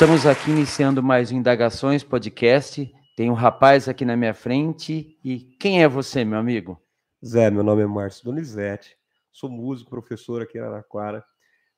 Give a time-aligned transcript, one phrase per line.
[0.00, 2.90] Estamos aqui iniciando mais um Indagações Podcast.
[3.14, 5.20] Tem um rapaz aqui na minha frente.
[5.22, 6.82] E quem é você, meu amigo?
[7.22, 8.96] Zé, meu nome é Márcio Donizete.
[9.30, 11.22] Sou músico, professor aqui em Araraquara.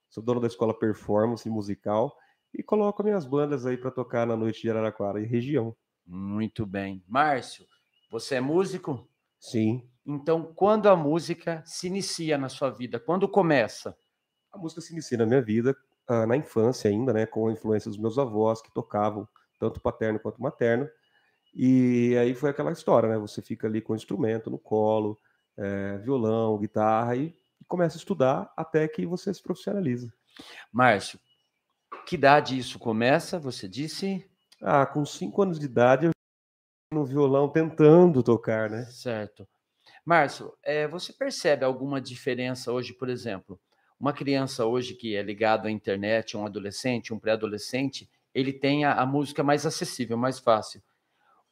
[0.09, 2.17] Sou dono da escola Performance Musical
[2.55, 5.75] e coloco minhas bandas aí para tocar na noite de Araraquara e região.
[6.07, 7.03] Muito bem.
[7.09, 7.67] Márcio,
[8.09, 9.05] você é músico?
[9.37, 9.91] Sim.
[10.07, 13.01] Então, quando a música se inicia na sua vida?
[13.01, 13.97] Quando começa?
[14.53, 15.77] A música se inicia na minha vida
[16.11, 20.19] uh, na infância ainda, né, com a influência dos meus avós que tocavam tanto paterno
[20.19, 20.89] quanto materno.
[21.55, 23.19] E aí foi aquela história, né?
[23.19, 25.21] Você fica ali com o instrumento no colo,
[25.57, 27.35] é, violão, guitarra e
[27.69, 30.13] começa a estudar até que você se profissionaliza.
[30.73, 31.21] Márcio,
[32.07, 33.39] que idade isso começa?
[33.39, 34.29] Você disse?
[34.61, 36.13] Ah, com cinco anos de idade eu
[36.93, 38.85] no violão tentando tocar, né?
[38.87, 39.47] Certo.
[40.05, 43.61] Márcio, é, você percebe alguma diferença hoje, por exemplo?
[44.03, 48.95] Uma criança hoje que é ligado à internet, um adolescente, um pré-adolescente, ele tem a,
[48.95, 50.83] a, música mais acessível, mais fácil.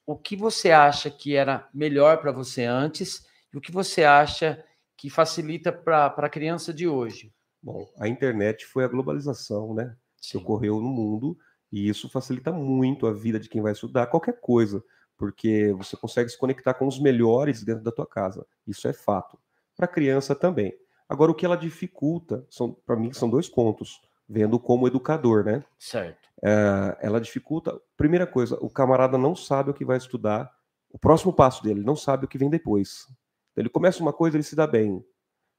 [0.05, 4.65] O que você acha que era melhor para você antes e o que você acha
[4.97, 7.33] que facilita para a criança de hoje?
[7.63, 9.97] Bom, a internet foi a globalização, né?
[10.21, 10.31] Sim.
[10.31, 11.39] Que ocorreu no mundo
[11.71, 14.83] e isso facilita muito a vida de quem vai estudar qualquer coisa,
[15.17, 18.45] porque você consegue se conectar com os melhores dentro da tua casa.
[18.67, 19.39] Isso é fato.
[19.77, 20.77] Para a criança também.
[21.11, 22.47] Agora, o que ela dificulta,
[22.87, 25.65] para mim, são dois pontos, vendo como educador, né?
[25.77, 26.29] Certo.
[26.41, 27.77] É, ela dificulta.
[27.97, 30.49] Primeira coisa, o camarada não sabe o que vai estudar,
[30.89, 33.09] o próximo passo dele, não sabe o que vem depois.
[33.57, 35.05] Ele começa uma coisa, ele se dá bem,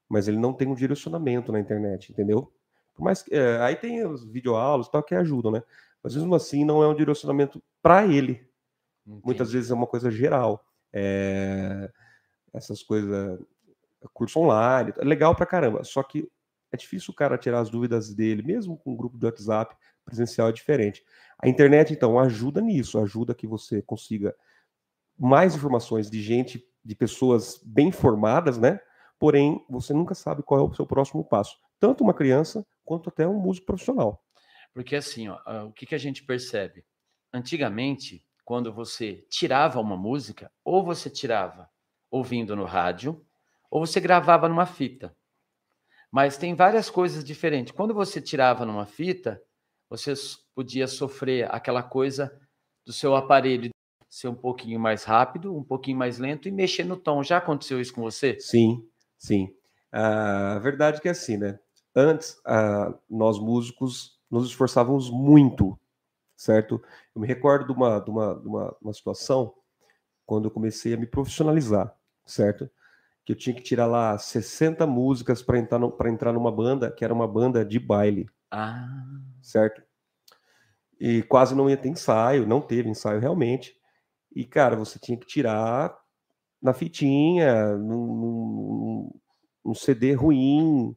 [0.08, 2.50] mas ele não tem um direcionamento na internet, entendeu?
[2.94, 5.62] Por mais que, é, aí tem os videoaulas tal que ajudam, né?
[6.02, 8.48] Mas mesmo assim, não é um direcionamento para ele.
[9.06, 9.22] Entendi.
[9.22, 10.64] Muitas vezes é uma coisa geral.
[10.94, 11.90] É,
[12.54, 13.38] essas coisas
[14.12, 15.84] curso online, é legal pra caramba.
[15.84, 16.28] Só que
[16.72, 20.48] é difícil o cara tirar as dúvidas dele, mesmo com um grupo de WhatsApp presencial
[20.48, 21.04] é diferente.
[21.38, 24.34] A internet, então, ajuda nisso, ajuda que você consiga
[25.18, 28.80] mais informações de gente, de pessoas bem formadas, né?
[29.18, 31.56] Porém, você nunca sabe qual é o seu próximo passo.
[31.78, 34.24] Tanto uma criança quanto até um músico profissional.
[34.72, 36.84] Porque assim, ó, ah, o que, que a gente percebe?
[37.32, 41.68] Antigamente, quando você tirava uma música, ou você tirava
[42.10, 43.24] ouvindo no rádio,
[43.72, 45.16] ou você gravava numa fita.
[46.10, 47.72] Mas tem várias coisas diferentes.
[47.72, 49.42] Quando você tirava numa fita,
[49.88, 50.12] você
[50.54, 52.38] podia sofrer aquela coisa
[52.84, 53.70] do seu aparelho
[54.10, 57.22] ser um pouquinho mais rápido, um pouquinho mais lento e mexer no tom.
[57.22, 58.38] Já aconteceu isso com você?
[58.38, 59.56] Sim, sim.
[59.90, 61.58] A verdade é que é assim, né?
[61.96, 62.36] Antes,
[63.08, 65.78] nós músicos nos esforçávamos muito,
[66.36, 66.82] certo?
[67.14, 69.54] Eu me recordo de uma, de uma, de uma, uma situação
[70.26, 71.96] quando eu comecei a me profissionalizar,
[72.26, 72.70] certo?
[73.24, 77.04] Que eu tinha que tirar lá 60 músicas para entrar, no, entrar numa banda, que
[77.04, 78.26] era uma banda de baile.
[78.50, 78.88] Ah.
[79.40, 79.82] Certo?
[81.00, 83.76] E quase não ia ter ensaio, não teve ensaio realmente.
[84.34, 85.96] E, cara, você tinha que tirar
[86.60, 89.20] na fitinha, num, num,
[89.64, 90.96] num CD ruim.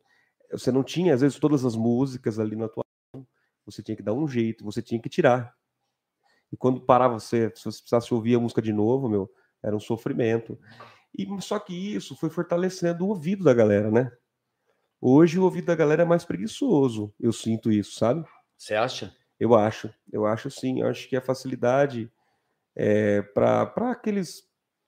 [0.51, 2.83] Você não tinha, às vezes, todas as músicas ali na tua.
[3.65, 5.55] Você tinha que dar um jeito, você tinha que tirar.
[6.51, 9.29] E quando parava você, se você precisasse ouvir a música de novo, meu,
[9.63, 10.57] era um sofrimento.
[11.17, 14.11] E só que isso foi fortalecendo o ouvido da galera, né?
[14.99, 17.13] Hoje o ouvido da galera é mais preguiçoso.
[17.19, 18.25] Eu sinto isso, sabe?
[18.57, 19.15] Você acha?
[19.39, 19.93] Eu acho.
[20.11, 20.81] Eu acho sim.
[20.81, 22.11] Eu acho que a facilidade
[22.75, 24.43] é, para aqueles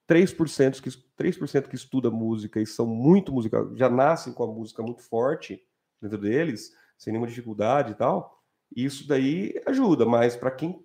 [0.07, 4.81] 3% que, 3 que estuda música e são muito musical, já nascem com a música
[4.81, 5.61] muito forte
[6.01, 8.41] dentro deles, sem nenhuma dificuldade e tal.
[8.75, 10.83] Isso daí ajuda, mas para quem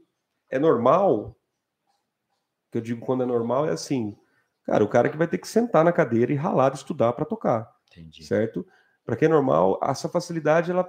[0.50, 1.36] é normal,
[2.70, 4.16] que eu digo quando é normal, é assim:
[4.64, 7.68] Cara, o cara que vai ter que sentar na cadeira e ralar estudar para tocar.
[7.90, 8.24] Entendi.
[8.24, 8.66] Certo?
[9.04, 10.88] Para quem é normal, essa facilidade ela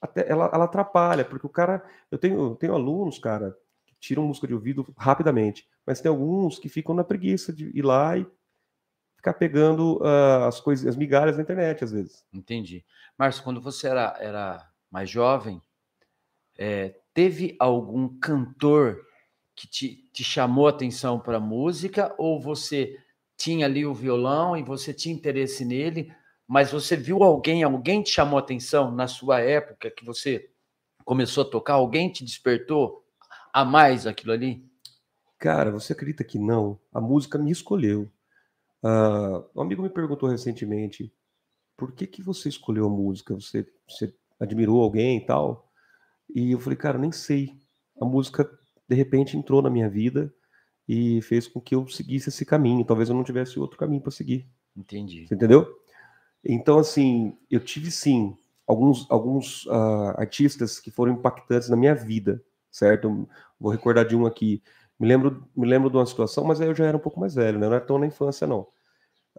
[0.00, 3.56] até ela, ela atrapalha, porque o cara, eu tenho, tenho alunos, cara,
[3.86, 7.82] que tiram música de ouvido rapidamente, mas tem alguns que ficam na preguiça de ir
[7.82, 8.26] lá e
[9.16, 12.26] ficar pegando uh, as coisas, as migalhas na internet às vezes.
[12.32, 12.84] Entendi.
[13.16, 15.62] Márcio, quando você era, era mais jovem,
[16.58, 19.00] é, teve algum cantor
[19.54, 22.98] que te, te chamou a atenção para a música ou você
[23.36, 26.12] tinha ali o violão e você tinha interesse nele,
[26.46, 30.50] mas você viu alguém, alguém te chamou a atenção na sua época que você
[31.04, 33.04] começou a tocar, alguém te despertou
[33.52, 34.64] a mais aquilo ali?
[35.38, 36.78] Cara, você acredita que não?
[36.92, 38.10] A música me escolheu.
[38.82, 41.12] Uh, um amigo me perguntou recentemente
[41.76, 43.34] por que que você escolheu a música?
[43.34, 45.68] Você, você admirou alguém e tal?
[46.34, 47.56] E eu falei, cara, nem sei.
[48.00, 48.48] A música
[48.92, 50.32] de repente entrou na minha vida
[50.86, 52.84] e fez com que eu seguisse esse caminho.
[52.84, 54.46] Talvez eu não tivesse outro caminho para seguir.
[54.76, 55.26] Entendi.
[55.26, 55.66] Você entendeu?
[56.44, 58.36] Então, assim, eu tive sim
[58.66, 63.26] alguns, alguns uh, artistas que foram impactantes na minha vida, certo?
[63.58, 64.62] Vou recordar de um aqui.
[65.00, 67.34] Me lembro, me lembro de uma situação, mas aí eu já era um pouco mais
[67.34, 67.66] velho, né?
[67.66, 68.66] Não era tão na infância, não.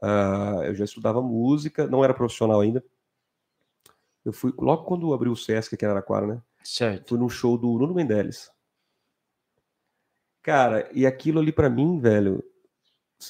[0.01, 2.83] Uh, eu já estudava música, não era profissional ainda.
[4.25, 6.41] Eu fui, logo quando abriu o Sesc aqui em Araraquara, né?
[6.63, 7.09] Certo.
[7.09, 8.52] Fui num show do Nuno Mendeles.
[10.43, 12.43] Cara, e aquilo ali para mim, velho,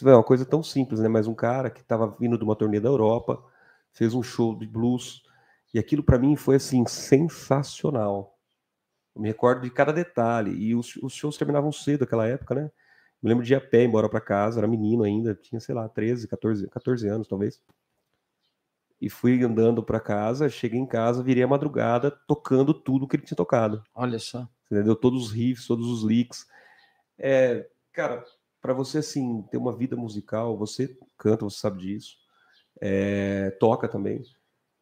[0.04, 1.08] é uma coisa tão simples, né?
[1.08, 3.42] Mas um cara que estava vindo de uma turnê da Europa,
[3.92, 5.22] fez um show de blues,
[5.72, 8.36] e aquilo para mim foi assim sensacional.
[9.16, 12.72] Eu me recordo de cada detalhe, e os, os shows terminavam cedo naquela época, né?
[13.22, 15.88] Me lembro de ir a pé embora para casa, era menino ainda, tinha, sei lá,
[15.88, 17.62] 13, 14, 14 anos talvez.
[19.00, 23.24] E fui andando para casa, cheguei em casa, virei a madrugada tocando tudo que ele
[23.24, 23.84] tinha tocado.
[23.94, 24.48] Olha só.
[24.72, 24.96] Entendeu?
[24.96, 26.48] Todos os riffs, todos os licks.
[27.18, 28.24] É, cara,
[28.62, 32.18] para você assim ter uma vida musical, você canta, você sabe disso,
[32.82, 34.24] é, toca também.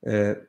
[0.03, 0.41] É,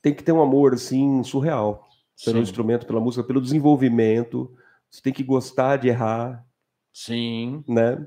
[0.00, 1.88] tem que ter um amor assim surreal
[2.24, 2.42] pelo Sim.
[2.42, 4.54] instrumento, pela música, pelo desenvolvimento.
[4.90, 6.46] Você tem que gostar de errar.
[6.92, 7.64] Sim.
[7.68, 8.06] Né?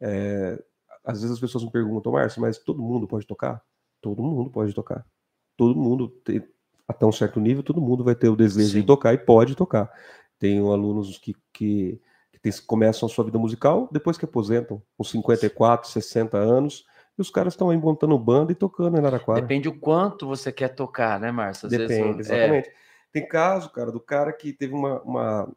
[0.00, 0.62] É,
[1.04, 3.62] às vezes as pessoas me perguntam, Márcio, mas todo mundo pode tocar?
[4.00, 5.06] Todo mundo pode tocar.
[5.56, 6.46] Todo mundo, tem,
[6.86, 8.80] até um certo nível, todo mundo vai ter o desejo Sim.
[8.80, 9.90] de tocar e pode tocar.
[10.38, 12.00] Tenho alunos que, que
[12.42, 16.84] que começam a sua vida musical depois que aposentam, com 54, 60 anos,
[17.18, 19.40] e os caras estão aí montando banda e tocando em Araraquara.
[19.40, 21.68] Depende o quanto você quer tocar, né, Márcio?
[21.68, 22.36] Depende, vezes, é.
[22.36, 22.68] exatamente.
[22.68, 22.72] É...
[23.10, 25.48] Tem caso, cara, do cara que teve uma, uma,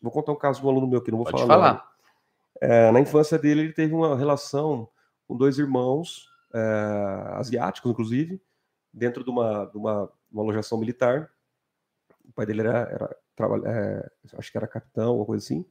[0.00, 1.54] Vou contar um caso de um aluno meu que não vou Pode falar.
[1.54, 1.90] falar.
[2.60, 4.88] É, na infância dele, ele teve uma relação
[5.26, 6.58] com dois irmãos, é,
[7.34, 8.40] asiáticos, inclusive,
[8.92, 11.30] dentro de uma, de uma, uma alojação militar.
[12.24, 13.16] O pai dele era, era
[13.66, 15.64] é, acho que era capitão, uma coisa assim.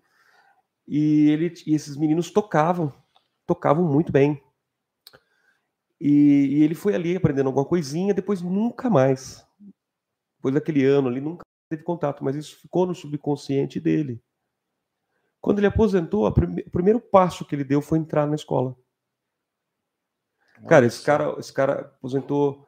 [0.92, 2.92] E, ele, e esses meninos tocavam,
[3.46, 4.44] tocavam muito bem.
[6.02, 9.46] E, e, ele foi ali aprendendo alguma coisinha, depois nunca mais.
[10.38, 14.20] Depois daquele ano ali, nunca teve contato, mas isso ficou no subconsciente dele.
[15.40, 18.76] Quando ele aposentou, prime, o primeiro passo que ele deu foi entrar na escola.
[20.56, 20.68] Nossa.
[20.68, 22.68] Cara, esse cara, esse cara aposentou,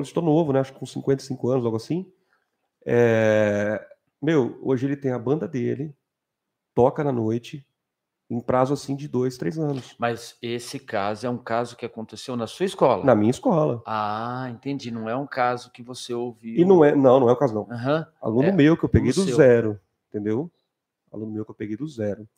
[0.00, 0.60] estou novo, né?
[0.60, 2.10] Acho que com 55 anos, algo assim.
[2.86, 3.86] É,
[4.22, 5.94] meu, hoje ele tem a banda dele,
[6.78, 7.66] toca na noite,
[8.30, 9.96] em prazo assim de dois, três anos.
[9.98, 13.04] Mas esse caso é um caso que aconteceu na sua escola?
[13.04, 13.82] Na minha escola.
[13.84, 14.88] Ah, entendi.
[14.92, 16.54] Não é um caso que você ouviu.
[16.54, 17.62] E não é, não, não é o caso não.
[17.62, 18.06] Uhum.
[18.22, 19.34] Aluno é, meu que eu peguei do seu.
[19.34, 20.48] zero, entendeu?
[21.12, 22.28] Aluno meu que eu peguei do zero.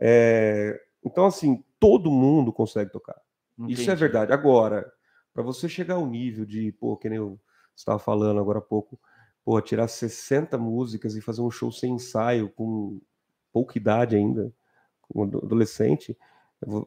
[0.00, 0.80] É...
[1.04, 3.20] Então assim, todo mundo consegue tocar.
[3.58, 3.74] Entendi.
[3.74, 4.32] Isso é verdade.
[4.32, 4.90] Agora,
[5.34, 7.38] para você chegar ao nível de, pô, que nem eu
[7.76, 8.98] estava falando agora há pouco,
[9.44, 12.98] pô, tirar 60 músicas e fazer um show sem ensaio com
[13.56, 14.52] pouca idade ainda,
[15.00, 16.14] como adolescente,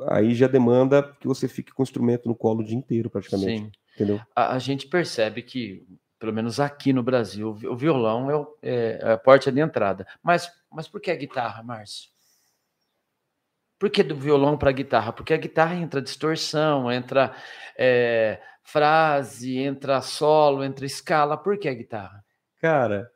[0.07, 3.63] aí já demanda que você fique com o instrumento no colo o dia inteiro, praticamente.
[3.63, 3.71] Sim.
[3.95, 4.21] Entendeu?
[4.35, 5.83] A, a gente percebe que,
[6.19, 10.05] pelo menos aqui no Brasil, o violão é, o, é a porta de entrada.
[10.21, 12.11] Mas, mas por que a guitarra, Márcio?
[13.79, 15.11] Por que do violão para a guitarra?
[15.11, 17.33] Porque a guitarra entra distorção, entra
[17.75, 21.35] é, frase, entra solo, entra escala.
[21.35, 22.23] Por que a guitarra?
[22.61, 23.09] Cara,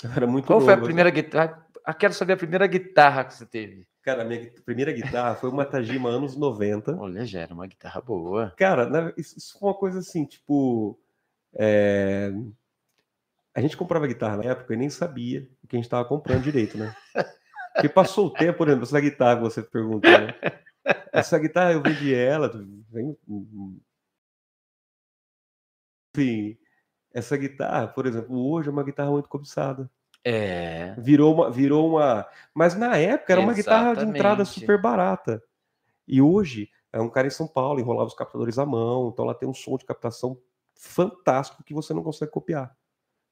[0.16, 1.67] era muito Qual novo, foi a primeira guitarra?
[1.88, 3.88] Ah, quero saber a primeira guitarra que você teve.
[4.02, 6.94] Cara, a minha primeira guitarra foi uma Tajima anos 90.
[6.94, 8.52] Olha, já era uma guitarra boa.
[8.58, 11.00] Cara, isso foi uma coisa assim, tipo.
[11.54, 12.30] É...
[13.54, 16.42] A gente comprava guitarra na época e nem sabia o que a gente estava comprando
[16.42, 16.94] direito, né?
[17.72, 20.34] Porque passou o tempo, por exemplo, essa guitarra que você perguntou, né?
[21.10, 22.52] Essa guitarra eu vendi ela,
[22.90, 23.16] vem.
[26.14, 26.58] Enfim,
[27.14, 29.90] essa guitarra, por exemplo, hoje é uma guitarra muito cobiçada.
[30.24, 30.94] É.
[30.98, 32.26] Virou uma, virou uma.
[32.54, 33.94] Mas na época era uma Exatamente.
[33.94, 35.42] guitarra de entrada super barata.
[36.06, 39.34] E hoje é um cara em São Paulo, enrolava os captadores à mão, então ela
[39.34, 40.38] tem um som de captação
[40.74, 42.74] fantástico que você não consegue copiar,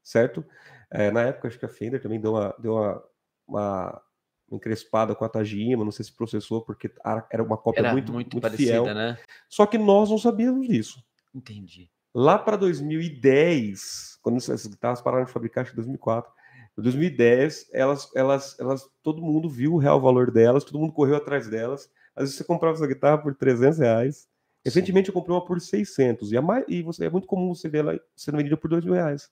[0.02, 0.44] certo?
[0.90, 3.04] É, na época, acho que a Fender também deu uma, deu uma,
[3.46, 4.02] uma
[4.50, 6.90] encrespada com a Tajima, não sei se processou, porque
[7.30, 8.94] era uma cópia era muito, muito, muito parecida, fiel.
[8.94, 9.18] né?
[9.48, 11.02] Só que nós não sabíamos disso.
[11.34, 11.90] Entendi.
[12.14, 16.32] Lá para 2010, quando essas guitarras pararam de fabricar, acho que 2004,
[16.78, 21.16] em 2010, elas, elas, elas, todo mundo viu o real valor delas, todo mundo correu
[21.16, 21.90] atrás delas.
[22.14, 24.28] Às vezes você comprava essa guitarra por 300 reais.
[24.64, 26.32] Recentemente eu comprei uma por 600.
[26.32, 28.94] E, a e você, é muito comum você ver ela sendo vendida por 2 mil
[28.94, 29.30] reais.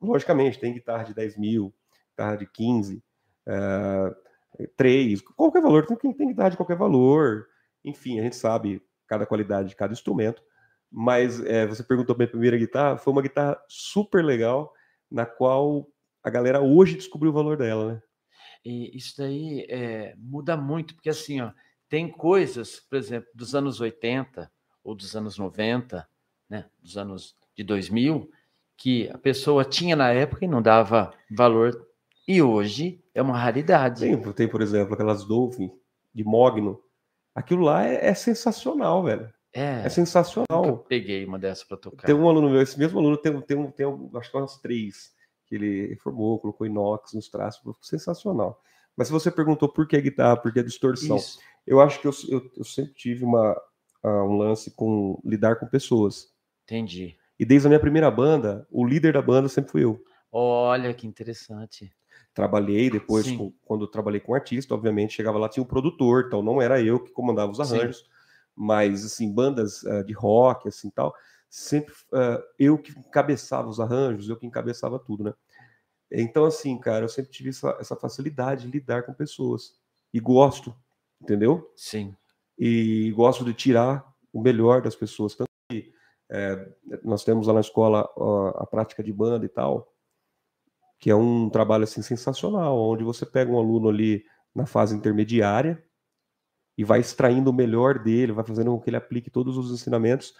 [0.00, 1.74] Logicamente, tem guitarra de 10 mil,
[2.10, 3.02] guitarra de 15,
[3.46, 5.86] uh, 3, qualquer valor.
[5.86, 7.46] Tem, tem guitarra de qualquer valor.
[7.84, 10.42] Enfim, a gente sabe cada qualidade de cada instrumento.
[10.90, 14.72] Mas é, você perguntou minha primeira guitarra, foi uma guitarra super legal,
[15.10, 15.88] na qual
[16.24, 18.02] a galera hoje descobriu o valor dela, né?
[18.64, 21.52] E isso daí é, muda muito, porque assim, ó,
[21.88, 24.50] tem coisas, por exemplo, dos anos 80
[24.82, 26.08] ou dos anos 90,
[26.48, 28.30] né, dos anos de 2000,
[28.76, 31.86] que a pessoa tinha na época e não dava valor
[32.26, 34.00] E hoje é uma raridade.
[34.00, 35.70] Tem, tem por exemplo, aquelas Dolphin
[36.14, 36.82] de Mogno.
[37.34, 39.30] Aquilo lá é, é sensacional, velho.
[39.52, 40.78] É, É sensacional.
[40.88, 42.06] peguei uma dessa para tocar.
[42.06, 44.36] Tem um aluno meu, esse mesmo aluno tem, um- tem, um, tem um, acho que
[44.36, 45.13] umas três,
[45.46, 48.60] que ele reformou, colocou inox nos traços, sensacional.
[48.96, 51.38] Mas se você perguntou por que a guitarra, por que a distorção, Isso.
[51.66, 53.60] eu acho que eu, eu, eu sempre tive uma,
[54.02, 56.28] ah, um lance com lidar com pessoas.
[56.64, 57.16] Entendi.
[57.38, 60.00] E desde a minha primeira banda, o líder da banda sempre fui eu.
[60.30, 61.92] Olha que interessante.
[62.32, 63.38] Trabalhei depois, Sim.
[63.38, 67.00] com- quando trabalhei com artista, obviamente, chegava lá, tinha um produtor, então não era eu
[67.00, 67.76] que comandava os Sim.
[67.76, 68.04] arranjos,
[68.54, 71.14] mas, assim, bandas ah, de rock, assim, tal,
[71.54, 75.34] sempre ah, eu que encabeçava os arranjos, eu que encabeçava tudo, né?
[76.10, 79.78] Então, assim, cara, eu sempre tive essa, essa facilidade de lidar com pessoas.
[80.12, 80.74] E gosto,
[81.22, 81.72] entendeu?
[81.76, 82.14] Sim.
[82.58, 85.36] e gosto de tirar o melhor das pessoas.
[85.36, 85.92] Tanto que
[86.28, 86.72] é,
[87.04, 89.92] nós temos lá na escola ó, a prática de banda e tal,
[90.98, 95.84] que é um trabalho assim sensacional, onde você pega um aluno ali na fase intermediária
[96.76, 100.34] e vai extraindo o melhor dele, vai fazendo com que ele aplique todos os ensinamentos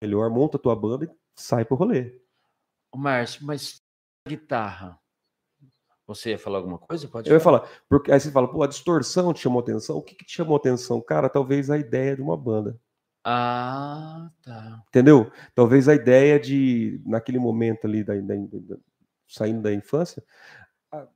[0.00, 2.20] melhor, monta a tua banda e sai pro rolê.
[2.94, 3.82] Márcio, mas
[4.26, 4.98] guitarra.
[6.06, 7.08] Você ia falar alguma coisa?
[7.08, 9.96] Pode Eu ia falar, porque aí você fala, pô, a distorção te chamou atenção?
[9.96, 11.00] O que, que te chamou atenção?
[11.00, 12.78] Cara, talvez a ideia de uma banda.
[13.24, 14.82] Ah, tá.
[14.88, 15.30] Entendeu?
[15.54, 18.76] Talvez a ideia de, naquele momento ali, da, da- da-
[19.26, 20.22] saindo da infância,
[20.92, 21.08] a-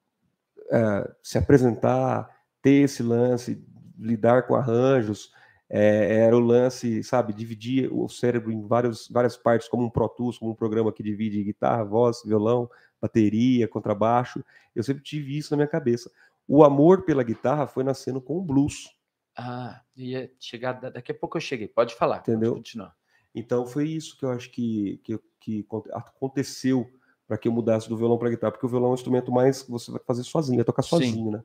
[0.73, 2.29] a, se apresentar,
[2.61, 3.65] ter esse lance,
[3.97, 5.33] lidar com arranjos,
[5.71, 10.09] é, era o lance, sabe, dividir o cérebro em vários, várias partes, como um Pro
[10.09, 12.69] Tools, como um programa que divide guitarra, voz, violão,
[13.01, 14.45] bateria, contrabaixo.
[14.75, 16.11] Eu sempre tive isso na minha cabeça.
[16.49, 18.91] O amor pela guitarra foi nascendo com o blues.
[19.39, 20.73] Ah, ia chegar.
[20.73, 21.69] da- Daqui a pouco eu cheguei.
[21.69, 22.19] Pode falar.
[22.19, 22.51] Entendeu?
[22.51, 22.95] Pode continuar.
[23.33, 26.91] Então foi isso que eu acho que, que, que aconteceu
[27.29, 29.63] para que eu mudasse do violão para guitarra, porque o violão é um instrumento mais
[29.63, 30.89] que você vai fazer sozinho, vai tocar Sim.
[30.89, 31.43] sozinho, né?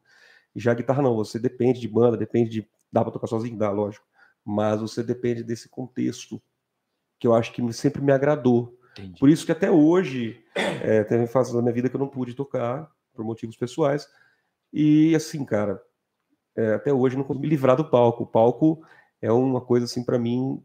[0.56, 2.68] E já a guitarra não, você depende de banda, depende de.
[2.92, 3.56] Dá para tocar sozinho?
[3.56, 4.04] Dá, lógico.
[4.46, 6.42] Mas você depende desse contexto
[7.20, 8.78] que eu acho que sempre me agradou.
[8.92, 9.20] Entendi.
[9.20, 12.34] Por isso que até hoje, é, teve fases da minha vida que eu não pude
[12.36, 14.08] tocar, por motivos pessoais.
[14.72, 15.82] E assim, cara,
[16.56, 18.24] é, até hoje não consigo me livrar do palco.
[18.24, 18.86] O palco
[19.22, 20.64] é uma coisa assim para mim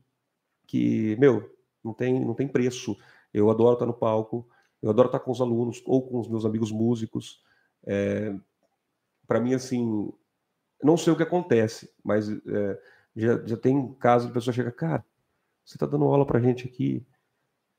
[0.67, 1.51] que, meu,
[1.83, 2.97] não tem, não tem preço.
[3.33, 4.49] Eu adoro estar no palco,
[4.83, 7.43] eu adoro estar com os alunos ou com os meus amigos músicos.
[7.87, 8.35] É,
[9.27, 10.13] para mim, assim,
[10.83, 12.83] não sei o que acontece, mas é,
[13.15, 15.05] já, já tem caso de pessoa chega, cara,
[15.65, 17.05] você tá dando aula pra gente aqui,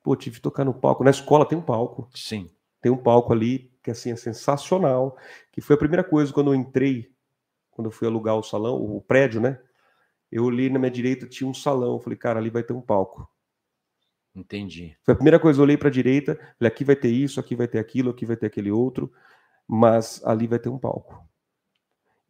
[0.03, 1.03] pô, tive que tocar no palco.
[1.03, 2.49] Na escola tem um palco, Sim.
[2.81, 5.17] tem um palco ali que assim é sensacional,
[5.51, 7.11] que foi a primeira coisa quando eu entrei,
[7.71, 9.59] quando eu fui alugar o salão, o prédio, né?
[10.31, 12.81] Eu olhei na minha direita, tinha um salão, eu falei, cara, ali vai ter um
[12.81, 13.27] palco.
[14.33, 14.95] Entendi.
[15.03, 17.55] Foi a primeira coisa, eu olhei para a direita, falei, aqui vai ter isso, aqui
[17.55, 19.11] vai ter aquilo, aqui vai ter aquele outro,
[19.67, 21.21] mas ali vai ter um palco.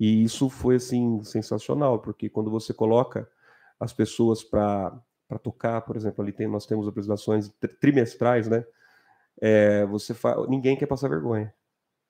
[0.01, 3.31] E isso foi assim sensacional, porque quando você coloca
[3.79, 4.99] as pessoas para
[5.43, 8.65] tocar, por exemplo, ali tem, nós temos apresentações tri- trimestrais, né?
[9.39, 10.43] É, você fa...
[10.47, 11.53] ninguém quer passar vergonha.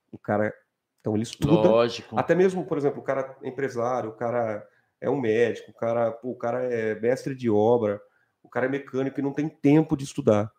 [0.10, 0.53] O cara,
[1.01, 2.17] então ele estuda, Lógico.
[2.17, 4.65] até mesmo, por exemplo, o cara é empresário, o cara
[5.01, 8.01] é um médico, o cara, pô, o cara é mestre de obra,
[8.41, 10.50] o cara é mecânico e não tem tempo de estudar,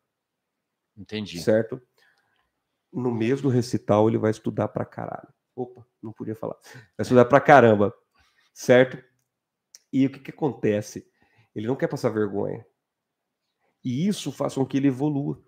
[0.94, 1.40] Entendi.
[1.40, 1.80] certo?
[2.92, 5.32] No mês do recital ele vai estudar pra caralho.
[5.56, 6.56] Opa, não podia falar.
[6.96, 7.94] Vai estudar pra caramba,
[8.52, 9.02] certo?
[9.92, 11.06] E o que que acontece?
[11.54, 12.64] Ele não quer passar vergonha.
[13.84, 15.42] E isso faz com que ele evolua.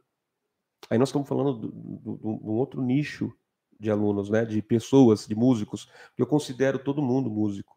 [0.90, 3.32] Aí nós estamos falando do- do- do- de um outro nicho
[3.78, 4.44] de alunos, né?
[4.44, 7.76] De pessoas, de músicos, que eu considero todo mundo músico.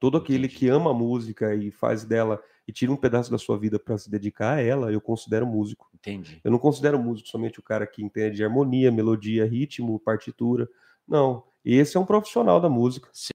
[0.00, 3.58] Todo aquele que ama a música e faz dela e tira um pedaço da sua
[3.58, 5.90] vida para se dedicar a ela, eu considero músico.
[5.92, 6.40] Entendi.
[6.44, 10.68] Eu não considero músico somente o cara que entende de harmonia, melodia, ritmo, partitura.
[11.06, 11.42] Não.
[11.64, 13.08] Esse é um profissional da música.
[13.12, 13.30] Sim.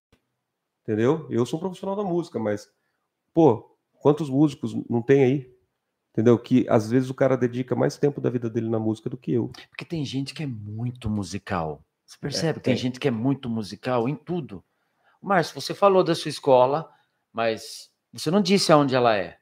[0.84, 1.28] Entendeu?
[1.30, 2.70] Eu sou um profissional da música, mas,
[3.34, 5.54] pô, quantos músicos não tem aí?
[6.12, 6.38] Entendeu?
[6.38, 9.34] Que às vezes o cara dedica mais tempo da vida dele na música do que
[9.34, 9.50] eu.
[9.70, 11.84] Porque tem gente que é muito musical.
[12.06, 12.60] Você percebe?
[12.60, 12.82] tem tem.
[12.82, 14.64] gente que é muito musical em tudo.
[15.22, 16.90] Márcio, você falou da sua escola,
[17.32, 19.38] mas você não disse aonde ela é.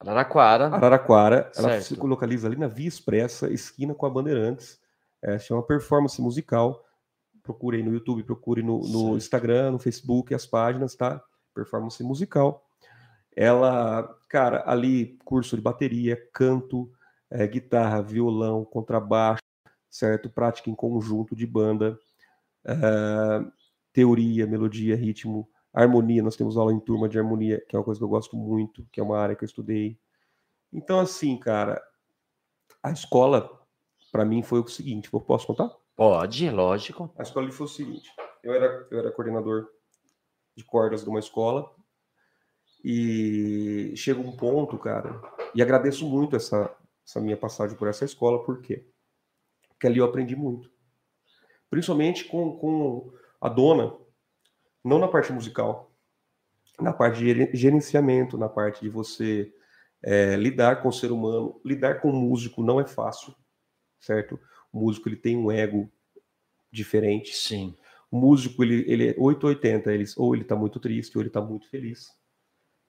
[0.00, 0.66] Araraquara.
[0.66, 1.84] Araraquara, ela Certo.
[1.84, 4.80] se localiza ali na Via Expressa, esquina com a Bandeirantes.
[5.22, 6.84] É, chama Performance Musical.
[7.48, 9.16] Procure aí no YouTube, procure no, no.
[9.16, 11.18] Instagram, no Facebook, as páginas, tá?
[11.54, 12.62] Performance Musical.
[13.34, 16.92] Ela, cara, ali curso de bateria, canto,
[17.30, 19.40] é, guitarra, violão, contrabaixo,
[19.88, 20.28] certo?
[20.28, 21.98] Prática em conjunto de banda,
[22.66, 22.74] é,
[23.94, 26.22] teoria, melodia, ritmo, harmonia.
[26.22, 28.86] Nós temos aula em turma de harmonia, que é uma coisa que eu gosto muito,
[28.92, 29.98] que é uma área que eu estudei.
[30.70, 31.82] Então, assim, cara,
[32.82, 33.50] a escola,
[34.12, 35.77] para mim, foi o seguinte: eu posso contar?
[35.98, 37.12] Pode, lógico.
[37.18, 38.08] A escola foi o seguinte:
[38.44, 39.68] eu era, eu era coordenador
[40.56, 41.74] de cordas de uma escola
[42.84, 45.20] e chega um ponto, cara,
[45.52, 46.72] e agradeço muito essa,
[47.04, 48.86] essa minha passagem por essa escola, por quê?
[49.70, 50.70] Porque ali eu aprendi muito.
[51.68, 53.92] Principalmente com, com a dona,
[54.84, 55.92] não na parte musical,
[56.80, 59.52] na parte de gerenciamento, na parte de você
[60.00, 61.60] é, lidar com o ser humano.
[61.64, 63.34] Lidar com o músico não é fácil,
[63.98, 64.38] certo?
[64.72, 65.90] O músico ele tem um ego
[66.70, 67.34] diferente.
[67.34, 67.74] Sim.
[68.10, 71.40] O músico ele, ele é 880, ele, ou ele está muito triste, ou ele está
[71.40, 72.10] muito feliz,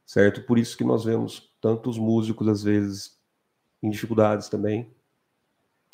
[0.05, 0.41] certo?
[0.43, 3.19] Por isso que nós vemos tantos músicos às vezes
[3.83, 4.93] em dificuldades também.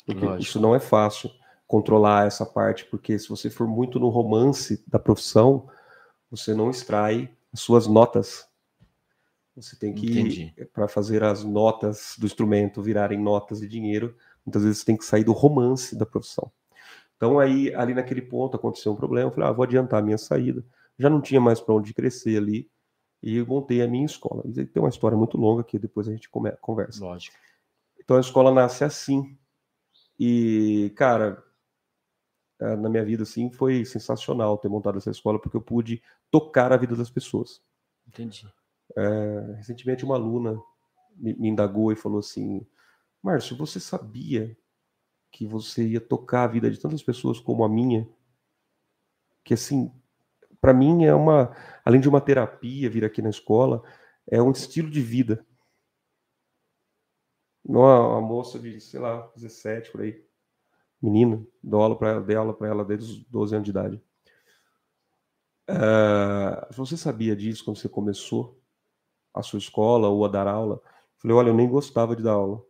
[0.04, 0.42] Porque Lógico.
[0.42, 1.30] isso não é fácil
[1.66, 5.68] controlar essa parte, porque se você for muito no romance da profissão,
[6.30, 8.46] você não extrai as suas notas.
[9.56, 14.14] Você tem que, para fazer as notas do instrumento virarem notas de dinheiro,
[14.46, 16.50] muitas vezes você tem que sair do romance da profissão.
[17.16, 20.18] Então aí, ali naquele ponto, aconteceu um problema, eu falei, ah, vou adiantar a minha
[20.18, 20.64] saída.
[20.98, 22.70] Já não tinha mais para onde crescer ali,
[23.22, 24.42] e montei a minha escola.
[24.42, 26.28] Tem uma história muito longa que depois a gente
[26.60, 27.04] conversa.
[27.04, 27.36] Lógico.
[27.98, 29.36] Então a escola nasce assim.
[30.18, 31.42] E, cara,
[32.60, 36.76] na minha vida, assim, foi sensacional ter montado essa escola, porque eu pude tocar a
[36.76, 37.60] vida das pessoas.
[38.06, 38.46] Entendi.
[38.96, 40.58] É, recentemente, uma aluna
[41.16, 42.64] me, me indagou e falou assim:
[43.26, 44.56] Márcio, você sabia
[45.32, 48.08] que você ia tocar a vida de tantas pessoas como a minha?
[49.42, 49.92] Que, assim,
[50.60, 51.52] para mim é uma,
[51.84, 53.82] além de uma terapia vir aqui na escola,
[54.30, 55.44] é um estilo de vida.
[57.64, 60.24] Uma, uma moça de, sei lá, 17 por aí,
[61.02, 64.02] menina, dou aula para dei aula para ela desde os 12 anos de idade.
[65.68, 68.56] Uh, você sabia disso quando você começou
[69.34, 70.80] a sua escola ou a dar aula?
[71.16, 72.64] Falei, olha, eu nem gostava de dar aula.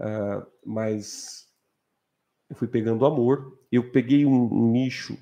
[0.00, 1.46] Uh, mas
[2.48, 3.60] eu fui pegando amor.
[3.70, 5.18] Eu peguei um, um nicho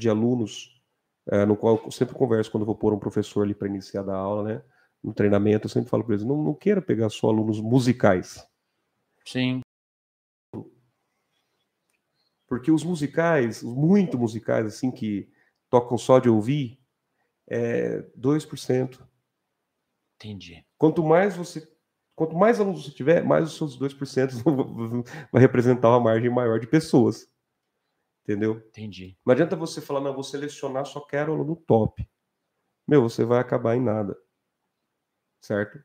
[0.00, 0.82] de alunos,
[1.30, 4.04] uh, no qual eu sempre converso quando vou pôr um professor ali para iniciar a
[4.04, 4.64] dar aula, né?
[5.02, 8.46] No treinamento, eu sempre falo para eles: não, não queira pegar só alunos musicais.
[9.26, 9.60] Sim.
[12.46, 15.30] Porque os musicais, muito musicais, assim, que
[15.70, 16.78] tocam só de ouvir,
[17.48, 19.06] é 2%.
[20.16, 20.64] Entendi.
[20.78, 21.66] Quanto mais você
[22.14, 24.42] quanto mais alunos você tiver, mais os seus 2%
[25.32, 27.30] vai representar uma margem maior de pessoas.
[28.22, 28.58] Entendeu?
[28.68, 29.18] Entendi.
[29.26, 32.08] Não adianta você falar, não, vou selecionar, só quero aluno top.
[32.86, 34.16] Meu, você vai acabar em nada.
[35.40, 35.82] Certo?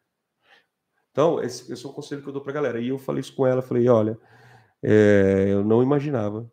[1.11, 2.79] Então, esse, esse é o conselho que eu dou pra galera.
[2.79, 4.19] E eu falei isso com ela, falei, olha,
[4.83, 6.51] é, eu não imaginava.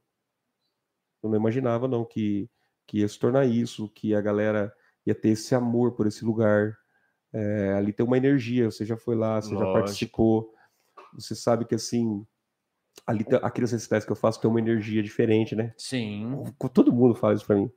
[1.23, 2.51] Eu não imaginava, não, que,
[2.87, 4.75] que ia se tornar isso, que a galera
[5.07, 6.79] ia ter esse amor por esse lugar,
[7.35, 9.67] é, ali tem uma energia, você já foi lá, você Lógico.
[9.67, 10.55] já participou,
[11.13, 12.25] você sabe que assim,
[13.05, 15.75] ali aqueles recitais que eu faço tem uma energia diferente, né?
[15.77, 16.45] Sim.
[16.73, 17.69] Todo mundo fala isso para mim.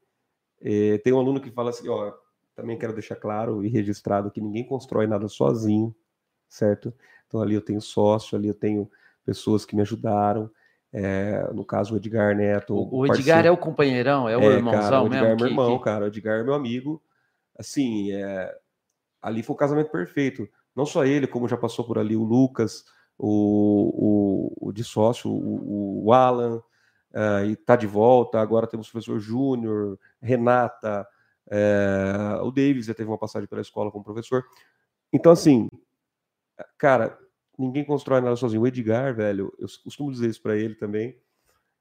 [0.62, 2.14] É, tem um aluno que fala assim, ó,
[2.56, 5.96] também quero deixar claro e registrado que ninguém constrói nada sozinho,
[6.48, 6.94] certo?
[7.26, 8.88] Então ali eu tenho sócio, ali eu tenho
[9.26, 10.52] pessoas que me ajudaram.
[10.94, 12.76] É, no caso, o Edgar Neto.
[12.76, 15.34] O, o Edgar é o companheirão, é o é, irmãozão cara, o Edgar mesmo?
[15.34, 15.84] é meu irmão, que...
[15.84, 16.06] cara.
[16.06, 17.04] O Edgar é meu amigo.
[17.58, 18.56] Assim, é,
[19.28, 20.48] ali foi o casamento perfeito.
[20.76, 22.86] Não só ele, como já passou por ali o Lucas,
[23.18, 28.40] o, o, o de sócio, o, o Alan, uh, e tá de volta.
[28.40, 31.06] Agora temos o professor Júnior, Renata,
[31.48, 34.46] uh, o Davis já teve uma passagem pela escola como professor.
[35.12, 35.70] Então, assim,
[36.78, 37.18] cara,
[37.58, 38.62] ninguém constrói nada sozinho.
[38.62, 41.18] O Edgar, velho, eu costumo dizer isso para ele também.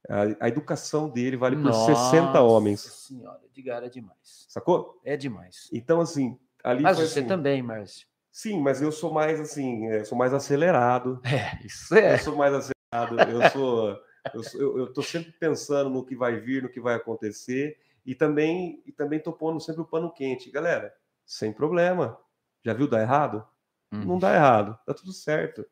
[0.09, 2.81] A, a, educação dele vale por Nossa 60 homens.
[2.81, 4.47] Senhora, Edgar é demais.
[4.49, 5.01] Sacou?
[5.05, 5.69] É demais.
[5.73, 8.09] Então, assim, Ali mas você assim, também, Márcio.
[8.33, 11.21] Sim, mas eu sou mais assim, é, sou mais acelerado.
[11.25, 12.15] É, isso é.
[12.15, 13.31] Eu sou mais acelerado.
[13.31, 13.89] Eu sou,
[14.35, 18.17] eu, eu, eu tô sempre pensando no que vai vir, no que vai acontecer e
[18.17, 20.93] também e também tô pondo sempre o pano quente, galera.
[21.25, 22.19] Sem problema.
[22.65, 23.47] Já viu dar errado?
[23.93, 24.05] Hum.
[24.05, 25.65] Não dá errado, tá tudo certo.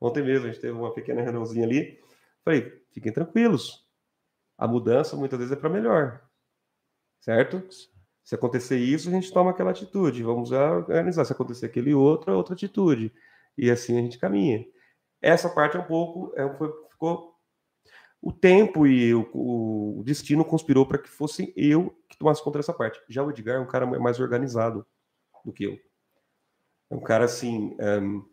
[0.00, 2.00] Ontem mesmo a gente teve uma pequena reuniãozinha ali.
[2.44, 3.88] Falei, fiquem tranquilos.
[4.58, 6.20] A mudança muitas vezes é para melhor.
[7.20, 7.62] Certo?
[8.24, 10.22] Se acontecer isso, a gente toma aquela atitude.
[10.22, 11.24] Vamos organizar.
[11.24, 13.12] Se acontecer aquele outro, é outra atitude.
[13.58, 14.64] E assim a gente caminha.
[15.20, 16.32] Essa parte é um pouco.
[16.36, 17.32] É, foi, ficou.
[18.20, 22.72] O tempo e o, o destino conspirou para que fosse eu que tomasse conta dessa
[22.72, 23.00] parte.
[23.08, 24.86] Já o Edgar é um cara mais organizado
[25.44, 25.76] do que eu.
[26.88, 27.76] É um cara assim.
[27.80, 28.24] Um,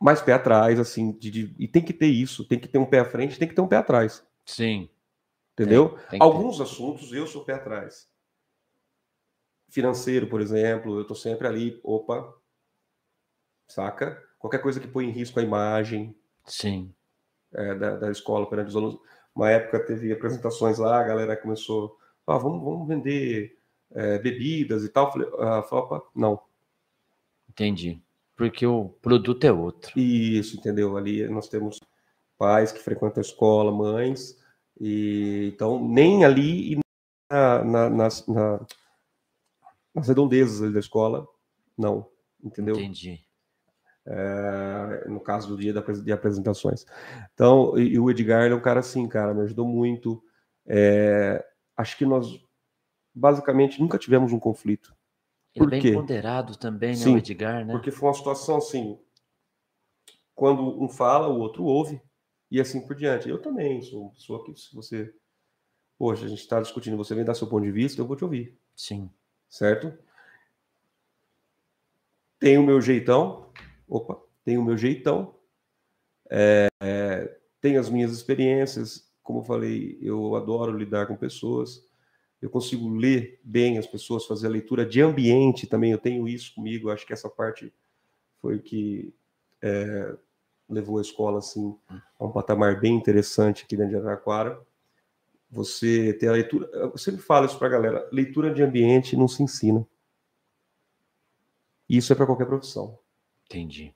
[0.00, 2.84] mais pé atrás, assim, de, de, e tem que ter isso, tem que ter um
[2.84, 4.26] pé à frente, tem que ter um pé atrás.
[4.44, 4.88] Sim.
[5.52, 5.90] Entendeu?
[5.90, 6.64] Tem, tem Alguns ter.
[6.64, 8.08] assuntos eu sou pé atrás
[9.74, 12.32] financeiro, por exemplo, eu estou sempre ali, opa,
[13.68, 14.22] saca?
[14.38, 16.16] Qualquer coisa que põe em risco a imagem.
[16.46, 16.94] Sim.
[17.52, 19.00] é, da, da, escola perante os alunos.
[19.34, 23.58] Uma época teve apresentações lá, a galera começou, ah, vamos, vamos vender
[23.92, 25.10] é, bebidas e tal.
[25.10, 26.40] Falei, ah, falei, não.
[27.48, 28.00] Entendi.
[28.36, 29.98] Porque o produto é outro.
[29.98, 30.96] Isso, entendeu?
[30.96, 31.80] Ali nós temos
[32.38, 34.38] pais que frequentam a escola, mães,
[34.80, 36.78] e então nem ali e
[37.30, 38.60] na, na, nas, na,
[39.94, 41.26] nas redondezas da escola,
[41.76, 42.10] não,
[42.42, 42.74] entendeu?
[42.76, 43.20] Entendi.
[44.06, 46.84] É, no caso do dia de apresentações.
[47.32, 50.22] Então, e, e o Edgar é um cara assim, cara, me ajudou muito.
[50.66, 51.42] É,
[51.76, 52.26] acho que nós
[53.14, 54.94] basicamente nunca tivemos um conflito.
[55.54, 57.72] Ele Por é bem ponderado também, né, Sim, o Edgar, né?
[57.72, 58.98] Porque foi uma situação assim,
[60.34, 62.02] quando um fala, o outro ouve,
[62.50, 63.28] e assim por diante.
[63.28, 65.14] Eu também sou uma pessoa que, se você.
[65.96, 68.24] Poxa, a gente está discutindo, você vem dar seu ponto de vista, eu vou te
[68.24, 68.58] ouvir.
[68.74, 69.08] Sim.
[69.54, 69.96] Certo?
[72.38, 73.50] Tem o meu jeitão.
[73.88, 75.34] Opa, tem o meu jeitão.
[76.30, 79.08] É, é, tem as minhas experiências.
[79.22, 81.86] Como eu falei, eu adoro lidar com pessoas
[82.44, 86.54] eu consigo ler bem as pessoas, fazer a leitura de ambiente também, eu tenho isso
[86.54, 87.72] comigo, acho que essa parte
[88.38, 89.14] foi o que
[89.62, 90.14] é,
[90.68, 94.60] levou a escola assim, a um patamar bem interessante aqui dentro de Araraquara.
[95.54, 99.28] Você ter a leitura, eu sempre falo isso para a galera, leitura de ambiente não
[99.28, 99.86] se ensina.
[101.88, 102.98] Isso é para qualquer profissão.
[103.46, 103.94] Entendi.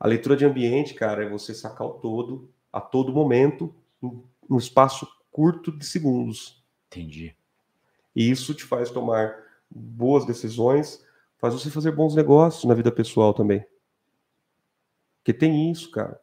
[0.00, 3.72] A leitura de ambiente, cara, é você sacar o todo, a todo momento,
[4.02, 6.60] em um espaço curto de segundos.
[6.88, 7.36] Entendi.
[8.16, 9.32] E isso te faz tomar
[9.70, 11.06] boas decisões,
[11.38, 13.64] faz você fazer bons negócios na vida pessoal também.
[15.18, 16.20] Porque tem isso, cara.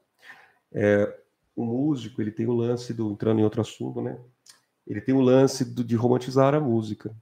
[0.73, 1.21] É,
[1.55, 4.19] o músico, ele tem o lance do, entrando em outro assunto, né?
[4.87, 7.15] Ele tem o lance do, de romantizar a música.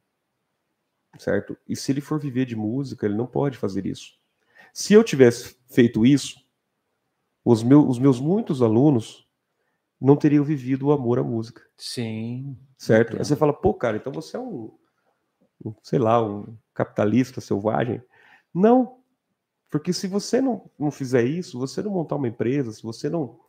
[1.18, 1.58] Certo?
[1.68, 4.14] E se ele for viver de música, ele não pode fazer isso.
[4.74, 6.46] Se eu tivesse feito isso,
[7.44, 9.26] os, meu, os meus muitos alunos
[10.00, 11.62] não teriam vivido o amor à música.
[11.78, 12.58] Sim.
[12.78, 13.10] Certo?
[13.10, 13.20] Entendo.
[13.20, 14.72] Aí você fala, pô, cara, então você é um,
[15.64, 18.02] um, sei lá, um capitalista selvagem.
[18.54, 19.00] Não.
[19.70, 23.40] Porque se você não, não fizer isso, você não montar uma empresa, se você não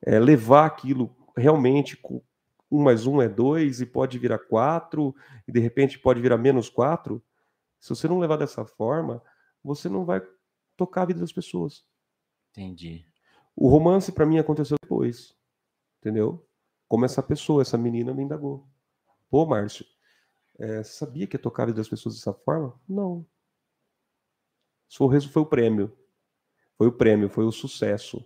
[0.00, 2.22] é, levar aquilo realmente com
[2.70, 5.14] um mais um é dois e pode virar quatro,
[5.46, 7.22] e de repente pode virar menos quatro,
[7.80, 9.22] se você não levar dessa forma,
[9.62, 10.20] você não vai
[10.76, 11.84] tocar a vida das pessoas.
[12.50, 13.04] Entendi.
[13.54, 15.36] O romance para mim aconteceu depois.
[16.00, 16.46] Entendeu?
[16.88, 18.66] Como essa pessoa, essa menina me indagou.
[19.30, 19.84] Pô, Márcio,
[20.58, 22.78] é, sabia que ia tocar a vida das pessoas dessa forma?
[22.88, 23.26] Não.
[24.92, 25.96] Foi, foi o prêmio.
[26.76, 28.24] Foi o prêmio, foi o sucesso.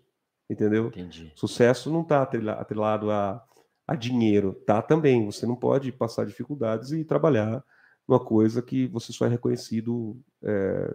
[0.49, 0.89] Entendeu?
[0.89, 1.33] Entendi.
[1.37, 3.47] Sucesso não está atrelado a,
[3.91, 4.53] a dinheiro.
[4.65, 5.27] Tá também.
[5.27, 7.65] Você não pode passar dificuldades e trabalhar
[8.07, 10.95] numa coisa que você só é reconhecido é,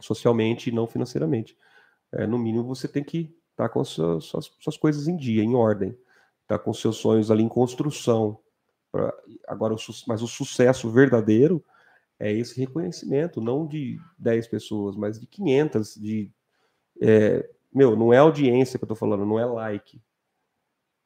[0.00, 1.54] socialmente e não financeiramente.
[2.10, 5.42] É, no mínimo, você tem que estar tá com suas, suas, suas coisas em dia,
[5.42, 5.94] em ordem
[6.42, 8.38] está com seus sonhos ali em construção.
[8.90, 9.12] Pra,
[9.46, 11.62] agora, o, mas o sucesso verdadeiro
[12.18, 16.32] é esse reconhecimento, não de 10 pessoas, mas de 500, de...
[17.00, 20.02] É, meu, não é audiência que eu estou falando, não é like.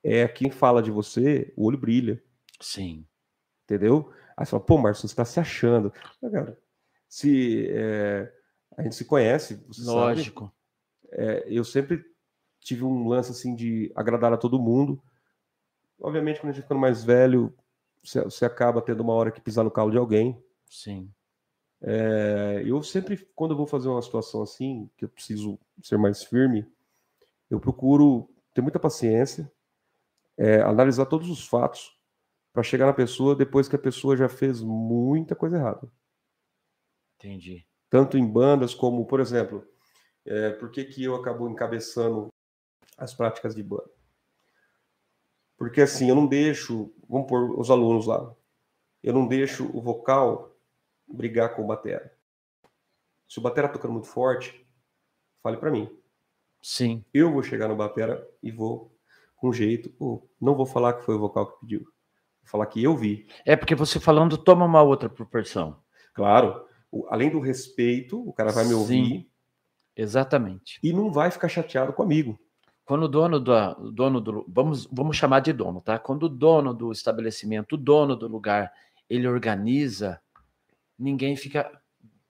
[0.04, 2.22] É quem fala de você, o olho brilha.
[2.60, 3.06] Sim.
[3.64, 4.12] Entendeu?
[4.36, 5.90] Aí você fala, pô, Márcio, você está se achando.
[6.20, 6.58] Cara,
[7.08, 8.30] se é,
[8.76, 10.44] a gente se conhece, Lógico.
[10.44, 10.54] Sabe,
[11.12, 12.04] é, eu sempre
[12.60, 15.02] tive um lance assim de agradar a todo mundo.
[16.00, 17.54] Obviamente, quando a gente ficando mais velho,
[18.02, 20.42] você, você acaba tendo uma hora que pisar no calo de alguém.
[20.68, 21.10] Sim.
[21.80, 26.24] É, eu sempre, quando eu vou fazer uma situação assim, que eu preciso ser mais
[26.24, 26.66] firme,
[27.50, 29.50] eu procuro ter muita paciência,
[30.36, 31.98] é, analisar todos os fatos
[32.52, 35.90] para chegar na pessoa depois que a pessoa já fez muita coisa errada.
[37.16, 37.66] Entendi.
[37.90, 39.66] Tanto em bandas como, por exemplo,
[40.24, 42.28] é, por que, que eu acabo encabeçando
[42.96, 43.90] as práticas de banda?
[45.56, 48.34] Porque assim, eu não deixo, vamos pôr os alunos lá,
[49.02, 50.56] eu não deixo o vocal
[51.06, 52.16] brigar com o batera.
[53.28, 54.66] Se o batera tocando muito forte,
[55.42, 55.90] fale para mim.
[56.62, 57.04] Sim.
[57.12, 58.93] Eu vou chegar no batera e vou
[59.44, 61.80] com jeito, pô, não vou falar que foi o vocal que pediu.
[61.80, 63.26] Vou falar que eu vi.
[63.44, 65.76] É porque você falando toma uma outra proporção.
[66.14, 66.64] Claro,
[67.10, 69.04] além do respeito, o cara vai me ouvir.
[69.04, 69.26] Sim,
[69.94, 70.80] exatamente.
[70.82, 72.40] E não vai ficar chateado comigo.
[72.86, 73.52] Quando o dono do,
[73.92, 75.98] dono do vamos, vamos chamar de dono, tá?
[75.98, 78.72] Quando o dono do estabelecimento, o dono do lugar,
[79.10, 80.22] ele organiza,
[80.98, 81.70] ninguém fica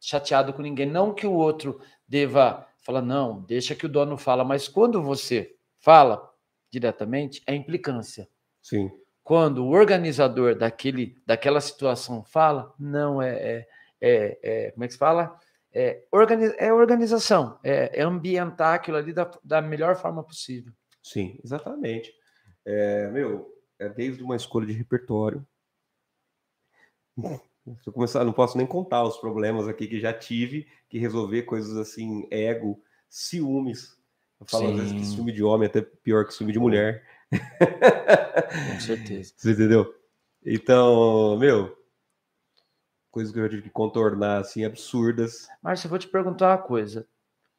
[0.01, 0.91] chateado com ninguém.
[0.91, 5.55] Não que o outro deva falar, não, deixa que o dono fala, mas quando você
[5.79, 6.34] fala
[6.81, 8.29] diretamente, é implicância.
[8.63, 8.91] Sim.
[9.23, 13.69] Quando o organizador daquele, daquela situação fala, não é, é,
[14.01, 15.39] é, é como é que se fala?
[15.75, 20.73] é, organiz, é organização, é, é, ambientar aquilo ali da, da melhor forma possível.
[21.03, 22.15] Sim, exatamente.
[22.65, 25.45] É, meu, é desde uma escolha de repertório.
[27.83, 31.43] Se eu começar, não posso nem contar os problemas aqui que já tive que resolver
[31.45, 33.99] coisas assim, ego, ciúmes.
[34.41, 37.05] Eu falo às vezes que ciúme de homem é até pior que ciúme de mulher.
[37.31, 39.33] Com certeza.
[39.37, 39.95] Você entendeu?
[40.45, 41.77] Então, meu,
[43.11, 45.49] coisas que eu tive que contornar, assim, absurdas.
[45.63, 47.07] Márcio, eu vou te perguntar uma coisa.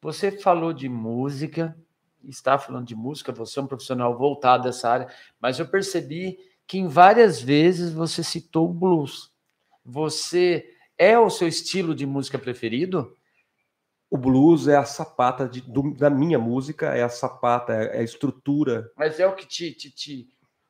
[0.02, 1.76] Você falou de música,
[2.22, 5.08] está falando de música, você é um profissional voltado dessa área,
[5.40, 9.32] mas eu percebi que em várias vezes você citou o blues.
[9.84, 13.15] Você é o seu estilo de música preferido?
[14.10, 18.02] O blues é a sapata de, do, da minha música, é a sapata, é a
[18.02, 18.90] estrutura.
[18.96, 20.28] Mas é o que te, te, te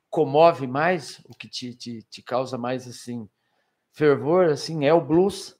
[0.08, 3.28] comove mais, o que te, te, te causa mais assim
[3.96, 5.58] fervor, assim, é o blues.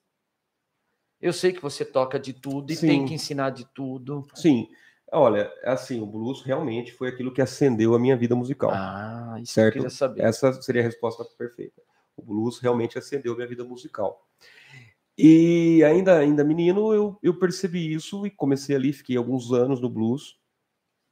[1.18, 2.86] Eu sei que você toca de tudo e Sim.
[2.86, 4.26] tem que ensinar de tudo.
[4.34, 4.68] Sim.
[5.10, 8.70] Olha, assim, o blues realmente foi aquilo que acendeu a minha vida musical.
[8.74, 9.76] Ah, isso certo?
[9.76, 10.22] eu queria saber.
[10.22, 11.80] Essa seria a resposta perfeita.
[12.14, 14.26] O blues realmente acendeu a minha vida musical.
[15.18, 19.88] E ainda, ainda menino, eu, eu percebi isso e comecei ali, fiquei alguns anos no
[19.88, 20.38] blues.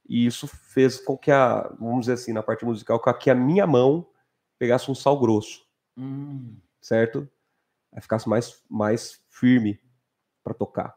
[0.07, 3.35] E isso fez com que a, vamos dizer assim, na parte musical, com que a
[3.35, 4.07] minha mão
[4.59, 5.65] pegasse um sal grosso.
[5.97, 6.55] Hum.
[6.79, 7.27] Certo?
[7.91, 9.79] Aí ficasse mais, mais firme
[10.43, 10.95] para tocar.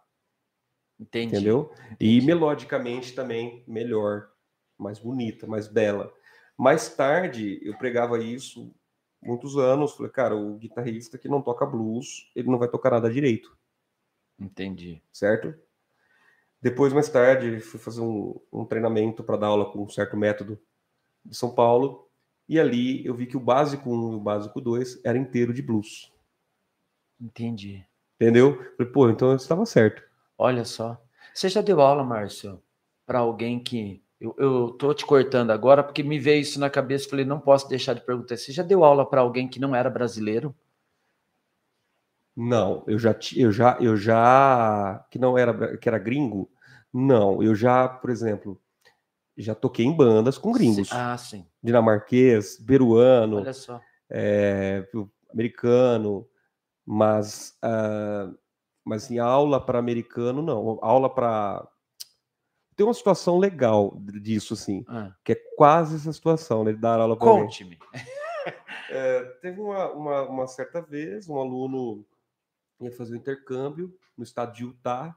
[1.00, 1.28] Entendi.
[1.28, 1.72] Entendeu?
[1.92, 2.18] Entendi.
[2.18, 4.28] E melodicamente também melhor,
[4.76, 6.12] mais bonita, mais bela.
[6.58, 8.74] Mais tarde, eu pregava isso
[9.20, 9.94] muitos anos.
[9.94, 13.56] Falei, cara, o guitarrista que não toca blues, ele não vai tocar nada direito.
[14.38, 15.02] Entendi.
[15.12, 15.54] Certo?
[16.60, 20.58] Depois, mais tarde, fui fazer um, um treinamento para dar aula com um certo método
[21.24, 22.08] de São Paulo.
[22.48, 25.62] E ali eu vi que o básico 1 e o básico 2 era inteiro de
[25.62, 26.12] blues.
[27.20, 27.84] Entendi.
[28.16, 28.56] Entendeu?
[28.76, 30.02] Falei, pô, então eu estava certo.
[30.36, 31.00] Olha só.
[31.34, 32.60] Você já deu aula, Márcio,
[33.06, 34.02] para alguém que.
[34.20, 37.08] Eu, eu tô te cortando agora porque me veio isso na cabeça.
[37.08, 38.36] Falei, não posso deixar de perguntar.
[38.36, 40.54] Você já deu aula para alguém que não era brasileiro?
[42.36, 46.48] Não, eu já, eu já, eu já, que não era, que era gringo.
[46.92, 48.60] Não, eu já, por exemplo,
[49.36, 50.90] já toquei em bandas com gringos.
[50.92, 51.44] Ah, sim.
[51.62, 53.80] Dinamarquês, peruano, Olha só.
[54.08, 54.88] É,
[55.32, 56.28] americano,
[56.86, 58.36] mas, uh,
[58.84, 60.78] mas em aula para americano não.
[60.80, 61.68] Aula para
[62.78, 65.12] tem uma situação legal disso, assim, ah.
[65.24, 66.72] que é quase essa situação, né?
[66.72, 67.76] De dar aula para Conte-me.
[68.90, 72.06] É, teve uma, uma, uma certa vez um aluno
[72.80, 75.14] ia fazer um intercâmbio no estado de Utah,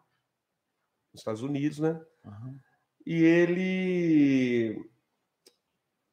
[1.14, 2.02] nos Estados Unidos, né?
[2.26, 2.60] Uhum.
[3.06, 4.92] E ele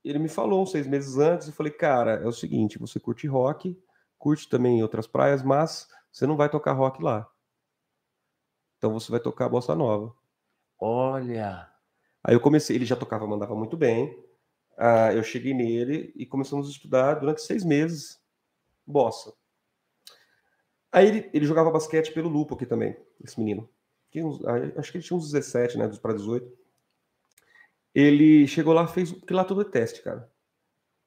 [0.04, 3.26] ele me falou uns seis meses antes, eu falei, cara, é o seguinte, você curte
[3.26, 3.76] rock,
[4.16, 7.28] curte também outras praias, mas você não vai tocar rock lá.
[8.76, 10.14] Então você vai tocar bossa nova.
[10.78, 11.68] Olha.
[12.22, 14.24] Aí eu comecei, ele já tocava, mandava muito bem.
[14.76, 18.20] Ah, eu cheguei nele e começamos a estudar durante seis meses
[18.86, 19.32] bossa.
[20.90, 23.68] Aí ele, ele jogava basquete pelo Lupo aqui também, esse menino.
[24.76, 25.86] acho que ele tinha uns 17, né?
[25.86, 26.50] Dos para 18.
[27.94, 29.12] Ele chegou lá, fez.
[29.12, 30.30] Porque lá tudo é teste, cara.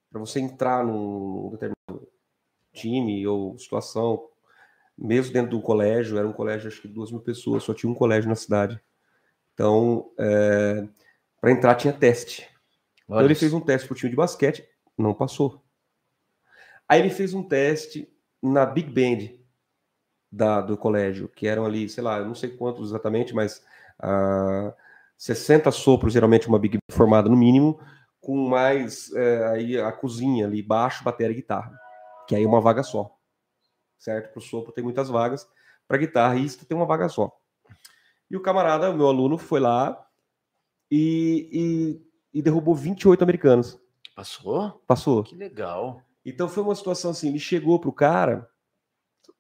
[0.10, 2.08] Para você entrar num determinado
[2.74, 4.30] time ou situação,
[4.98, 7.96] mesmo dentro do colégio, era um colégio, acho que duas mil pessoas, só tinha um
[7.96, 8.80] colégio na cidade.
[9.54, 10.88] Então, é,
[11.40, 12.48] para entrar tinha teste.
[13.08, 15.64] Olha então ele fez um teste pro time de basquete, não passou.
[16.88, 18.12] Aí ele fez um teste
[18.42, 19.42] na Big Band,
[20.32, 23.58] da, do colégio, que eram ali, sei lá, eu não sei quantos exatamente, mas
[24.02, 24.76] uh, ah,
[25.18, 27.80] 60 sopros, geralmente uma big formada no mínimo,
[28.22, 31.78] com mais é, aí a cozinha ali, baixo, bateria e guitarra,
[32.28, 33.14] que aí é uma vaga só,
[34.00, 34.32] certo?
[34.32, 35.46] Para o sopro tem muitas vagas,
[35.88, 37.36] para guitarrista tem uma vaga só.
[38.32, 40.08] E o camarada, o meu aluno, foi lá
[40.90, 41.50] e,
[42.34, 43.78] e, e derrubou 28 americanos.
[44.16, 44.82] Passou?
[44.88, 45.22] Passou.
[45.22, 46.02] Que legal.
[46.26, 48.50] Então foi uma situação assim, ele chegou pro cara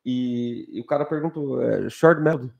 [0.03, 2.53] e, e o cara perguntou, é, short melody.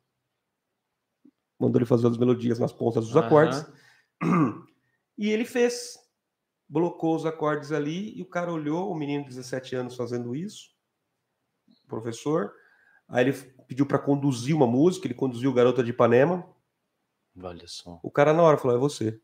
[1.59, 3.65] Mandou ele fazer as melodias nas pontas dos acordes.
[5.17, 5.99] E ele fez.
[6.67, 10.69] Blocou os acordes ali e o cara olhou, o menino de 17 anos fazendo isso,
[11.83, 12.53] o professor.
[13.09, 13.33] Aí ele
[13.71, 16.45] pediu para conduzir uma música, ele conduziu Garota de Ipanema.
[17.41, 18.01] Olha só.
[18.03, 19.17] O cara na hora falou: é você.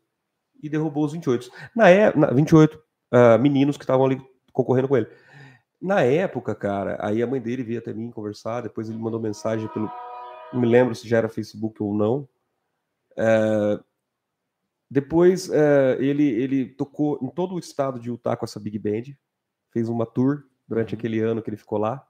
[0.62, 1.50] E derrubou os 28.
[1.76, 4.18] Na época, 28 uh, meninos que estavam ali
[4.50, 5.06] concorrendo com ele.
[5.78, 9.68] Na época, cara, aí a mãe dele veio até mim conversar, depois ele mandou mensagem
[9.68, 9.92] pelo.
[10.50, 12.26] Não me lembro se já era Facebook ou não.
[13.18, 13.78] É...
[14.90, 15.98] Depois é...
[16.00, 19.14] ele, ele tocou em todo o estado de Utah com essa Big Band,
[19.70, 20.98] fez uma tour durante uhum.
[20.98, 22.02] aquele ano que ele ficou lá.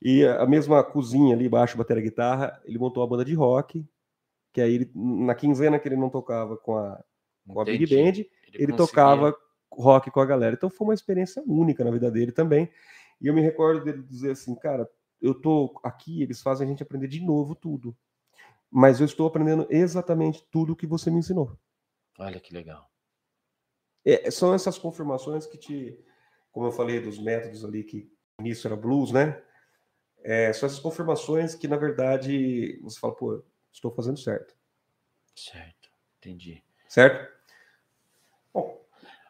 [0.00, 3.84] E a mesma cozinha ali embaixo, bateria guitarra, ele montou uma banda de rock,
[4.52, 7.02] que aí ele, na quinzena que ele não tocava com a
[7.46, 7.86] com a Big.
[7.86, 9.36] Band, ele conseguia- tocava
[9.72, 10.54] rock com a galera.
[10.54, 12.70] Então foi uma experiência única na vida dele também.
[13.20, 14.88] E eu me recordo dele dizer assim, cara,
[15.20, 17.96] eu tô aqui, eles fazem a gente aprender de novo tudo.
[18.70, 21.56] Mas eu estou aprendendo exatamente tudo que você me ensinou.
[22.18, 22.88] Olha que legal.
[24.04, 25.98] É, são essas confirmações que te,
[26.52, 29.42] como eu falei dos métodos ali que no início era blues, né?
[30.22, 34.54] É, são essas confirmações que na verdade você fala, pô, estou fazendo certo,
[35.34, 35.88] Certo.
[36.18, 36.62] Entendi.
[36.88, 37.32] certo?
[38.52, 38.80] Bom,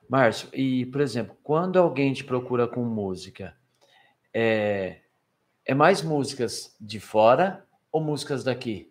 [0.08, 3.54] Márcio, e, por exemplo, quando alguém te procura com música,
[4.32, 5.00] é,
[5.66, 8.90] é mais músicas de fora ou músicas daqui?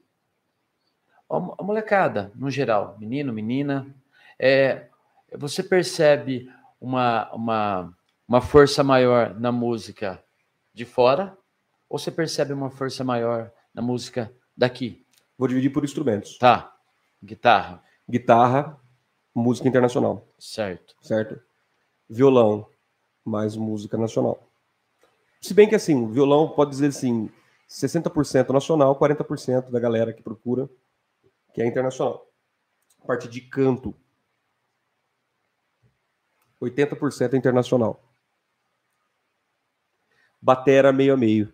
[1.29, 3.93] A mo- a molecada, no geral, menino, menina,
[4.39, 4.87] é,
[5.35, 10.23] você percebe uma, uma, uma força maior na música
[10.73, 11.35] de fora
[11.89, 15.05] ou você percebe uma força maior na música daqui?
[15.37, 16.75] vou dividir por instrumentos: Tá,
[17.23, 18.79] guitarra, guitarra,
[19.33, 20.27] música internacional.
[20.39, 20.95] certo.
[21.01, 21.39] certo?
[22.09, 22.69] Violão,
[23.23, 24.41] mais música nacional.
[25.41, 27.29] Se bem que assim, o violão pode dizer assim,
[27.69, 30.69] 60% nacional, 40% da galera que procura,
[31.53, 32.25] que é internacional.
[33.03, 33.93] A parte de canto,
[36.61, 38.03] 80% é internacional.
[40.41, 41.53] Batera meio a meio,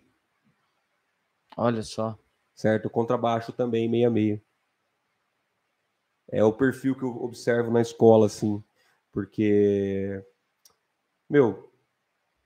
[1.56, 2.18] Olha só.
[2.54, 2.90] certo?
[2.90, 4.40] Contrabaixo também meio a meio.
[6.28, 8.62] É o perfil que eu observo na escola, assim,
[9.12, 10.22] porque,
[11.28, 11.70] meu,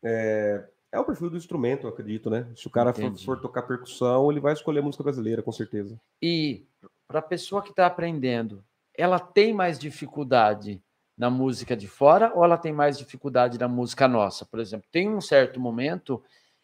[0.03, 2.51] é, é o perfil do instrumento, eu acredito, né?
[2.57, 5.99] Se o cara for, for tocar percussão, ele vai escolher música brasileira, com certeza.
[6.21, 6.67] E
[7.07, 10.83] para a pessoa que está aprendendo, ela tem mais dificuldade
[11.17, 14.45] na música de fora ou ela tem mais dificuldade na música nossa?
[14.45, 16.23] Por exemplo, tem um certo momento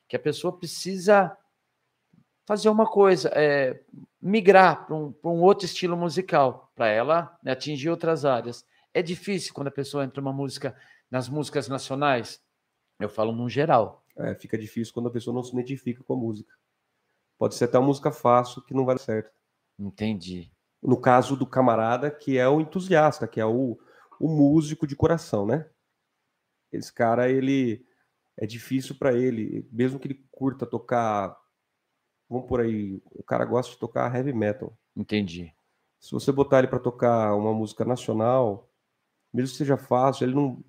[0.09, 1.37] que a pessoa precisa
[2.47, 3.81] fazer uma coisa, é,
[4.21, 8.65] migrar para um, pra um outro estilo musical, para ela né, atingir outras áreas.
[8.93, 10.77] É difícil quando a pessoa entra numa música,
[11.11, 12.43] nas músicas nacionais.
[13.01, 14.05] Eu falo num geral.
[14.17, 16.53] É, fica difícil quando a pessoa não se identifica com a música.
[17.39, 19.33] Pode ser até uma música fácil que não vai dar certo.
[19.79, 20.53] Entendi.
[20.81, 23.79] No caso do camarada, que é o entusiasta, que é o,
[24.21, 25.69] o músico de coração, né?
[26.71, 27.85] Esse cara, ele
[28.37, 31.37] é difícil para ele, mesmo que ele curta tocar,
[32.29, 34.77] vamos por aí, o cara gosta de tocar heavy metal.
[34.97, 35.53] Entendi.
[35.99, 38.69] Se você botar ele para tocar uma música nacional,
[39.33, 40.63] mesmo que seja fácil, ele não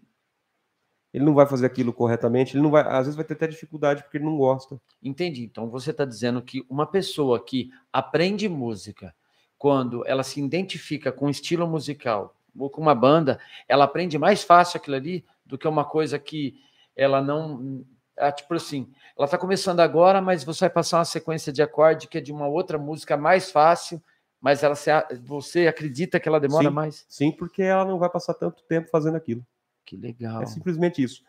[1.14, 4.04] ele não vai fazer aquilo corretamente, ele não vai, às vezes vai ter até dificuldade
[4.04, 4.82] porque ele não gosta.
[5.02, 5.46] Entendi.
[5.46, 9.16] Então você está dizendo que uma pessoa que aprende música,
[9.58, 14.44] quando ela se identifica com um estilo musical ou com uma banda, ela aprende mais
[14.44, 16.60] fácil aquilo ali do que uma coisa que
[16.96, 17.86] ela não.
[18.18, 22.08] É, tipo assim, ela está começando agora, mas você vai passar uma sequência de acorde
[22.08, 24.02] que é de uma outra música mais fácil,
[24.40, 24.90] mas ela se,
[25.24, 26.74] você acredita que ela demora Sim.
[26.74, 27.06] mais?
[27.10, 29.46] Sim, porque ela não vai passar tanto tempo fazendo aquilo.
[29.86, 30.42] Que legal.
[30.42, 31.24] É simplesmente isso.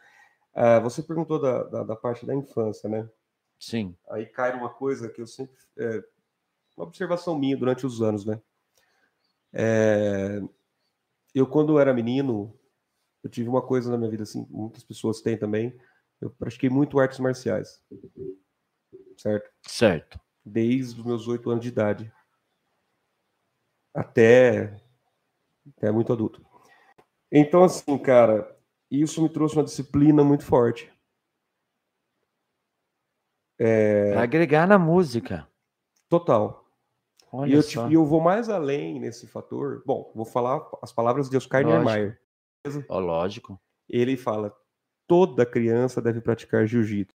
[0.55, 3.09] Ah, você perguntou da, da, da parte da infância, né?
[3.59, 3.94] Sim.
[4.09, 5.55] Aí cai uma coisa que eu sempre.
[5.77, 6.03] É,
[6.77, 8.40] uma observação minha durante os anos, né?
[9.53, 10.40] É,
[11.35, 12.55] eu, quando era menino,
[13.22, 15.75] eu tive uma coisa na minha vida, assim, muitas pessoas têm também.
[16.20, 17.83] Eu pratiquei muito artes marciais.
[19.18, 19.50] Certo?
[19.66, 20.20] Certo.
[20.44, 22.12] Desde os meus oito anos de idade.
[23.94, 24.81] Até,
[25.76, 26.44] até muito adulto.
[27.33, 28.57] Então, assim, cara,
[28.90, 30.92] isso me trouxe uma disciplina muito forte.
[33.59, 35.48] Para agregar na música.
[36.09, 36.64] Total.
[37.33, 37.88] Olha E eu, só.
[37.88, 39.83] e eu vou mais além nesse fator.
[39.85, 41.85] Bom, vou falar as palavras de Oscar Lógico.
[41.85, 42.20] Niemeyer.
[42.88, 43.61] Ó, lógico.
[43.88, 44.55] Ele fala:
[45.07, 47.14] toda criança deve praticar jiu-jitsu.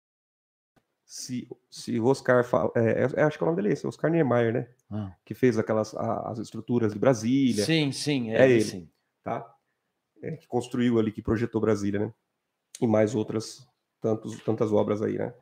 [1.05, 2.71] Se, se o Oscar fala.
[2.77, 4.69] É, é- acho que é o nome dele, é esse, Oscar Niemeyer, né?
[4.91, 5.15] Ah.
[5.25, 8.61] Que fez aquelas a- as estruturas de Brasília, Sim, sim, É é, ele.
[8.61, 8.91] sim.
[9.25, 9.55] tá?
[10.23, 12.15] É, que construiu ali, que projetou Brasília, né?
[12.81, 13.67] E mais outras
[14.01, 15.33] tantos, tantas obras aí, né?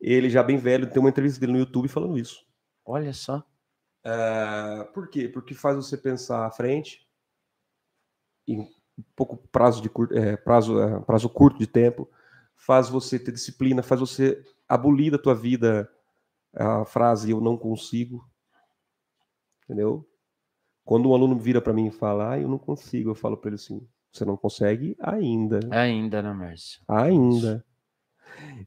[0.00, 2.44] Ele já bem velho, tem uma entrevista dele no YouTube falando isso.
[2.84, 3.42] Olha só.
[4.04, 5.28] Ah, por quê?
[5.28, 7.08] Porque faz você pensar à frente,
[8.46, 8.68] em
[8.98, 12.08] um pouco prazo, de cur- é, prazo, é, prazo curto de tempo,
[12.56, 15.90] faz você ter disciplina, faz você abolir da tua vida
[16.54, 18.24] a frase eu não consigo,
[19.64, 20.06] entendeu?
[20.84, 23.48] Quando um aluno vira para mim e fala, ah, eu não consigo, eu falo para
[23.50, 26.80] ele assim, você não consegue ainda, Ainda, né, Márcio?
[26.86, 27.64] ainda.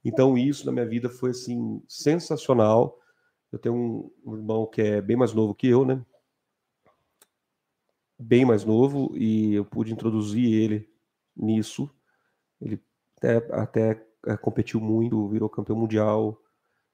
[0.04, 2.98] Então isso na minha vida foi assim sensacional.
[3.52, 6.04] Eu tenho um um irmão que é bem mais novo que eu, né?
[8.20, 10.90] Bem mais novo e eu pude introduzir ele
[11.36, 11.90] nisso.
[12.60, 12.82] Ele
[13.16, 16.42] até, até eh, competiu muito, virou campeão mundial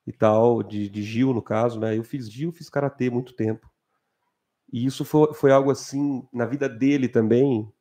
[0.05, 1.97] e tal, de, de Gil no caso, né?
[1.97, 3.71] Eu fiz Gil, fiz karatê muito tempo.
[4.71, 7.71] E isso foi, foi algo assim na vida dele também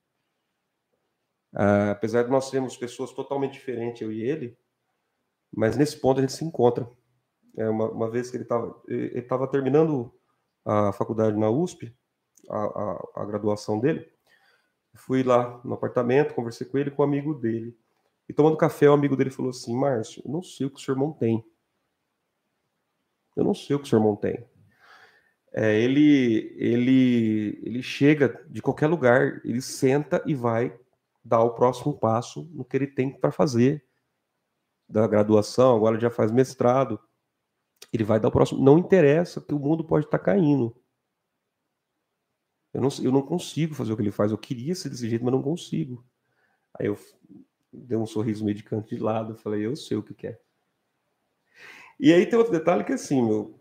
[1.52, 4.56] Uh, apesar de nós sermos pessoas totalmente diferentes, eu e ele,
[5.54, 6.88] mas nesse ponto a gente se encontra.
[7.56, 10.10] É uma, uma vez que ele estava ele estava terminando
[10.64, 11.94] a faculdade na USP,
[12.48, 14.10] a, a, a, graduação dele,
[14.94, 17.76] fui lá no apartamento, conversei com ele com um amigo dele.
[18.28, 20.82] E tomando café, o amigo dele falou assim: Márcio, eu não sei o que o
[20.82, 21.44] seu irmão tem.
[23.36, 24.44] Eu não sei o que o seu irmão tem.
[25.52, 30.74] É, ele, ele, ele chega de qualquer lugar, ele senta e vai
[31.24, 33.84] dar o próximo passo no que ele tem para fazer
[34.88, 36.98] da graduação, agora ele já faz mestrado,
[37.92, 38.62] ele vai dar o próximo.
[38.62, 40.74] Não interessa que o mundo pode estar tá caindo.
[42.72, 44.30] Eu não, eu não consigo fazer o que ele faz.
[44.30, 46.04] Eu queria ser desse jeito, mas não consigo.
[46.78, 46.98] Aí eu
[47.72, 50.40] dei um sorriso meio de canto de lado, falei, eu sei o que quer.
[51.98, 53.58] E aí tem outro detalhe que é assim, meu,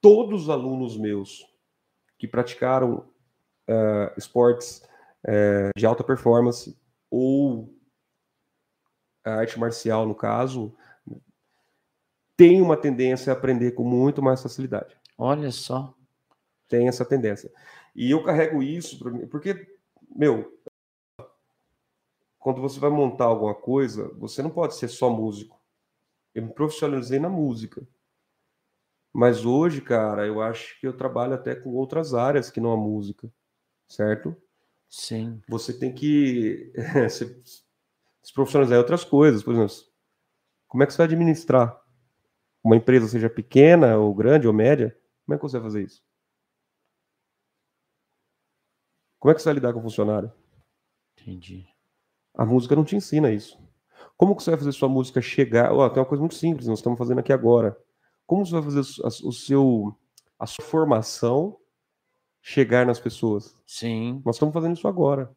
[0.00, 1.46] todos os alunos meus
[2.18, 3.08] que praticaram
[3.68, 4.82] uh, esportes
[5.24, 6.76] uh, de alta performance
[7.10, 7.74] ou
[9.24, 10.74] a arte marcial, no caso,
[12.36, 14.96] tem uma tendência a aprender com muito mais facilidade.
[15.16, 15.94] Olha só.
[16.68, 17.52] Tem essa tendência.
[17.94, 19.76] E eu carrego isso para mim, porque,
[20.14, 20.58] meu,
[22.38, 25.60] quando você vai montar alguma coisa, você não pode ser só músico.
[26.34, 27.86] Eu me profissionalizei na música.
[29.12, 32.76] Mas hoje, cara, eu acho que eu trabalho até com outras áreas que não a
[32.76, 33.30] música,
[33.86, 34.34] certo?
[34.88, 35.40] Sim.
[35.48, 36.72] Você tem que
[37.10, 37.42] se,
[38.22, 39.42] se profissionalizar em outras coisas.
[39.42, 39.74] Por exemplo,
[40.66, 41.78] como é que você vai administrar
[42.64, 44.96] uma empresa, seja pequena ou grande ou média?
[45.24, 46.02] Como é que você vai fazer isso?
[49.22, 50.32] Como é que você vai lidar com o funcionário?
[51.16, 51.64] Entendi.
[52.34, 53.56] A música não te ensina isso.
[54.16, 55.72] Como que você vai fazer sua música chegar?
[55.72, 57.78] Oh, tem uma coisa muito simples, nós estamos fazendo aqui agora.
[58.26, 59.96] Como você vai fazer o seu,
[60.36, 61.56] a sua formação
[62.40, 63.56] chegar nas pessoas?
[63.64, 64.20] Sim.
[64.24, 65.30] Nós estamos fazendo isso agora.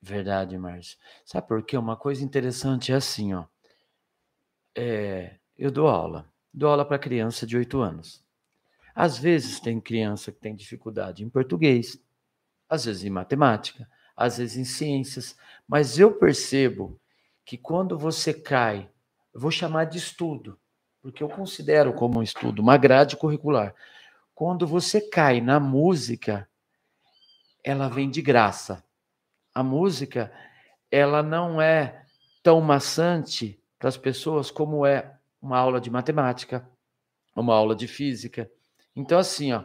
[0.00, 0.96] Verdade, Márcio.
[1.24, 1.76] Sabe por quê?
[1.76, 3.46] Uma coisa interessante é assim, ó.
[4.76, 6.32] É, eu dou aula.
[6.54, 8.24] Dou aula para criança de 8 anos.
[8.94, 12.00] Às vezes tem criança que tem dificuldade em português,
[12.72, 15.36] às vezes em matemática, às vezes em ciências,
[15.68, 16.98] mas eu percebo
[17.44, 18.90] que quando você cai,
[19.34, 20.58] vou chamar de estudo,
[21.02, 23.74] porque eu considero como um estudo, uma grade curricular.
[24.34, 26.48] Quando você cai na música,
[27.62, 28.82] ela vem de graça.
[29.54, 30.32] A música,
[30.90, 32.06] ela não é
[32.42, 36.66] tão maçante para as pessoas como é uma aula de matemática,
[37.36, 38.50] uma aula de física.
[38.96, 39.62] Então, assim, ó,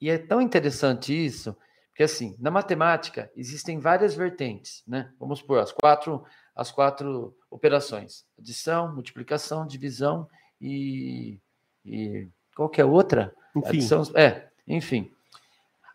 [0.00, 1.54] e é tão interessante isso,
[1.92, 5.12] porque assim, na matemática existem várias vertentes, né?
[5.20, 6.24] Vamos supor, as quatro,
[6.56, 10.26] as quatro operações: adição, multiplicação, divisão
[10.58, 11.38] e,
[11.84, 13.34] e qualquer outra.
[13.54, 13.68] Enfim.
[13.68, 15.12] Adição, é, enfim.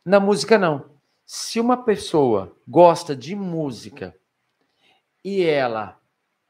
[0.05, 0.85] Na música, não.
[1.25, 4.15] Se uma pessoa gosta de música
[5.23, 5.99] e ela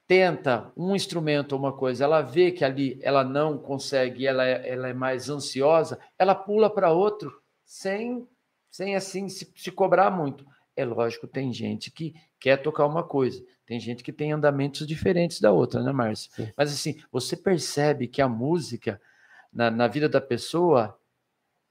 [0.06, 4.70] tenta um instrumento ou uma coisa, ela vê que ali ela não consegue, ela é,
[4.70, 8.28] ela é mais ansiosa, ela pula para outro sem,
[8.70, 10.46] sem assim se, se cobrar muito.
[10.76, 15.42] É lógico, tem gente que quer tocar uma coisa, tem gente que tem andamentos diferentes
[15.42, 16.32] da outra, né, Márcia?
[16.36, 16.54] Sim.
[16.56, 19.02] Mas assim, você percebe que a música
[19.52, 21.00] na, na vida da pessoa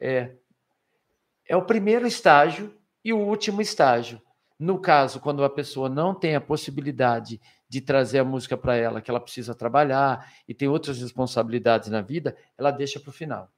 [0.01, 0.33] é,
[1.49, 4.21] é o primeiro estágio e o último estágio.
[4.59, 9.01] No caso, quando a pessoa não tem a possibilidade de trazer a música para ela,
[9.01, 13.51] que ela precisa trabalhar e tem outras responsabilidades na vida, ela deixa para o final.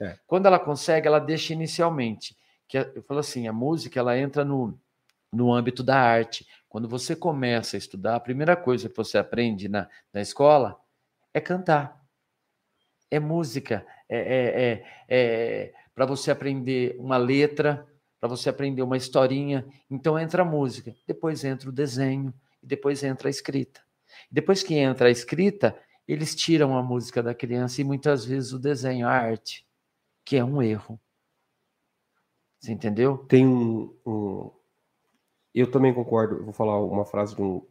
[0.00, 0.16] É.
[0.26, 2.36] Quando ela consegue, ela deixa inicialmente.
[2.74, 4.76] Que eu falo assim, a música ela entra no,
[5.32, 6.44] no âmbito da arte.
[6.68, 10.76] Quando você começa a estudar, a primeira coisa que você aprende na, na escola
[11.32, 12.04] é cantar.
[13.08, 13.86] É música.
[14.08, 17.86] É, é, é, é para você aprender uma letra,
[18.18, 19.64] para você aprender uma historinha.
[19.88, 23.80] Então entra a música, depois entra o desenho, e depois entra a escrita.
[24.28, 28.58] Depois que entra a escrita, eles tiram a música da criança e muitas vezes o
[28.58, 29.64] desenho, a arte,
[30.24, 31.00] que é um erro.
[32.64, 33.18] Você entendeu?
[33.18, 34.50] Tem um, um...
[35.54, 37.62] Eu também concordo, vou falar uma frase de um,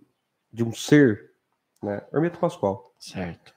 [0.52, 1.34] de um ser,
[1.82, 2.06] né?
[2.14, 2.94] Hermeto Pascoal.
[3.00, 3.56] Certo.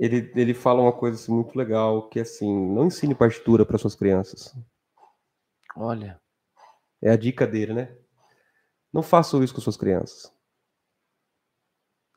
[0.00, 3.76] Ele, ele fala uma coisa assim, muito legal, que é assim, não ensine partitura para
[3.76, 4.56] suas crianças.
[5.76, 6.18] Olha.
[7.02, 7.94] É a dica dele, né?
[8.90, 10.32] Não façam isso com suas crianças.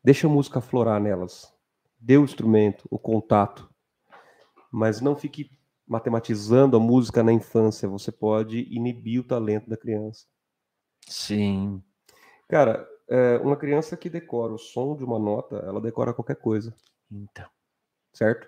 [0.01, 1.53] Deixa a música florar nelas.
[1.99, 3.69] Dê o instrumento, o contato.
[4.71, 5.51] Mas não fique
[5.87, 7.87] matematizando a música na infância.
[7.87, 10.25] Você pode inibir o talento da criança.
[11.07, 11.81] Sim.
[12.47, 16.75] Cara, é, uma criança que decora o som de uma nota, ela decora qualquer coisa.
[17.09, 17.49] Então.
[18.13, 18.47] Certo?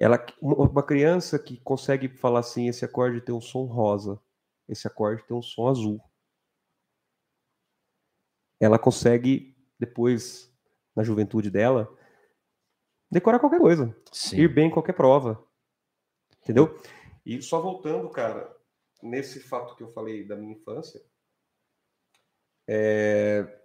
[0.00, 4.20] Ela, uma criança que consegue falar assim, esse acorde tem um som rosa,
[4.68, 6.00] esse acorde tem um som azul.
[8.60, 10.52] ela consegue, depois,
[10.94, 11.88] na juventude dela,
[13.10, 13.96] decorar qualquer coisa.
[14.12, 14.36] Sim.
[14.36, 15.42] Ir bem em qualquer prova.
[16.48, 16.80] Entendeu?
[17.26, 18.56] E só voltando, cara,
[19.02, 20.98] nesse fato que eu falei da minha infância,
[22.66, 23.60] é,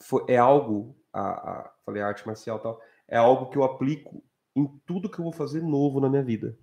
[0.00, 4.24] foi, é algo, a, a, falei arte marcial tal, é algo que eu aplico
[4.56, 6.58] em tudo que eu vou fazer novo na minha vida.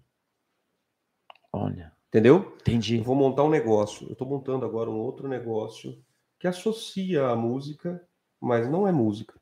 [1.53, 1.95] Olha.
[2.07, 2.57] Entendeu?
[2.59, 2.97] Entendi.
[2.97, 4.07] Eu vou montar um negócio.
[4.07, 6.03] Eu estou montando agora um outro negócio
[6.39, 8.03] que associa a música,
[8.39, 9.39] mas não é música.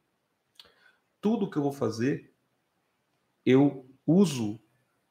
[1.21, 2.35] Tudo que eu vou fazer,
[3.45, 4.59] eu uso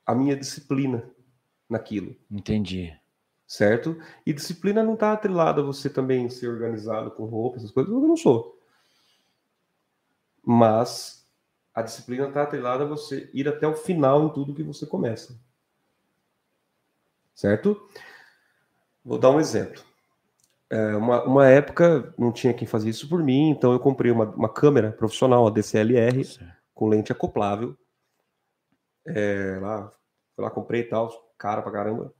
[0.08, 1.04] a minha disciplina
[1.68, 2.16] naquilo.
[2.30, 2.98] Entendi.
[3.46, 3.98] Certo?
[4.24, 7.92] E disciplina não está atrelada a você também ser organizado com roupa, essas coisas.
[7.92, 8.58] Eu não sou.
[10.42, 11.28] Mas
[11.74, 15.38] a disciplina está atrelada a você ir até o final em tudo que você começa.
[17.34, 17.86] Certo?
[19.04, 19.82] Vou dar um exemplo.
[20.70, 24.24] É, uma, uma época não tinha quem fazia isso por mim, então eu comprei uma,
[24.24, 26.50] uma câmera profissional, a DCLR, certo.
[26.74, 27.76] com lente acoplável.
[29.14, 29.92] É, lá,
[30.34, 32.12] fui lá, comprei e tal, cara pra caramba.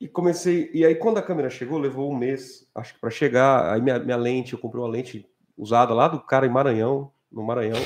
[0.00, 0.70] E comecei.
[0.72, 3.72] E aí, quando a câmera chegou, levou um mês, acho que para chegar.
[3.72, 7.42] Aí, minha, minha lente, eu comprei uma lente usada lá do cara em Maranhão, no
[7.42, 7.80] Maranhão.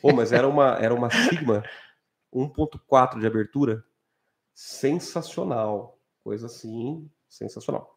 [0.00, 1.62] Pô, mas era uma, era uma Sigma
[2.32, 3.84] 1.4 de abertura.
[4.54, 5.98] Sensacional.
[6.22, 7.94] Coisa assim, sensacional.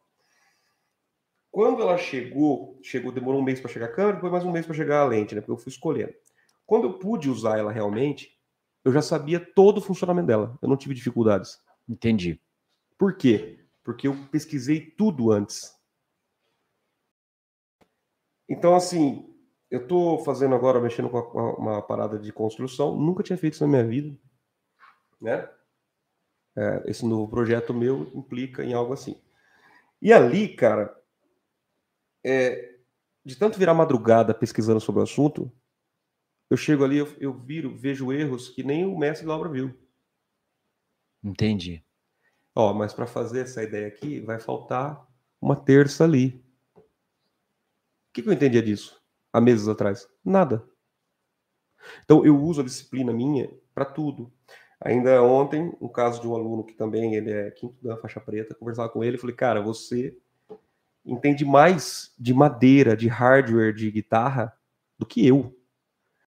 [1.50, 4.66] Quando ela chegou, chegou, demorou um mês para chegar a câmera, depois mais um mês
[4.66, 5.40] para chegar a lente, né?
[5.40, 6.14] Porque eu fui escolhendo.
[6.66, 8.37] Quando eu pude usar ela realmente,
[8.84, 10.58] eu já sabia todo o funcionamento dela.
[10.62, 11.60] Eu não tive dificuldades.
[11.88, 12.40] Entendi.
[12.96, 13.66] Por quê?
[13.82, 15.76] Porque eu pesquisei tudo antes.
[18.48, 19.34] Então, assim,
[19.70, 21.18] eu estou fazendo agora, mexendo com
[21.58, 22.96] uma parada de construção.
[22.96, 24.16] Nunca tinha feito isso na minha vida.
[25.20, 25.48] Né?
[26.56, 29.20] É, esse novo projeto meu implica em algo assim.
[30.00, 30.96] E ali, cara,
[32.24, 32.78] é,
[33.24, 35.52] de tanto virar madrugada pesquisando sobre o assunto,
[36.50, 39.74] eu chego ali, eu, eu viro, vejo erros que nem o mestre da obra viu.
[41.22, 41.84] Entendi.
[42.54, 45.06] Ó, mas para fazer essa ideia aqui, vai faltar
[45.40, 46.42] uma terça ali.
[46.74, 46.82] O
[48.12, 49.00] que, que eu entendia disso
[49.32, 50.08] há meses atrás?
[50.24, 50.66] Nada.
[52.04, 54.32] Então eu uso a disciplina minha para tudo.
[54.80, 58.54] Ainda ontem, um caso de um aluno que também ele é quinto da faixa preta,
[58.54, 60.16] conversava com ele e falei, cara, você
[61.04, 64.56] entende mais de madeira, de hardware, de guitarra
[64.96, 65.57] do que eu,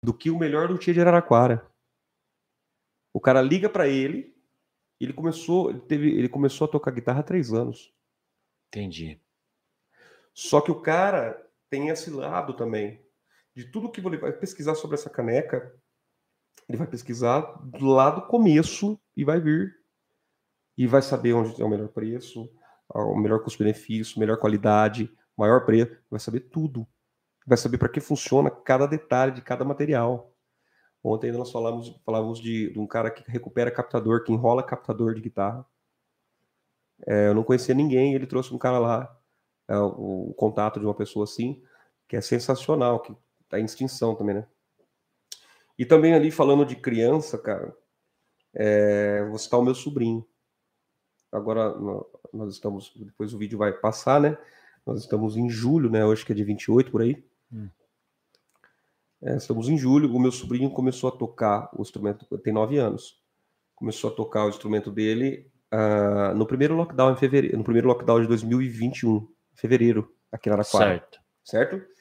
[0.02, 1.70] do que o melhor do Tia de Araraquara.
[3.12, 4.36] O cara liga para ele,
[5.00, 7.94] ele começou, ele teve, ele começou a tocar guitarra há três anos.
[8.68, 9.20] Entendi.
[10.34, 13.04] Só que o cara tem esse lado também
[13.54, 15.74] de tudo que ele vai pesquisar sobre essa caneca,
[16.68, 19.74] ele vai pesquisar lá do começo e vai vir
[20.76, 22.50] e vai saber onde é o melhor preço,
[22.88, 26.86] o melhor custo-benefício, melhor qualidade, maior preço, vai saber tudo.
[27.46, 30.32] Vai saber para que funciona cada detalhe de cada material.
[31.02, 35.20] Ontem nós falamos, falávamos de, de, um cara que recupera captador, que enrola captador de
[35.20, 35.64] guitarra.
[37.06, 39.20] É, eu não conhecia ninguém, ele trouxe um cara lá,
[39.68, 41.62] é, o, o, contato de uma pessoa assim,
[42.08, 44.46] que é sensacional, que está em extinção também, né?
[45.78, 47.76] E também ali falando de criança, cara,
[48.54, 50.26] é, vou citar o meu sobrinho.
[51.30, 51.74] Agora
[52.32, 54.36] nós estamos, depois o vídeo vai passar, né?
[54.84, 56.04] Nós estamos em julho, né?
[56.04, 57.22] Hoje que é de 28 por aí.
[57.52, 57.68] Hum.
[59.22, 60.14] É, estamos em julho.
[60.14, 63.20] O meu sobrinho começou a tocar o instrumento, tem nove anos.
[63.74, 68.20] Começou a tocar o instrumento dele uh, no primeiro lockdown em fevereiro, no primeiro lockdown
[68.20, 70.86] de 2021, fevereiro, aqui na Araquara.
[70.86, 71.20] Certo.
[71.44, 71.96] Certo?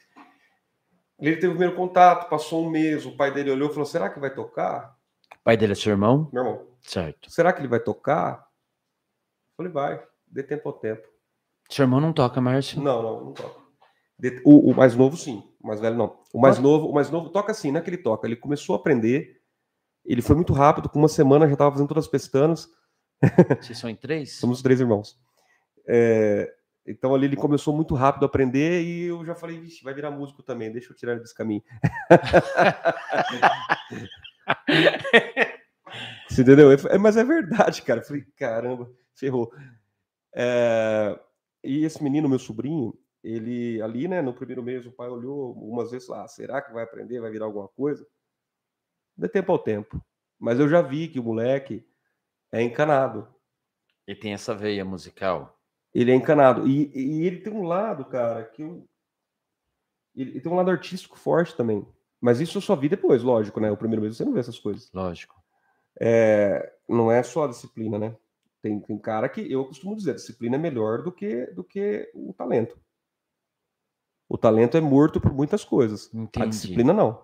[1.18, 4.10] Ele teve o primeiro contato, passou um mês, o pai dele olhou e falou: será
[4.10, 4.96] que vai tocar?
[5.34, 6.28] O pai dele é seu irmão?
[6.32, 6.66] Meu irmão.
[6.82, 7.30] Certo.
[7.30, 8.46] Será que ele vai tocar?
[9.58, 11.06] Eu falei, vai, dê tempo ao tempo.
[11.70, 12.80] Seu irmão não toca, Márcio?
[12.82, 13.65] Não, não, não toca.
[14.44, 15.42] O, o, mais novo, sim.
[15.62, 16.18] O mais velho, não.
[16.32, 18.26] O mais novo, o mais novo toca assim, não é que ele toca.
[18.26, 19.40] Ele começou a aprender.
[20.04, 22.68] Ele foi muito rápido, com uma semana já estava fazendo todas as pestanas.
[23.60, 24.38] Vocês são em três?
[24.38, 25.18] Somos três irmãos.
[25.86, 26.52] É,
[26.86, 30.10] então ali ele começou muito rápido a aprender e eu já falei, vixe, vai virar
[30.10, 31.62] músico também, deixa eu tirar ele desse caminho.
[36.28, 36.68] Você entendeu?
[37.00, 38.00] Mas é verdade, cara.
[38.00, 39.50] Eu falei, caramba, ferrou.
[40.34, 41.18] É,
[41.64, 42.92] e esse menino, meu sobrinho,
[43.26, 46.84] ele ali, né, no primeiro mês, o pai olhou algumas vezes lá, será que vai
[46.84, 48.06] aprender, vai virar alguma coisa?
[49.16, 50.00] Dê tempo ao tempo.
[50.38, 51.84] Mas eu já vi que o moleque
[52.52, 53.26] é encanado.
[54.06, 55.58] E tem essa veia musical.
[55.92, 56.68] Ele é encanado.
[56.68, 58.86] E, e ele tem um lado, cara, que eu...
[60.14, 61.84] ele tem um lado artístico forte também.
[62.20, 63.70] Mas isso eu só vi depois, lógico, né?
[63.72, 64.90] O primeiro mês você não vê essas coisas.
[64.92, 65.34] Lógico.
[66.00, 68.16] É, não é só a disciplina, né?
[68.62, 72.10] Tem, tem cara que eu costumo dizer, a disciplina é melhor do que, do que
[72.14, 72.78] o talento.
[74.28, 76.12] O talento é morto por muitas coisas.
[76.12, 76.46] Entendi.
[76.46, 77.22] A disciplina não.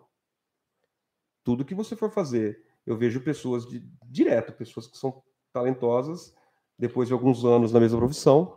[1.45, 5.23] Tudo que você for fazer, eu vejo pessoas de, direto, pessoas que são
[5.53, 6.35] talentosas,
[6.79, 8.57] depois de alguns anos na mesma profissão,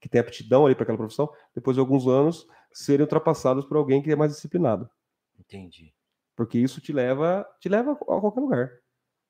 [0.00, 4.02] que tem aptidão ali para aquela profissão, depois de alguns anos serem ultrapassados por alguém
[4.02, 4.90] que é mais disciplinado.
[5.38, 5.94] Entendi.
[6.36, 8.70] Porque isso te leva, te leva a qualquer lugar,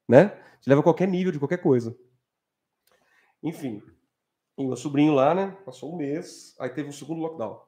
[0.09, 0.29] né?
[0.61, 1.97] Te leva a qualquer nível de qualquer coisa.
[3.43, 3.83] Enfim,
[4.57, 5.51] e meu sobrinho lá, né?
[5.65, 7.61] Passou um mês, aí teve um segundo lockdown.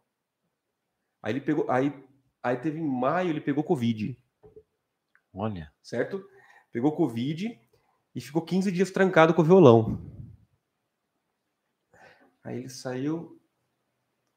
[1.26, 1.92] Aí ele pegou, aí,
[2.40, 4.16] aí teve em maio ele pegou covid,
[5.34, 5.72] Olha.
[5.82, 6.24] certo?
[6.70, 7.60] Pegou covid
[8.14, 10.00] e ficou 15 dias trancado com o violão.
[12.44, 13.42] Aí ele saiu,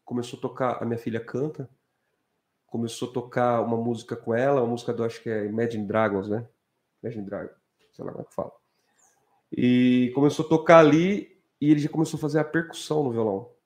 [0.03, 1.69] começou a tocar, a minha filha canta,
[2.65, 6.27] começou a tocar uma música com ela, uma música do acho que é Imagine Dragons,
[6.27, 6.49] né?
[7.03, 7.55] Imagine Dragons,
[7.93, 8.51] sei lá como é que fala.
[9.51, 13.58] E começou a tocar ali e ele já começou a fazer a percussão no violão.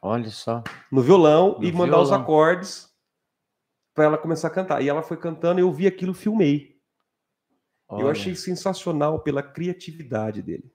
[0.00, 0.62] Olha só.
[0.90, 2.22] No violão No e mandar os violão.
[2.24, 2.88] acordes
[3.94, 4.82] para ela começar a cantar.
[4.82, 6.78] E ela foi cantando, eu vi aquilo, filmei.
[7.90, 8.10] Eu Olha.
[8.10, 10.70] achei sensacional pela criatividade dele.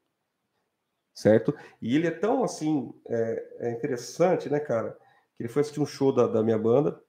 [1.14, 1.56] Certo?
[1.82, 4.98] E ele é tão assim, é, é interessante, né, cara?
[5.38, 7.00] Que ele foi assistir um show da, da minha banda.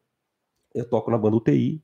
[0.74, 1.82] Eu toco na banda UTI,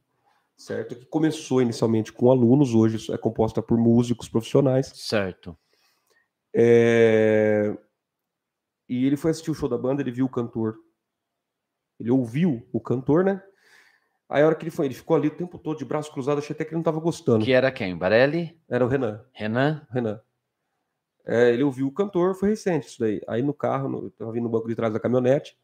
[0.57, 0.97] certo?
[0.97, 4.93] Que começou inicialmente com alunos, hoje é composta por músicos profissionais.
[4.95, 5.57] Certo.
[6.55, 7.75] É,
[8.91, 10.77] E ele foi assistir o show da banda, ele viu o cantor.
[12.01, 13.41] Ele ouviu o cantor, né?
[14.29, 16.39] Aí a hora que ele foi, ele ficou ali o tempo todo de braço cruzado,
[16.39, 17.45] achei até que ele não tava gostando.
[17.45, 17.97] Que era quem?
[17.97, 18.61] Barelli?
[18.69, 19.25] Era o Renan.
[19.33, 19.87] Renan?
[19.93, 20.21] Renan.
[21.25, 23.21] É, ele ouviu o cantor, foi recente isso daí.
[23.29, 25.57] Aí no carro, no, eu tava vindo no banco de trás da caminhonete,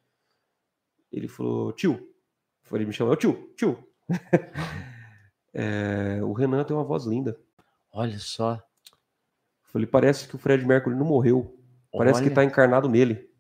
[1.10, 2.08] ele falou, tio.
[2.70, 3.76] Ele me chamou, tio, tio.
[5.58, 7.34] É, o Renan tem uma voz linda.
[7.90, 8.56] Olha só.
[8.56, 8.60] Eu
[9.62, 11.55] Falei, parece que o Fred Mercury não morreu.
[11.96, 13.30] Parece que Olha, tá encarnado nele.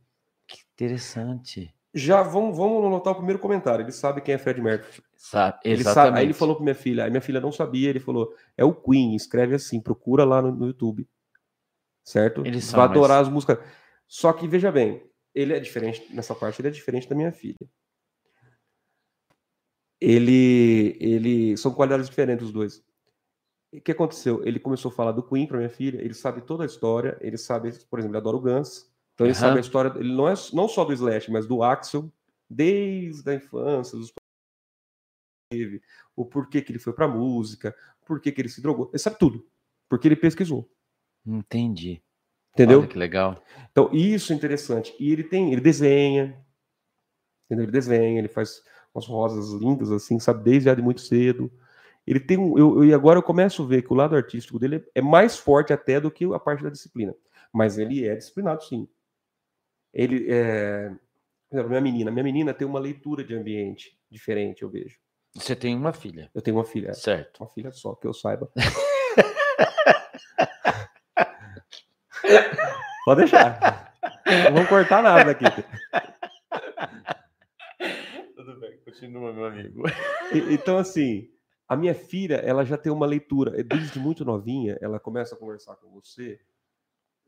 [0.46, 1.74] que interessante.
[1.94, 3.82] Já vamos, vamos anotar o primeiro comentário.
[3.82, 5.02] Ele sabe quem é Fred Mercury.
[5.16, 7.98] Sabe, Ele sabe, aí ele falou para minha filha, aí minha filha não sabia, ele
[7.98, 11.08] falou, é o Queen, escreve assim, procura lá no, no YouTube.
[12.04, 12.42] Certo?
[12.60, 13.58] São vai adorar as músicas.
[14.06, 17.56] Só que veja bem, ele é diferente nessa parte, ele é diferente da minha filha.
[19.98, 22.84] Ele ele são qualidades diferentes os dois.
[23.72, 24.42] O que aconteceu?
[24.46, 27.36] Ele começou a falar do Queen para minha filha, ele sabe toda a história, ele
[27.36, 28.90] sabe, por exemplo, ele adora o Guns.
[29.14, 29.40] Então ele Aham.
[29.40, 32.10] sabe a história, ele não é não só do Slash, mas do Axel
[32.48, 34.12] desde a infância, dos
[35.50, 35.80] teve,
[36.14, 39.46] o porquê que ele foi pra música, por que ele se drogou, ele sabe tudo,
[39.88, 40.70] porque ele pesquisou,
[41.24, 42.02] Entendi.
[42.52, 42.80] entendeu?
[42.80, 43.42] Olha que legal.
[43.70, 44.94] Então isso é interessante.
[44.98, 46.44] E ele tem, ele desenha,
[47.46, 47.64] entendeu?
[47.64, 48.62] Ele desenha, ele faz
[48.94, 51.50] umas rosas lindas assim, sabe, desde de muito cedo.
[52.06, 54.58] Ele tem um, eu, eu- e agora eu começo a ver que o lado artístico
[54.58, 57.14] dele é mais forte até do que a parte da disciplina,
[57.52, 58.88] mas ele é disciplinado sim.
[59.92, 60.90] Ele é,
[61.48, 64.98] por exemplo, minha menina, minha menina tem uma leitura de ambiente diferente, eu vejo.
[65.34, 67.40] Você tem uma filha, Eu tenho uma filha, certo?
[67.40, 68.50] Uma filha só, que eu saiba.
[73.04, 73.92] Pode deixar.
[74.26, 75.44] Não vamos cortar nada aqui.
[78.34, 79.82] Tudo bem, continua, meu amigo.
[80.32, 81.28] E- Então, assim,
[81.68, 83.62] a minha filha, ela já tem uma leitura.
[83.64, 86.40] Desde muito novinha, ela começa a conversar com você.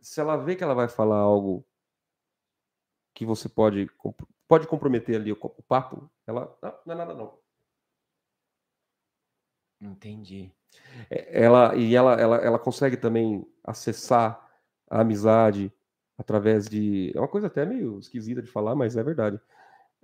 [0.00, 1.66] Se ela vê que ela vai falar algo
[3.14, 3.90] que você pode,
[4.46, 6.56] pode comprometer ali o papo, ela.
[6.62, 7.38] "Ah, não é nada, não.
[9.80, 10.50] Entendi.
[11.10, 14.40] É, ela e ela, ela, ela consegue também acessar
[14.90, 15.72] a amizade
[16.18, 19.40] através de é uma coisa até meio esquisita de falar, mas é verdade.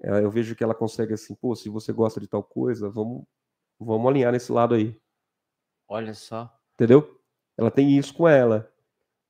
[0.03, 3.25] É, eu vejo que ela consegue assim, pô, se você gosta de tal coisa, vamos
[3.79, 4.97] vamos alinhar nesse lado aí,
[5.89, 6.53] Olha só.
[6.75, 7.21] entendeu?
[7.57, 8.71] Ela tem isso com ela.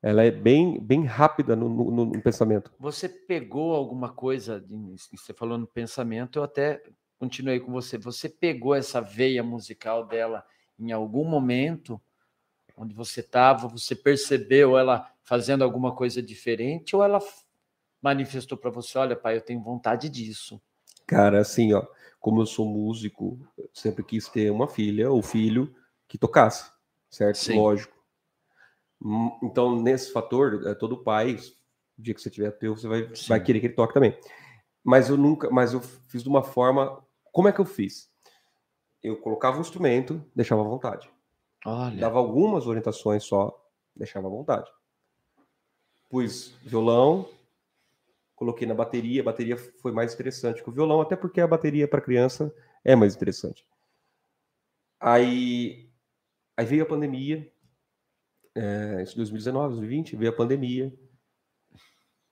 [0.03, 2.71] Ela é bem bem rápida no, no- no- pensamento.
[2.79, 4.65] Você pegou alguma coisa,
[5.11, 6.83] você falou no pensamento, eu até
[7.19, 7.97] continuei com você.
[7.99, 10.45] Você pegou essa veia musical dela
[10.79, 12.01] em algum momento,
[12.77, 17.19] onde você estava, você percebeu ela fazendo alguma coisa diferente, ou ela
[18.03, 20.61] manifestou para você: olha, pai, eu tenho vontade disso.
[21.07, 21.87] Cara, assim, ó,
[22.25, 25.77] como eu sou músico, eu sempre quis ter uma filha ou filho
[26.09, 26.73] que tocasse,
[27.11, 27.37] certo?
[27.37, 27.59] Sim.
[27.59, 27.95] Lógico.
[29.05, 31.35] Hum, Então, nesse fator, é, todo pai,
[31.99, 33.29] o dia que você tiver teu, você vai, Sim.
[33.29, 34.19] vai querer que ele toque também.
[34.83, 38.11] Mas eu nunca, mas eu fiz de uma forma, como é que eu fiz?
[39.03, 41.11] Eu colocava o instrumento, deixava à vontade.
[41.67, 43.55] Olha, Dava algumas orientações só,
[43.95, 44.71] deixava à vontade.
[46.09, 47.29] Pus violão,
[48.45, 51.89] coloquei na bateria, a bateria foi mais interessante que o violão, até porque a bateria
[51.89, 53.67] para criança é mais interessante.
[55.01, 55.91] Aí,
[56.57, 57.51] aí veio a pandemia,
[58.55, 60.93] é, isso 2019, 2020, veio a pandemia.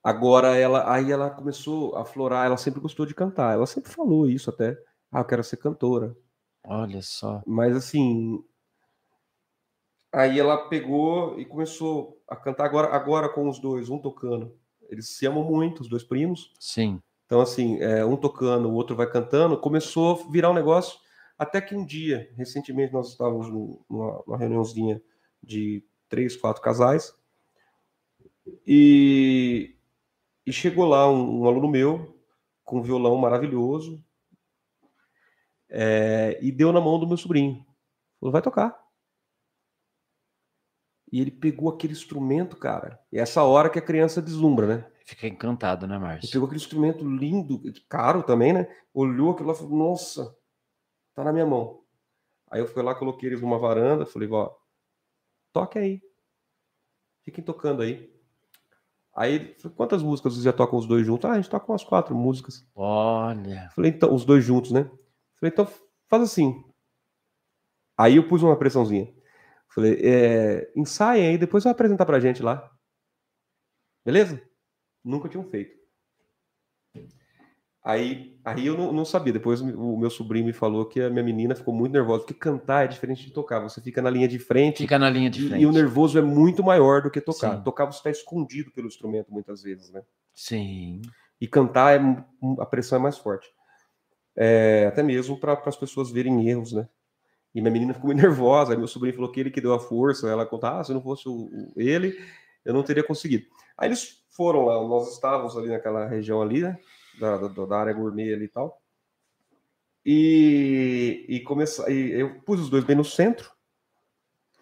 [0.04, 4.28] Agora ela, aí ela começou a florar, ela sempre gostou de cantar, ela sempre falou
[4.28, 4.76] isso até.
[5.10, 6.16] Ah, eu quero ser cantora.
[6.64, 7.42] Olha só.
[7.46, 8.44] Mas assim,
[10.12, 14.61] aí ela pegou e começou a cantar agora, agora com os dois, um tocando.
[14.92, 16.52] Eles se amam muito, os dois primos.
[16.60, 17.02] Sim.
[17.26, 19.58] Então assim, é, um tocando, o outro vai cantando.
[19.58, 20.98] Começou a virar um negócio.
[21.38, 25.02] Até que um dia, recentemente, nós estávamos numa, numa reuniãozinha
[25.42, 27.12] de três, quatro casais.
[28.66, 29.74] E
[30.46, 32.18] e chegou lá um, um aluno meu,
[32.64, 34.04] com um violão maravilhoso,
[35.68, 37.64] é, e deu na mão do meu sobrinho.
[38.18, 38.81] Falou, vai tocar.
[41.12, 42.98] E ele pegou aquele instrumento, cara.
[43.12, 44.90] E é essa hora que a criança deslumbra, né?
[45.04, 46.26] Fica encantado, né, Márcio?
[46.26, 48.66] Ele pegou aquele instrumento lindo, caro também, né?
[48.94, 50.34] Olhou aquilo lá e falou, nossa,
[51.14, 51.82] tá na minha mão.
[52.50, 54.54] Aí eu fui lá, coloquei eles numa varanda, falei, ó,
[55.52, 56.02] toque aí.
[57.20, 58.10] Fiquem tocando aí.
[59.14, 61.28] Aí, quantas músicas vocês já tocam os dois juntos?
[61.28, 62.66] Ah, a gente toca umas quatro músicas.
[62.74, 63.68] Olha.
[63.74, 64.84] Falei, então, os dois juntos, né?
[65.38, 65.68] Falei, então
[66.08, 66.64] faz assim.
[67.98, 69.12] Aí eu pus uma pressãozinha.
[69.74, 72.70] Falei, é, ensaiem aí, depois vai apresentar pra gente lá.
[74.04, 74.42] Beleza?
[75.04, 75.82] Nunca tinham feito.
[77.84, 79.32] Aí, aí eu não, não, sabia.
[79.32, 82.84] Depois o meu sobrinho me falou que a minha menina ficou muito nervosa, porque cantar
[82.84, 83.58] é diferente de tocar.
[83.60, 84.78] Você fica na linha de frente.
[84.78, 85.60] Fica na linha de frente.
[85.60, 87.56] E, e o nervoso é muito maior do que tocar.
[87.56, 87.62] Sim.
[87.64, 90.02] Tocar você está escondido pelo instrumento muitas vezes, né?
[90.32, 91.02] Sim.
[91.40, 92.24] E cantar é
[92.60, 93.48] a pressão é mais forte.
[94.36, 96.88] É, até mesmo para as pessoas verem erros, né?
[97.54, 98.72] E minha menina ficou muito nervosa.
[98.72, 100.28] Aí meu sobrinho falou que ele que deu a força.
[100.28, 102.18] Ela contou: ah, se não fosse o, ele,
[102.64, 103.46] eu não teria conseguido.
[103.76, 106.78] Aí eles foram lá, nós estávamos ali naquela região ali, né?
[107.18, 108.80] da, da, da área gourmet ali e tal.
[110.04, 113.52] E, e, começar, e eu pus os dois bem no centro.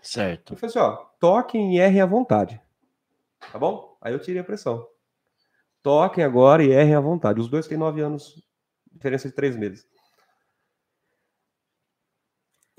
[0.02, 0.54] Certo.
[0.54, 2.60] E falei assim: ó, toquem e errem à vontade.
[3.52, 3.96] Tá bom?
[4.00, 4.86] Aí eu tirei a pressão.
[5.82, 7.40] Toquem agora e errem à vontade.
[7.40, 8.42] Os dois têm nove anos,
[8.92, 9.88] diferença de três meses.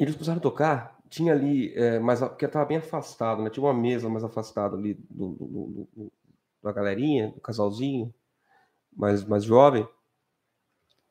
[0.02, 3.52] Eles começaram a tocar, tinha ali, é, mas porque estava bem afastado, né?
[3.52, 6.12] Tinha uma mesa mais afastada ali do, do, do,
[6.64, 8.12] da galerinha, do casalzinho
[8.92, 9.88] mais, mais jovem,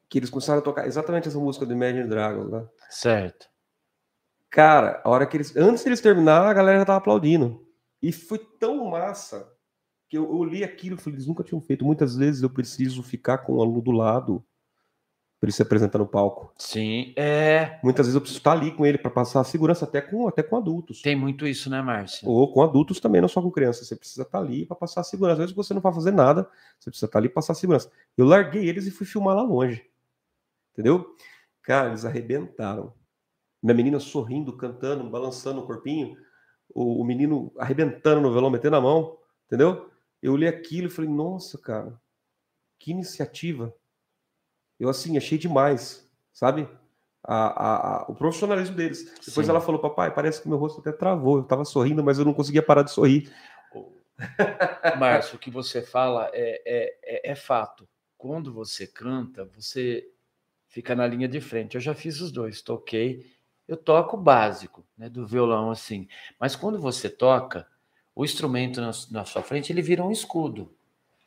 [0.08, 2.66] que eles começaram a tocar exatamente essa música do Imagine Dragons, né?
[2.88, 3.48] Certo.
[4.50, 5.56] Cara, a hora que eles.
[5.56, 7.64] Antes deles terminar, a galera já tava aplaudindo.
[8.02, 9.48] E foi tão massa
[10.08, 11.84] que eu, eu li aquilo e falei, eles nunca tinham feito.
[11.84, 14.44] Muitas vezes eu preciso ficar com o aluno do lado
[15.40, 16.52] para ele se apresentar no palco.
[16.58, 17.80] Sim, é.
[17.82, 20.42] Muitas vezes eu preciso estar ali com ele para passar a segurança até com, até
[20.42, 21.00] com adultos.
[21.00, 22.28] Tem muito isso, né, Márcio?
[22.28, 23.88] Ou com adultos também, não só com crianças.
[23.88, 25.32] Você precisa estar ali para passar a segurança.
[25.32, 26.46] Às vezes você não vai fazer nada,
[26.78, 27.90] você precisa estar ali para passar a segurança.
[28.18, 29.82] Eu larguei eles e fui filmar lá longe.
[30.74, 31.16] Entendeu?
[31.62, 32.92] Cara, eles arrebentaram.
[33.62, 36.18] Minha menina sorrindo, cantando, balançando o corpinho.
[36.68, 39.16] O, o menino arrebentando no violão, metendo a mão.
[39.46, 39.90] Entendeu?
[40.22, 41.98] Eu olhei aquilo e falei, nossa, cara,
[42.78, 43.74] que iniciativa
[44.80, 46.66] eu assim achei demais, sabe?
[47.22, 49.04] A, a, a, o profissionalismo deles.
[49.24, 49.50] Depois Sim.
[49.50, 51.36] ela falou, papai, parece que meu rosto até travou.
[51.36, 53.30] Eu estava sorrindo, mas eu não conseguia parar de sorrir.
[54.98, 57.86] Márcio, o que você fala é, é, é, é, fato.
[58.16, 60.08] Quando você canta, você
[60.66, 61.74] fica na linha de frente.
[61.74, 63.30] Eu já fiz os dois, toquei.
[63.68, 66.08] Eu toco o básico, né, do violão assim.
[66.38, 67.66] Mas quando você toca,
[68.14, 70.74] o instrumento na, na sua frente ele vira um escudo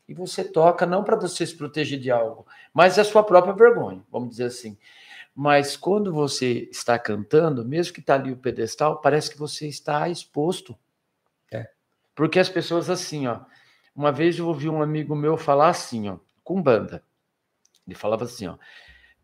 [0.07, 4.03] e você toca não para você se proteger de algo, mas a sua própria vergonha,
[4.11, 4.77] vamos dizer assim.
[5.35, 10.07] Mas quando você está cantando, mesmo que está ali o pedestal, parece que você está
[10.07, 10.77] exposto.
[11.51, 11.69] É.
[12.13, 13.39] Porque as pessoas assim, ó.
[13.95, 17.03] Uma vez eu ouvi um amigo meu falar assim, ó, com banda.
[17.87, 18.57] Ele falava assim, ó.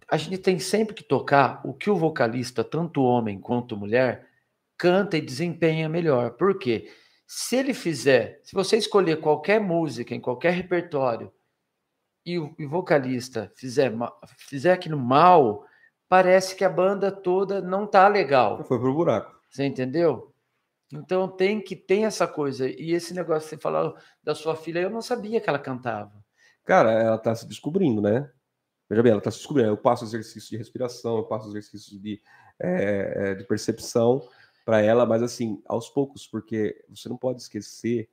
[0.10, 4.28] A gente tem sempre que tocar o que o vocalista, tanto homem quanto mulher,
[4.76, 6.32] canta e desempenha melhor.
[6.32, 6.92] Por quê?
[7.32, 11.32] Se ele fizer, se você escolher qualquer música em qualquer repertório
[12.26, 13.94] e o, e vocalista fizer,
[14.36, 15.64] fizer aquilo mal,
[16.08, 18.64] parece que a banda toda não tá legal.
[18.64, 19.40] Foi pro buraco.
[19.48, 20.34] Você entendeu?
[20.92, 22.68] Então tem que ter essa coisa.
[22.68, 26.26] E esse negócio que você falou da sua filha, eu não sabia que ela cantava.
[26.66, 28.28] Cara, ela tá se descobrindo, né?
[28.90, 29.70] Veja bem, ela tá se descobrindo.
[29.70, 32.20] Eu passo exercício de respiração, eu passo exercício de,
[32.60, 34.28] é, de percepção
[34.70, 38.08] para ela, mas assim, aos poucos, porque você não pode esquecer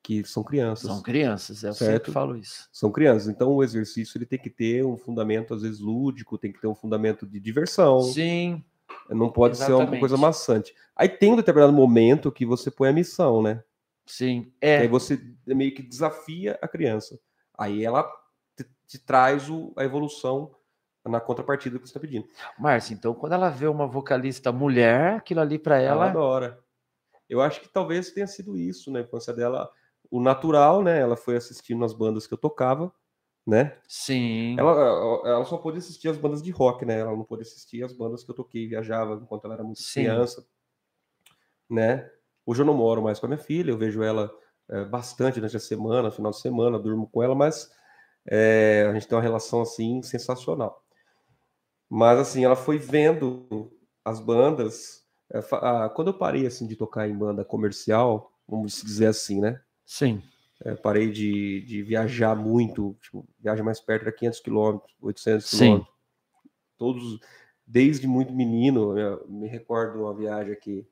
[0.00, 0.88] que são crianças.
[0.88, 1.92] São crianças, eu certo?
[1.92, 2.68] sempre falo isso.
[2.72, 6.52] São crianças, então o exercício ele tem que ter um fundamento às vezes lúdico, tem
[6.52, 8.00] que ter um fundamento de diversão.
[8.00, 8.62] Sim.
[9.10, 9.86] Não pode exatamente.
[9.86, 10.72] ser uma coisa maçante.
[10.94, 13.60] Aí tem um determinado momento que você põe a missão, né?
[14.06, 14.52] Sim.
[14.60, 14.78] É.
[14.78, 17.18] Aí você meio que desafia a criança.
[17.58, 18.08] Aí ela
[18.56, 20.52] te, te traz o, a evolução
[21.06, 22.26] na contrapartida que você está pedindo.
[22.58, 26.02] Márcia, então quando ela vê uma vocalista mulher, aquilo ali para ela.
[26.02, 26.58] Ela adora.
[27.28, 29.70] Eu acho que talvez tenha sido isso na infância dela,
[30.10, 30.98] o natural, né?
[30.98, 32.92] Ela foi assistindo as bandas que eu tocava,
[33.46, 33.76] né?
[33.86, 34.56] Sim.
[34.58, 34.72] Ela,
[35.26, 37.00] ela só pôde assistir as bandas de rock, né?
[37.00, 40.04] Ela não pôde assistir as bandas que eu toquei, viajava enquanto ela era muito Sim.
[40.04, 40.46] criança,
[41.68, 42.10] né?
[42.46, 44.30] Hoje eu não moro mais com a minha filha, eu vejo ela
[44.70, 47.70] é, bastante durante a semana, final de semana, durmo com ela, mas
[48.26, 50.82] é, a gente tem uma relação assim sensacional.
[51.88, 53.70] Mas assim, ela foi vendo
[54.04, 55.04] as bandas.
[55.32, 59.60] é, ah, quando eu parei assim de tocar em banda comercial, vamos dizer assim, né?
[59.84, 60.22] Sim.
[60.64, 65.56] É, parei de, de viajar muito, tipo, viaja mais perto era 500 quilômetros, 800 Sim.
[65.58, 65.94] quilômetros.
[66.76, 67.20] Todos,
[67.66, 70.86] desde muito menino, eu me recordo uma viagem aqui,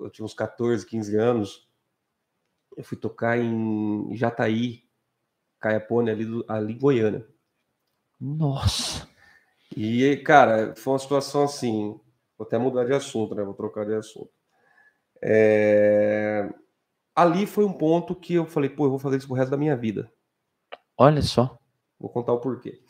[0.00, 1.68] eu tinha uns 14, 15 anos,
[2.76, 4.84] eu fui tocar em Jataí,
[5.60, 7.26] Caiapone, ali, ali em Goiânia.
[8.20, 9.08] Nossa.
[9.76, 12.00] E, cara, foi uma situação assim.
[12.36, 13.42] Vou até mudar de assunto, né?
[13.42, 14.30] Vou trocar de assunto.
[15.22, 16.48] É,
[17.18, 19.56] Ali foi um ponto que eu falei, pô, eu vou fazer isso pro resto da
[19.56, 20.08] minha vida.
[20.96, 21.58] Olha só.
[21.98, 22.80] Vou contar o porquê.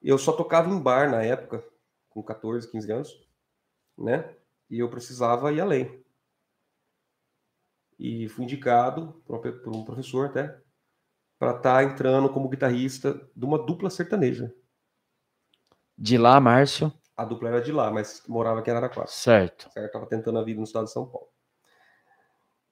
[0.00, 1.64] Eu só tocava em bar na época,
[2.08, 3.28] com 14, 15 anos,
[3.98, 4.32] né?
[4.70, 6.04] E eu precisava ir além.
[7.98, 10.56] E fui indicado por um um professor até
[11.40, 14.54] para estar entrando como guitarrista de uma dupla sertaneja.
[16.02, 16.92] De lá, Márcio.
[17.16, 19.06] A dupla era de lá, mas morava aqui em Araraquara.
[19.06, 19.70] Certo.
[19.72, 19.92] certo?
[19.92, 21.28] Tava tentando a vida no estado de São Paulo.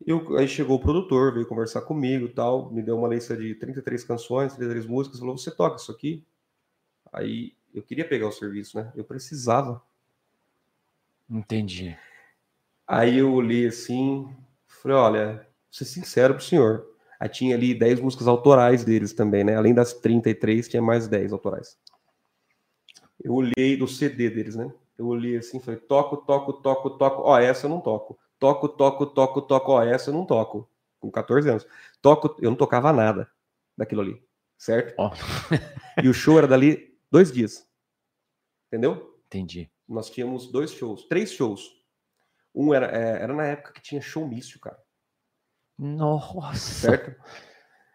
[0.04, 3.54] Eu, aí chegou o produtor, veio conversar comigo e tal, me deu uma lista de
[3.54, 6.26] 33 canções, 33 músicas, falou, você toca isso aqui?
[7.12, 8.90] Aí eu queria pegar o serviço, né?
[8.96, 9.80] Eu precisava.
[11.30, 11.96] Entendi.
[12.84, 14.28] Aí eu olhei assim,
[14.66, 16.84] falei, olha, vou ser sincero pro senhor.
[17.20, 19.54] Aí tinha ali 10 músicas autorais deles também, né?
[19.54, 21.78] Além das 33, tinha mais 10 autorais.
[23.22, 24.72] Eu olhei do CD deles, né?
[24.96, 27.22] Eu olhei assim, falei, toco, toco, toco, toco.
[27.22, 28.18] Ó, essa eu não toco.
[28.38, 29.72] Toco, toco, toco, toco.
[29.72, 30.68] Ó, essa eu não toco.
[30.98, 31.66] Com 14 anos.
[32.02, 33.30] Toco, eu não tocava nada
[33.76, 34.22] daquilo ali,
[34.58, 34.94] certo?
[34.98, 35.10] Ó.
[36.02, 37.66] E o show era dali dois dias.
[38.68, 39.18] Entendeu?
[39.26, 39.70] Entendi.
[39.88, 41.80] Nós tínhamos dois shows, três shows.
[42.54, 44.78] Um era, é, era na época que tinha showmício, cara.
[45.78, 46.88] Nossa.
[46.88, 47.10] certo?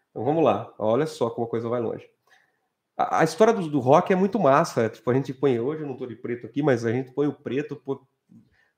[0.10, 2.10] Então vamos lá, olha só como a coisa vai longe.
[2.98, 4.90] A, história do, do rock é muito massa.
[4.90, 7.28] Tipo, a gente põe hoje, eu não tô de preto aqui, mas a gente põe
[7.28, 8.06] o preto, pô,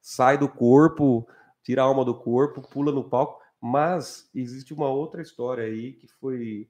[0.01, 1.27] sai do corpo,
[1.63, 3.41] tira a alma do corpo, pula no palco.
[3.61, 6.67] Mas existe uma outra história aí que foi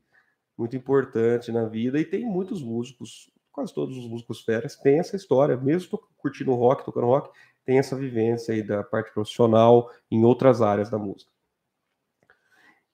[0.57, 5.15] muito importante na vida e tem muitos músicos, quase todos os músicos feras têm essa
[5.15, 7.29] história, mesmo curtindo rock, tocando rock,
[7.63, 11.31] tem essa vivência aí da parte profissional em outras áreas da música.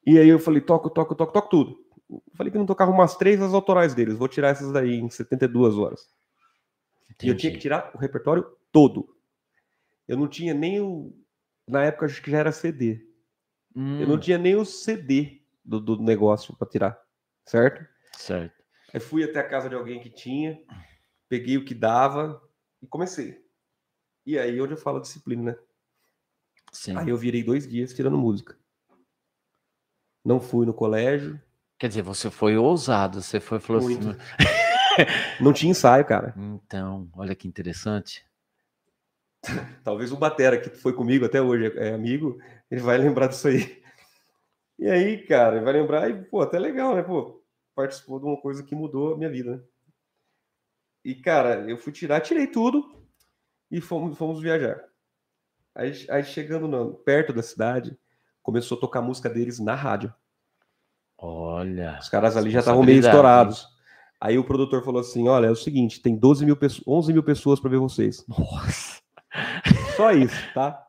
[0.06, 1.83] E aí eu falei, toco, toco, toco, toco tudo.
[2.36, 5.76] Falei que não tocava umas três as autorais deles, vou tirar essas daí em 72
[5.78, 6.08] horas.
[7.22, 7.60] E eu tinha que Entendi.
[7.60, 9.16] tirar o repertório todo.
[10.08, 11.14] Eu não tinha nem o.
[11.68, 13.08] Na época, acho que já era CD.
[13.99, 17.01] Eu não Hum, tinha nem o CD do, do negócio para tirar,
[17.45, 17.88] certo?
[18.18, 18.64] certo.
[18.93, 20.62] Aí fui até a casa de alguém que tinha,
[21.30, 22.41] peguei o que dava
[22.82, 23.43] e comecei.
[24.26, 25.58] E aí onde eu falo disciplina, né?
[26.72, 26.97] Sim.
[26.97, 28.58] Aí eu virei dois dias tirando música.
[30.24, 31.41] Não fui no colégio,
[31.84, 33.22] Quer dizer, você foi ousado.
[33.22, 34.12] Você foi falou Muito.
[34.12, 34.18] assim.
[35.44, 36.34] não tinha ensaio, cara.
[36.38, 38.26] Então, olha que interessante.
[39.84, 42.40] Talvez o Batera, que foi comigo até hoje, é amigo,
[42.72, 43.84] ele vai lembrar disso aí.
[44.80, 47.04] E aí, cara, ele vai lembrar e, pô, até legal, né?
[47.04, 47.44] Pô,
[47.76, 49.64] participou de uma coisa que mudou a minha vida, né?
[51.04, 53.06] E, cara, eu fui tirar, tirei tudo
[53.70, 54.82] e fomos, fomos viajar.
[55.76, 58.00] Aí, aí chegando no- perto da cidade,
[58.42, 60.14] começou a tocar a música deles na rádio.
[61.26, 61.97] Olha.
[62.01, 63.65] Os caras ali já estavam meio estourados.
[64.19, 67.24] Aí o produtor falou assim: olha, é o seguinte, tem 12 mil pessoas, 11 mil
[67.24, 68.26] pessoas para ver vocês.
[68.28, 69.01] Nossa.
[69.95, 70.86] Só isso, tá?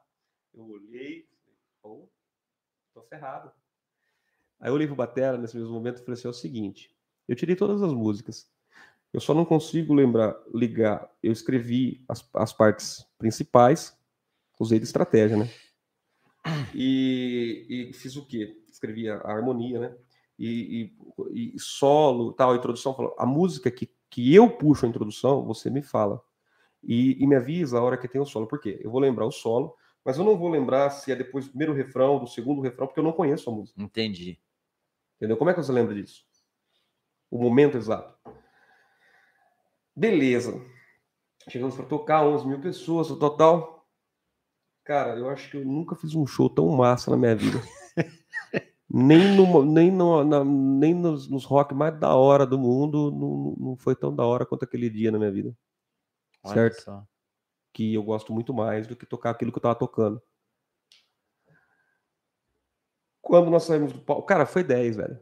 [0.52, 1.24] Eu olhei,
[1.80, 2.08] pô,
[2.92, 3.52] tô ferrado.
[4.58, 6.90] Aí eu olhei pro Batera nesse mesmo momento e falei assim: é o seguinte,
[7.28, 8.50] eu tirei todas as músicas.
[9.12, 11.08] Eu só não consigo lembrar, ligar.
[11.22, 13.96] Eu escrevi as, as partes principais,
[14.58, 15.48] usei de estratégia, né?
[16.74, 18.60] E, e fiz o quê?
[18.68, 19.96] Escrevi a, a harmonia, né?
[20.38, 20.92] E,
[21.32, 23.14] e- e solo, tal, a introdução.
[23.18, 26.20] A música que, que eu puxo a introdução, você me fala.
[26.82, 28.46] E, e me avisa a hora que tem o solo.
[28.46, 28.78] Por quê?
[28.82, 29.74] Eu vou lembrar o solo,
[30.04, 33.00] mas eu não vou lembrar se é depois do primeiro refrão, do segundo refrão, porque
[33.00, 33.80] eu não conheço a música.
[33.80, 34.38] Entendi.
[35.16, 35.36] Entendeu?
[35.36, 36.24] Como é que você lembra disso?
[37.30, 38.14] O momento exato.
[39.96, 40.60] Beleza.
[41.48, 43.86] Chegamos para tocar 11 mil pessoas no total.
[44.84, 47.58] Cara, eu acho que eu nunca fiz um show tão massa na minha vida.
[48.96, 53.56] Nem no, nem, no, na- nem nos, nos rock mais da hora do mundo não,
[53.70, 55.52] não foi tão da hora quanto aquele dia na minha vida.
[56.44, 56.80] Olha Certo?
[56.82, 57.04] só.
[57.72, 60.22] Que eu gosto muito mais do que tocar aquilo que eu tava tocando.
[63.20, 64.22] Quando nós saímos do palco.
[64.26, 65.18] Cara, foi 10, velho.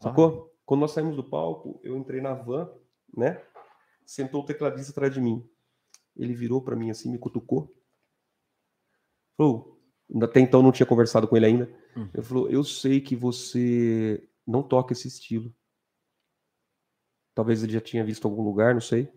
[0.00, 0.50] Sacou?
[0.50, 0.54] Ah.
[0.64, 2.72] Quando nós saímos do palco, eu entrei na van,
[3.14, 3.44] né?
[4.06, 5.46] Sentou o tecladista atrás de mim.
[6.16, 7.70] Ele virou para mim assim, me cutucou.
[9.36, 9.78] Falou,
[10.22, 11.83] até então não tinha conversado com ele ainda.
[11.96, 12.08] Hum.
[12.12, 15.54] Ele falou: Eu sei que você não toca esse estilo.
[17.34, 19.12] Talvez ele já tinha visto algum lugar, não sei.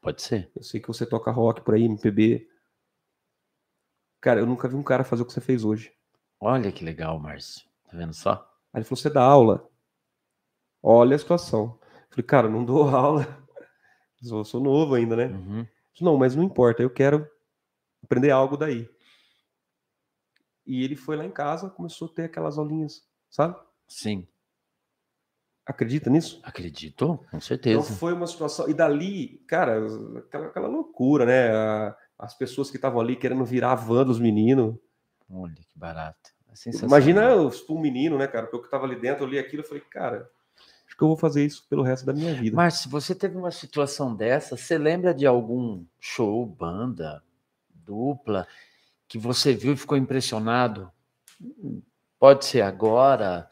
[0.00, 0.50] Pode ser.
[0.56, 2.48] Eu sei que você toca rock por aí, MPB.
[4.20, 5.92] Cara, eu nunca vi um cara fazer o que você fez hoje.
[6.40, 7.68] Olha que legal, Márcio.
[7.84, 8.32] Tá vendo só?
[8.72, 9.68] Aí ele falou: você dá aula.
[10.82, 11.78] Olha a situação.
[11.82, 13.46] Eu falei, cara, não dou aula.
[14.22, 15.26] Eu sou novo ainda, né?
[15.26, 15.66] Uhum.
[16.00, 17.28] Não, mas não importa, eu quero
[18.02, 18.88] aprender algo daí.
[20.68, 23.56] E ele foi lá em casa, começou a ter aquelas aulinhas, sabe?
[23.88, 24.28] Sim.
[25.64, 26.40] Acredita nisso?
[26.42, 27.80] Acredito, com certeza.
[27.80, 28.68] Então foi uma situação.
[28.68, 29.80] E dali, cara,
[30.18, 31.94] aquela, aquela loucura, né?
[32.18, 34.76] As pessoas que estavam ali querendo virar a van dos meninos.
[35.30, 36.30] Olha que barato.
[36.66, 38.44] É Imagina um menino, né, cara?
[38.46, 40.30] Porque eu que tava ali dentro, eu li aquilo e falei, cara,
[40.86, 42.56] acho que eu vou fazer isso pelo resto da minha vida.
[42.56, 47.22] Mas se você teve uma situação dessa, você lembra de algum show, banda,
[47.70, 48.46] dupla,
[49.08, 50.90] que você viu e ficou impressionado?
[52.18, 53.48] Pode ser agora,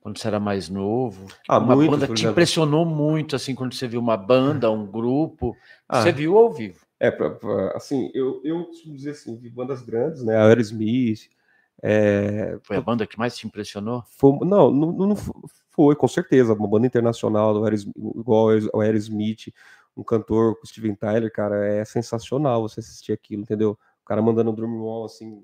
[0.00, 1.26] quando você era mais novo.
[1.48, 4.86] Ah, uma muito, banda que te impressionou muito, assim, quando você viu uma banda, um
[4.86, 5.56] grupo.
[5.88, 6.80] Ah, você viu ao vivo?
[7.00, 10.36] É, pra, pra, assim, eu, eu costumo dizer assim, vi bandas grandes, né?
[10.36, 11.28] Aerosmith.
[11.82, 12.56] É...
[12.62, 14.04] Foi a banda que mais te impressionou?
[14.06, 15.16] Foi, não, não, não,
[15.70, 16.52] foi, com certeza.
[16.52, 19.52] Uma banda internacional, do Aerosmith, igual o Aerosmith,
[19.96, 23.76] um cantor, o Steven Tyler, cara, é sensacional você assistir aquilo, entendeu?
[24.12, 25.42] O cara mandando um drum roll, assim,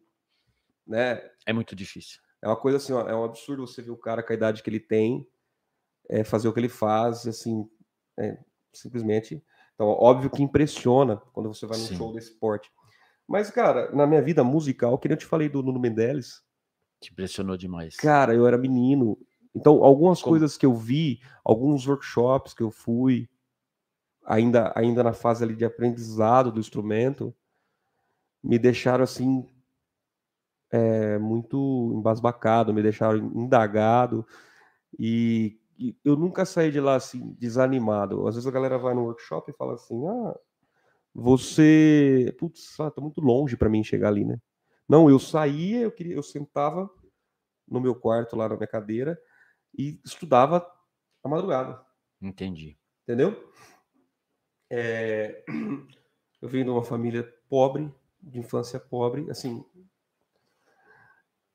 [0.86, 1.22] né?
[1.46, 2.20] É muito difícil.
[2.42, 4.62] É uma coisa assim, ó, é um absurdo você ver o cara com a idade
[4.62, 5.26] que ele tem
[6.06, 7.66] é, fazer o que ele faz, assim,
[8.18, 8.38] é,
[8.74, 9.42] simplesmente.
[9.74, 11.96] Então, óbvio que impressiona quando você vai num Sim.
[11.96, 12.70] show desse porte.
[13.26, 16.42] Mas, cara, na minha vida musical, que nem eu te falei do Nuno Mendeles.
[17.00, 17.96] Te impressionou demais.
[17.96, 19.18] Cara, eu era menino.
[19.54, 20.32] Então, algumas Como?
[20.32, 23.30] coisas que eu vi, alguns workshops que eu fui,
[24.26, 27.34] ainda, ainda na fase ali de aprendizado do instrumento,
[28.42, 29.46] me deixaram assim
[30.70, 34.26] é, muito embasbacado, me deixaram indagado
[34.98, 38.26] e, e, eu nunca saí de lá assim desanimado.
[38.26, 40.34] Às vezes a galera vai no workshop e fala assim: "Ah,
[41.14, 44.38] você, putz, ah, tá muito longe para mim chegar ali, né?"
[44.88, 46.88] Não, eu saía, eu queria, eu sentava
[47.68, 49.18] no meu quarto lá na minha cadeira
[49.76, 50.66] e estudava
[51.22, 51.84] a madrugada.
[52.20, 52.78] Entendi.
[53.02, 53.52] Entendeu?
[54.70, 55.44] É,
[56.40, 59.64] eu venho de uma família pobre, de infância pobre, assim.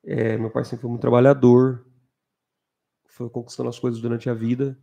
[0.04, 1.86] É, meu pai sempre foi muito trabalhador,
[3.06, 4.78] foi conquistando as coisas durante a vida.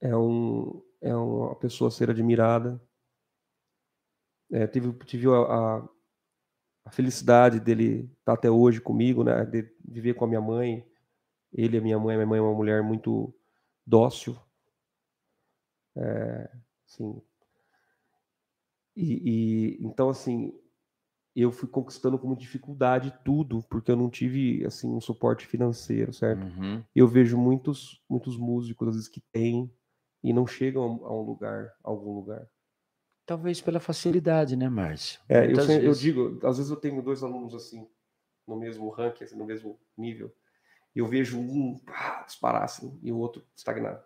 [0.00, 2.80] É, um, é uma pessoa a ser admirada.
[4.50, 5.88] É, tive tive a, a,
[6.86, 10.86] a, felicidade dele estar até hoje comigo, né, de viver com a minha mãe.
[11.52, 13.34] Ele e a minha mãe, minha mãe é uma mulher muito
[13.86, 14.38] dócil.
[15.96, 16.50] É,
[16.86, 17.20] assim,
[18.96, 20.52] e, e, então assim
[21.34, 26.44] eu fui conquistando com dificuldade tudo porque eu não tive assim um suporte financeiro certo?
[26.44, 26.84] Uhum.
[26.94, 29.72] eu vejo muitos muitos músicos às vezes que têm
[30.22, 32.48] e não chegam a um lugar a algum lugar.
[33.26, 35.20] Talvez pela facilidade né Márcio?
[35.28, 36.04] É eu, sempre, vezes...
[36.04, 37.88] eu digo às vezes eu tenho dois alunos assim
[38.46, 40.34] no mesmo ranking assim, no mesmo nível
[40.94, 44.04] e eu vejo um pá, disparar assim e o outro estagnar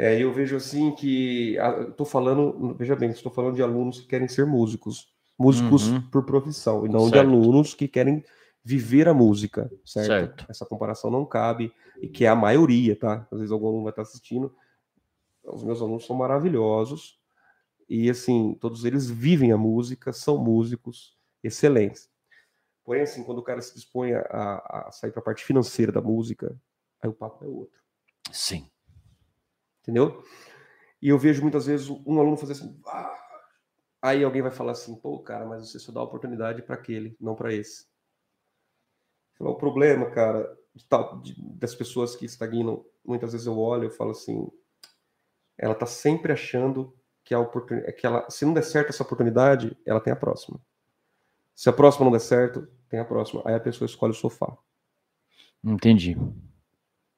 [0.00, 1.56] é, eu vejo assim que
[1.88, 6.00] estou falando, veja bem, estou falando de alunos que querem ser músicos, músicos uhum.
[6.02, 7.12] por profissão, e não certo.
[7.14, 8.24] de alunos que querem
[8.62, 10.06] viver a música, certo?
[10.06, 10.46] certo?
[10.48, 13.26] Essa comparação não cabe, e que é a maioria, tá?
[13.28, 14.54] Às vezes algum aluno vai estar assistindo.
[15.42, 17.18] Os meus alunos são maravilhosos,
[17.88, 22.08] e assim, todos eles vivem a música, são músicos excelentes.
[22.84, 26.00] Porém, assim, quando o cara se dispõe a, a sair para a parte financeira da
[26.00, 26.56] música,
[27.02, 27.80] aí o papo é outro.
[28.30, 28.64] Sim
[29.88, 30.22] entendeu?
[31.00, 33.18] E eu vejo muitas vezes um aluno fazer assim, ah!
[34.02, 37.34] aí alguém vai falar assim, pô, cara, mas você só dá oportunidade para aquele, não
[37.34, 37.86] para esse.
[39.40, 43.90] O problema, cara, de tal, de, das pessoas que estagnam, muitas vezes eu olho e
[43.90, 44.50] falo assim,
[45.56, 49.76] ela tá sempre achando que a oportunidade, que ela, se não der certo essa oportunidade,
[49.86, 50.60] ela tem a próxima.
[51.54, 53.42] Se a próxima não der certo, tem a próxima.
[53.44, 54.56] Aí a pessoa escolhe o sofá.
[55.64, 56.16] Entendi.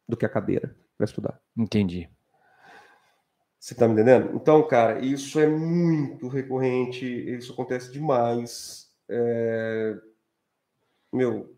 [0.09, 1.41] Do que a cadeira para estudar.
[1.57, 2.09] Entendi.
[3.61, 4.35] Você tá me entendendo?
[4.35, 8.91] Então, cara, isso é muito recorrente, isso acontece demais.
[9.07, 9.99] É...
[11.13, 11.55] Meu,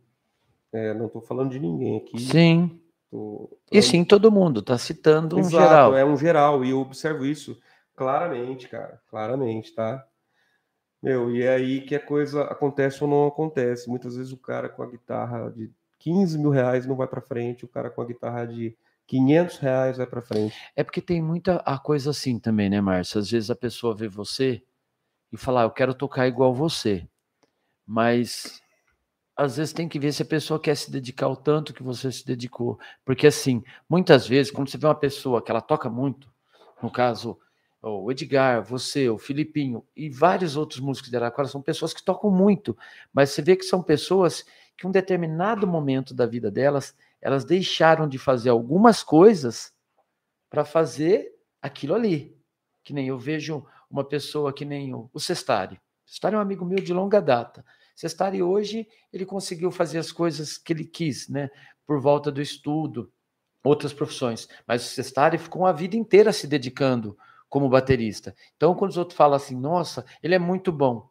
[0.73, 2.21] é, não estou falando de ninguém aqui.
[2.21, 2.81] Sim.
[3.09, 3.57] Tô...
[3.71, 5.97] E sim, todo mundo está citando um Exato, geral.
[5.97, 7.57] É um geral, e eu observo isso
[7.95, 10.05] claramente, cara, claramente, tá?
[11.01, 13.89] Meu, e é aí que a coisa acontece ou não acontece.
[13.89, 17.65] Muitas vezes o cara com a guitarra de 15 mil reais não vai para frente,
[17.65, 18.77] o cara com a guitarra de
[19.13, 20.57] 500 reais vai para frente.
[20.75, 23.21] É porque tem muita a coisa assim também, né, Márcio?
[23.21, 24.63] Às vezes a pessoa vê você
[25.31, 27.07] e fala, ah, eu quero tocar igual você.
[27.87, 28.63] Mas
[29.37, 32.11] às vezes tem que ver se a pessoa quer se dedicar o tanto que você
[32.11, 32.79] se dedicou.
[33.05, 36.33] Porque assim, muitas vezes, quando você vê uma pessoa que ela toca muito,
[36.83, 37.39] no caso,
[37.83, 42.31] o Edgar, você, o Filipinho e vários outros músicos de Araraquara são pessoas que tocam
[42.31, 42.75] muito,
[43.13, 44.43] mas você vê que são pessoas
[44.75, 49.73] que, um determinado momento da vida delas, elas deixaram de fazer algumas coisas
[50.51, 52.37] para fazer aquilo ali.
[52.83, 55.77] Que nem eu vejo uma pessoa que nem o, o Cestari.
[56.05, 57.65] O Cestari é um amigo meu de longa data.
[57.95, 61.49] Cestari hoje ele conseguiu fazer as coisas que ele quis, né?
[61.87, 63.13] Por volta do estudo,
[63.63, 64.49] outras profissões.
[64.67, 67.17] Mas o Cestari ficou a vida inteira se dedicando
[67.49, 68.35] como baterista.
[68.57, 71.09] Então, quando os outros falam assim, nossa, ele é muito bom.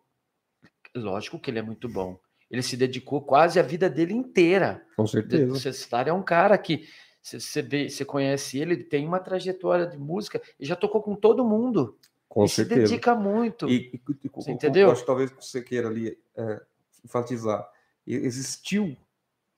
[0.94, 2.20] Lógico que ele é muito bom.
[2.52, 4.86] Ele se dedicou quase a vida dele inteira.
[4.98, 5.52] Com certeza.
[5.52, 6.86] O Cestari é um cara que
[7.22, 11.16] você vê, você conhece ele, ele tem uma trajetória de música e já tocou com
[11.16, 11.98] todo mundo.
[12.28, 12.82] Com e certeza.
[12.82, 13.70] se dedica muito.
[13.70, 14.88] E, e, e, Você entendeu?
[14.88, 16.62] Eu acho que talvez você queira ali é,
[17.06, 17.66] enfatizar.
[18.06, 18.98] Existiu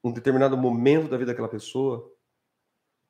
[0.04, 2.12] um determinado momento da vida daquela pessoa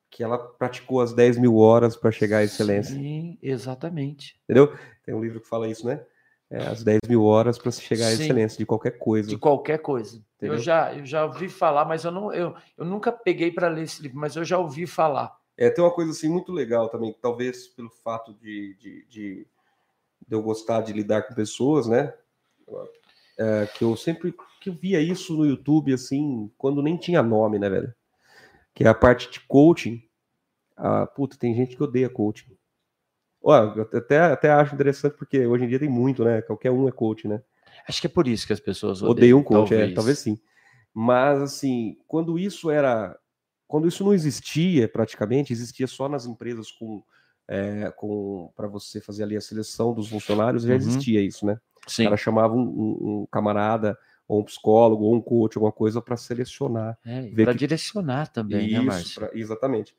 [0.10, 2.96] que ela praticou as 10 mil horas para chegar à excelência.
[2.96, 4.40] Sim, exatamente.
[4.44, 4.78] Entendeu?
[5.04, 6.06] Tem um livro que fala isso, né?
[6.54, 8.26] É, as 10 mil horas para se chegar à Sim.
[8.26, 9.28] excelência de qualquer coisa.
[9.28, 10.24] De qualquer coisa.
[10.40, 13.86] Eu já, eu já ouvi falar, mas eu não, eu, eu nunca peguei para ler
[13.86, 15.36] esse livro, mas eu já ouvi falar.
[15.58, 19.48] É, tem uma coisa assim muito legal também, talvez pelo fato de, de, de,
[20.28, 22.14] de eu gostar de lidar com pessoas, né?
[23.40, 24.32] É, que eu sempre
[24.62, 27.92] que eu via isso no YouTube, assim, quando nem tinha nome, né, velho?
[28.76, 30.04] Que é a parte de coaching.
[30.78, 32.56] Ah, puta, tem gente que odeia coaching.
[33.44, 36.42] Ó, eu até, até acho interessante, porque hoje em dia tem muito, né?
[36.42, 37.42] Qualquer um é coach, né?
[37.88, 39.92] Acho que é por isso que as pessoas Odeio odeiam, um coach, talvez.
[39.92, 40.40] é, talvez sim.
[40.94, 43.18] Mas assim, quando isso era,
[43.68, 47.04] quando isso não existia praticamente, existia só nas empresas com,
[47.48, 50.76] é, com para você fazer ali a seleção dos funcionários, já Uhum.
[50.78, 51.60] existia isso, né?
[51.86, 52.04] O Sim.
[52.06, 56.16] cara chamava um, um- um camarada ou um psicólogo ou um coach, alguma coisa para
[56.16, 56.98] selecionar.
[57.04, 59.20] ver para que- direcionar também, né, Isso, Márcio?
[59.20, 59.94] pra- exatamente.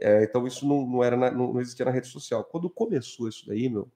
[0.00, 2.44] É, então isso não, não era na- não, não existia na rede social.
[2.44, 3.90] Quando começou isso daí, meu,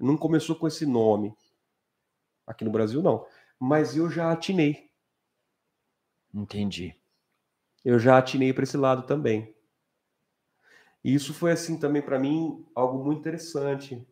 [0.00, 1.32] não começou com esse nome.
[2.44, 3.24] Aqui no Brasil não,
[3.60, 4.90] mas eu já atinei.
[6.32, 6.94] Entendi.
[7.84, 9.54] eu já atinei para esse lado também.
[11.04, 14.06] E isso foi assim também para mim algo muito interessante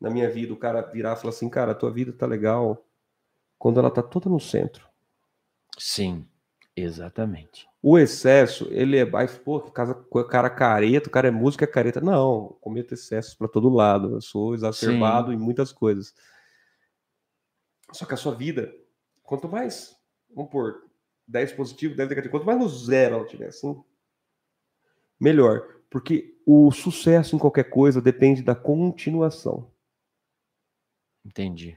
[0.00, 0.52] na minha vida.
[0.52, 2.86] O cara virar e falar assim, cara, a tua vida tá legal
[3.58, 4.88] quando ela tá toda no centro.
[5.78, 6.26] Sim,
[6.76, 7.68] exatamente.
[7.84, 11.66] O excesso, ele é, ai, pô, que casa- cara careta, o cara é música é
[11.66, 12.00] careta.
[12.00, 14.14] Não, cometo excessos para todo lado.
[14.14, 16.14] Eu sou exacerbado em muitas coisas.
[17.92, 18.72] Só que a sua vida,
[19.24, 19.96] quanto mais,
[20.32, 20.84] vamos pôr,
[21.26, 23.82] 10 positivo, 10 negativo, quanto mais no zero ela tiver assim,
[25.18, 25.66] melhor.
[25.90, 29.70] Porque o sucesso em qualquer coisa depende da continuação.
[31.24, 31.76] Entendi.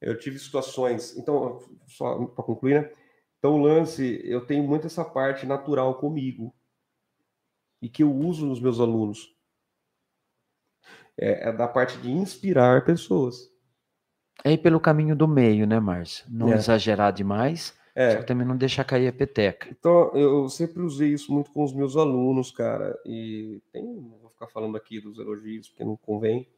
[0.00, 2.92] Eu tive situações, então, só para concluir, né?
[3.38, 6.52] Então, o lance, eu tenho muito essa parte natural comigo
[7.80, 9.34] e que eu uso nos meus alunos.
[11.16, 13.50] É, é da parte de inspirar pessoas.
[14.44, 16.24] É ir pelo caminho do meio, né, Márcio?
[16.28, 16.56] Não É.
[16.56, 19.68] exagerar demais, só É, que também não deixar cair a peteca.
[19.70, 22.96] então eu sempre usei isso muito com os meus alunos, cara.
[23.04, 26.48] E tem, não vou ficar falando aqui dos elogios, porque não convém,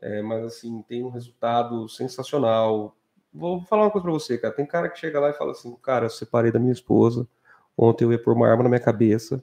[0.00, 2.96] é, mas assim, tem um resultado sensacional.
[3.32, 4.54] Vou falar uma coisa pra você, cara.
[4.54, 7.26] Tem cara que chega lá e fala assim, cara, eu separei da minha esposa.
[7.76, 9.42] Ontem eu ia pôr uma arma na minha cabeça.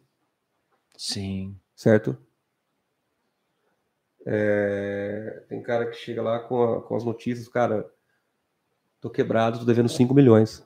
[0.97, 1.55] Sim.
[1.75, 2.17] certo?
[4.25, 7.87] É, tem cara que chega lá com, a- com as notícias, cara,
[8.99, 10.65] tô quebrado, tô devendo 5 milhões.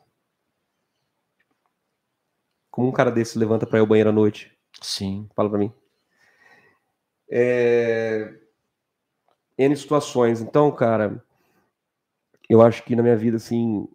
[2.71, 4.57] Como um cara desse levanta pra ir ao banheiro à noite?
[4.81, 5.27] Sim.
[5.35, 5.73] Fala pra mim.
[7.29, 8.33] É...
[9.57, 10.39] N situações.
[10.41, 11.21] Então, cara,
[12.49, 13.87] eu acho que na minha vida, assim,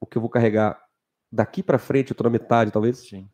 [0.00, 0.82] o que eu vou carregar
[1.30, 3.28] daqui pra frente, eu tô na metade, talvez, Sim.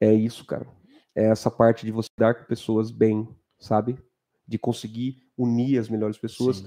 [0.00, 0.66] é isso, cara.
[1.14, 3.28] É essa parte de você dar com pessoas bem,
[3.58, 3.98] sabe?
[4.46, 6.64] De conseguir unir as melhores pessoas.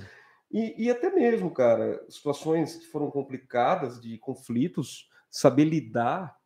[0.51, 6.37] E, e até mesmo, cara, situações que foram complicadas, de conflitos, saber lidar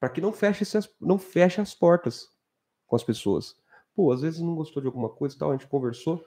[0.00, 0.64] para que não feche,
[1.00, 2.28] não feche as portas
[2.86, 3.54] com as pessoas.
[3.94, 6.24] Pô, às vezes não gostou de alguma coisa e tal, a gente conversou,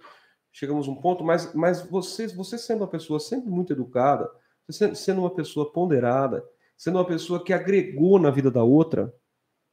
[0.55, 4.31] chegamos a um ponto, mas, mas você, você sendo uma pessoa sempre muito educada,
[4.69, 9.13] sendo- uma pessoa ponderada, sendo uma pessoa que agregou na vida da outra,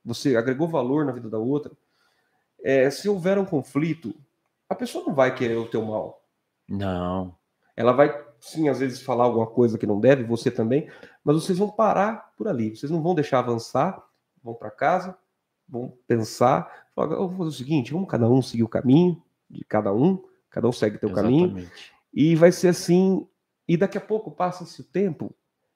[0.05, 1.71] você agregou valor na vida da outra,
[2.65, 4.13] é, se houver um conflito,
[4.69, 6.21] a pessoa não vai querer o teu mal
[6.69, 7.37] Não.
[7.77, 10.91] Ela vai, sim, às vezes falar alguma coisa que não deve, você também,
[11.23, 12.75] mas vocês vão parar por ali.
[12.75, 14.03] Vocês não vão deixar avançar,
[14.43, 15.17] vão para casa,
[15.69, 19.93] vão pensar, falar, vou fazer o seguinte, vamos cada um seguir o caminho de cada
[19.95, 20.23] um,
[20.53, 21.69] cada um segue o teu caminho,
[22.13, 23.27] e vai ser assim,
[23.67, 25.35] e daqui a pouco passa-se o tempo,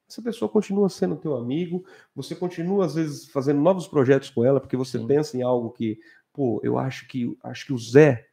[0.09, 1.85] essa pessoa continua sendo teu amigo,
[2.15, 5.07] você continua às vezes fazendo novos projetos com ela, porque você Sim.
[5.07, 5.99] pensa em algo que,
[6.33, 8.29] pô, eu acho que acho que o Zé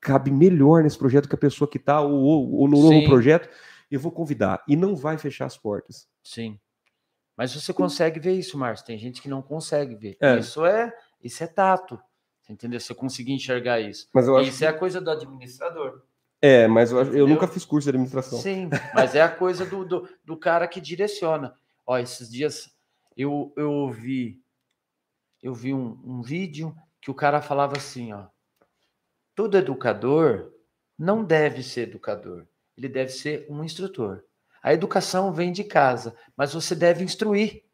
[0.00, 2.82] cabe melhor nesse projeto que a pessoa que está ou, ou, ou, no Sim.
[2.82, 3.48] novo projeto,
[3.90, 6.08] eu vou convidar e não vai fechar as portas.
[6.22, 6.58] Sim.
[7.36, 8.86] Mas você consegue ver isso, Márcio.
[8.86, 10.16] Tem gente que não consegue ver.
[10.20, 10.38] É.
[10.38, 10.92] Isso é
[11.22, 11.98] isso é tato.
[12.48, 12.80] Entendeu?
[12.80, 14.08] Você conseguir enxergar isso.
[14.12, 14.64] Mas eu acho isso que...
[14.64, 16.02] é a coisa do administrador.
[16.40, 18.40] É, mas eu, eu nunca fiz curso de administração.
[18.40, 21.54] Sim, mas é a coisa do, do, do cara que direciona.
[21.86, 22.68] Ó, esses dias
[23.16, 24.42] eu, eu ouvi,
[25.40, 28.26] eu vi um, um vídeo que o cara falava assim, ó.
[29.34, 30.52] Todo educador
[30.98, 32.46] não deve ser educador,
[32.76, 34.24] ele deve ser um instrutor.
[34.62, 37.64] A educação vem de casa, mas você deve instruir.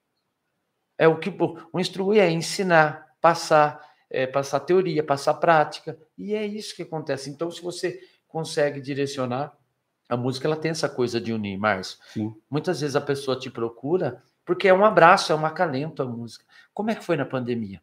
[0.97, 1.31] É o que
[1.73, 7.30] o instruir é ensinar, passar, é, passar teoria, passar prática, e é isso que acontece.
[7.30, 9.56] Então, se você consegue direcionar.
[10.09, 11.98] A música ela tem essa coisa de unir, Márcio.
[12.12, 12.35] Sim.
[12.48, 16.44] Muitas vezes a pessoa te procura porque é um abraço, é um acalento a música.
[16.72, 17.82] Como é que foi na pandemia?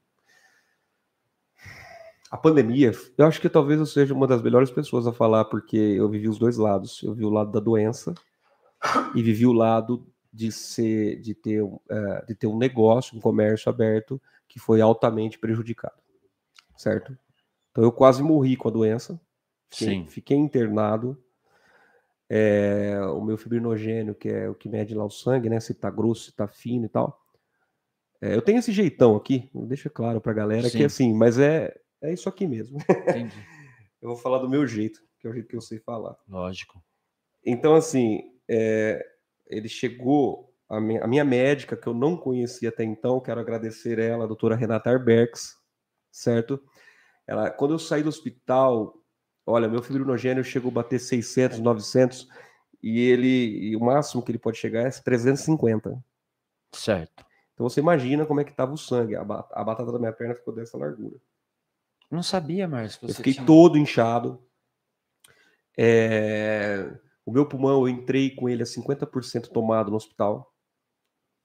[2.32, 5.78] A pandemia, eu acho que talvez eu seja uma das melhores pessoas a falar, porque
[5.78, 7.04] eu vivi os dois lados.
[7.04, 8.16] Eu vi o lado da doença
[9.14, 11.80] e vivi o lado de ser, de ter, uh,
[12.28, 15.96] de ter um negócio, um comércio aberto que foi altamente prejudicado,
[16.78, 17.18] certo?
[17.72, 19.20] Então eu quase morri com a doença,
[19.70, 20.08] Fiquei, Sim.
[20.08, 21.22] fiquei internado.
[22.28, 25.60] É, o meu fibrinogênio, que é o que mede lá o sangue, né?
[25.60, 27.22] Se tá grosso, se tá fino e tal.
[28.22, 30.78] É, eu tenho esse jeitão aqui, deixa claro pra galera Sim.
[30.80, 32.80] que assim, mas é, é isso aqui mesmo.
[32.90, 33.36] Entendi.
[34.02, 36.16] eu vou falar do meu jeito, que é o jeito que eu sei falar.
[36.28, 36.82] Lógico.
[37.46, 39.06] Então, assim, é,
[39.46, 44.00] ele chegou, a minha, a minha, médica, que eu não conhecia até então, quero agradecer
[44.00, 45.56] ela, a doutora Renata Arbex,
[46.16, 46.64] certo?
[47.28, 48.98] Ela, quando eu saí do hospital,
[49.46, 52.28] olha, meu fibrinogênio chegou a bater 600, 900
[52.82, 56.02] e ele e o máximo que ele pode chegar é 350.
[56.72, 57.26] Certo.
[57.54, 59.16] Então você imagina como é que estava o sangue.
[59.16, 61.18] A, a, batata da minha perna ficou dessa largura.
[62.10, 62.98] Não sabia, mais.
[63.02, 63.46] Eu fiquei tinha...
[63.46, 64.42] todo inchado.
[65.78, 66.98] É...
[67.26, 70.54] O meu pulmão, eu entrei com ele a 50% tomado no hospital.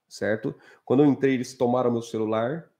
[0.07, 0.55] Certo?
[0.85, 2.70] Quando eu entrei, eles tomaram meu celular.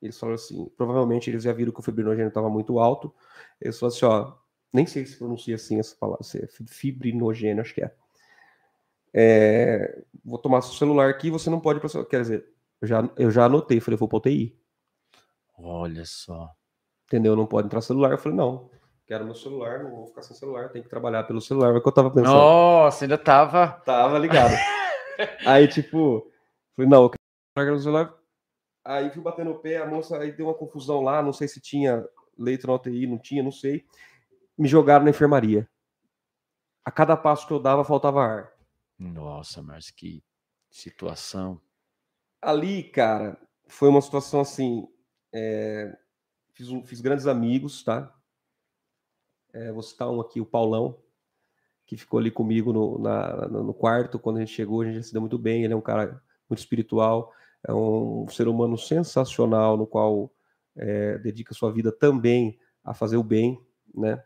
[0.00, 3.14] Eles falaram assim: provavelmente eles já viram que o fibrinogênio estava muito alto.
[3.60, 4.32] Eles falaram assim: ó,
[4.72, 7.94] nem sei se pronuncia assim essa palavra, se é fibrinogênio, acho que é.
[9.14, 10.02] é.
[10.24, 11.80] Vou tomar seu celular aqui, você não pode.
[12.08, 12.48] Quer dizer,
[12.80, 14.56] eu já, eu já anotei, falei, vou para UTI.
[15.58, 16.50] Olha só.
[17.06, 17.34] Entendeu?
[17.34, 18.12] Não pode entrar celular.
[18.12, 18.70] Eu falei, não,
[19.06, 21.74] quero meu celular, não vou ficar sem celular, tem que trabalhar pelo celular.
[21.74, 22.34] É o que eu tava pensando.
[22.34, 23.68] Nossa, ainda tava.
[23.84, 24.54] Tava ligado.
[25.46, 26.30] aí, tipo,
[26.76, 27.10] falei, não, eu
[27.56, 28.14] quero no celular.
[28.88, 31.60] Aí fui batendo o pé, a moça aí deu uma confusão lá, não sei se
[31.60, 32.08] tinha
[32.38, 33.84] leito na UTI, não tinha, não sei
[34.58, 35.68] me jogaram na enfermaria.
[36.84, 38.52] A cada passo que eu dava, faltava ar.
[38.98, 40.24] Nossa, mas que
[40.68, 41.60] situação.
[42.42, 44.88] Ali, cara, foi uma situação assim.
[45.32, 45.96] É,
[46.52, 48.12] fiz, um, fiz, grandes amigos, tá?
[49.52, 51.00] É, vou citar um aqui, o Paulão,
[51.86, 54.18] que ficou ali comigo no, na, no quarto.
[54.18, 55.62] Quando a gente chegou, a gente se deu muito bem.
[55.62, 57.32] Ele é um cara muito espiritual,
[57.66, 60.32] é um ser humano sensacional, no qual
[60.76, 63.60] é, dedica sua vida também a fazer o bem,
[63.94, 64.22] né?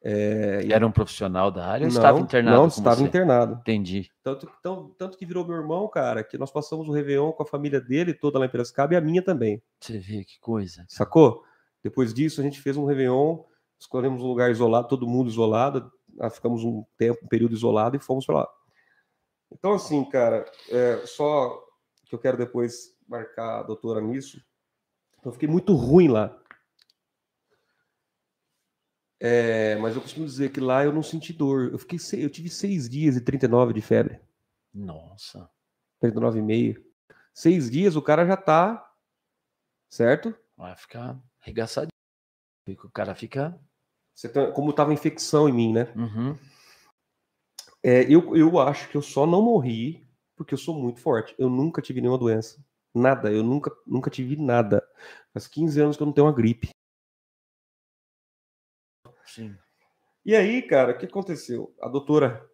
[0.00, 2.56] É, Era um profissional da área ou estava internado?
[2.56, 3.02] Não, estava você?
[3.02, 3.54] internado.
[3.60, 4.08] Entendi.
[4.22, 7.46] Tanto, tão, tanto que virou meu irmão, cara, que nós passamos o Réveillon com a
[7.46, 9.60] família dele toda lá em Piracicaba e a minha também.
[9.80, 10.84] Você vê que coisa.
[10.88, 11.42] Sacou?
[11.82, 13.40] Depois disso, a gente fez um Réveillon,
[13.78, 15.90] escolhemos um lugar isolado, todo mundo isolado,
[16.30, 18.48] ficamos um tempo, um período isolado e fomos para lá.
[19.50, 21.60] Então, assim, cara, é, só
[22.08, 24.42] que eu quero depois marcar a doutora nisso.
[25.18, 26.36] Então, eu fiquei muito ruim lá.
[29.20, 31.70] É, mas eu costumo dizer que lá eu não senti dor.
[31.72, 34.20] Eu fiquei eu tive seis dias e 39 de febre.
[34.72, 35.50] Nossa.
[36.02, 36.82] 39,5.
[37.34, 38.84] Seis dias o cara já tá.
[39.90, 40.34] Certo?
[40.56, 41.90] Vai ficar arregaçadinho.
[42.66, 43.58] O cara fica.
[44.32, 45.92] Tá, como tava infecção em mim, né?
[45.96, 46.36] Uhum.
[47.82, 50.07] É, eu, eu acho que eu só não morri
[50.38, 51.34] porque eu sou muito forte.
[51.36, 52.64] Eu nunca tive nenhuma doença.
[52.94, 53.30] Nada.
[53.30, 54.82] Eu nunca, nunca tive nada.
[55.34, 56.70] Faz 15 anos que eu não tenho uma gripe.
[59.26, 59.54] Sim.
[60.24, 61.74] E aí, cara, o que aconteceu?
[61.80, 62.48] A doutora,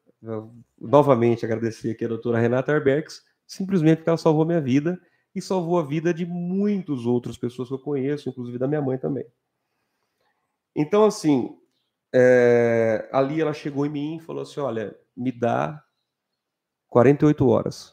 [0.80, 5.00] novamente agradecer aqui a doutora Renata Arbex, simplesmente porque ela salvou minha vida
[5.34, 8.96] e salvou a vida de muitas outras pessoas que eu conheço, inclusive da minha mãe
[8.96, 9.26] também.
[10.74, 11.58] Então, assim,
[12.12, 15.83] é, ali ela chegou em mim e falou assim: olha, me dá
[16.94, 17.92] 48 horas.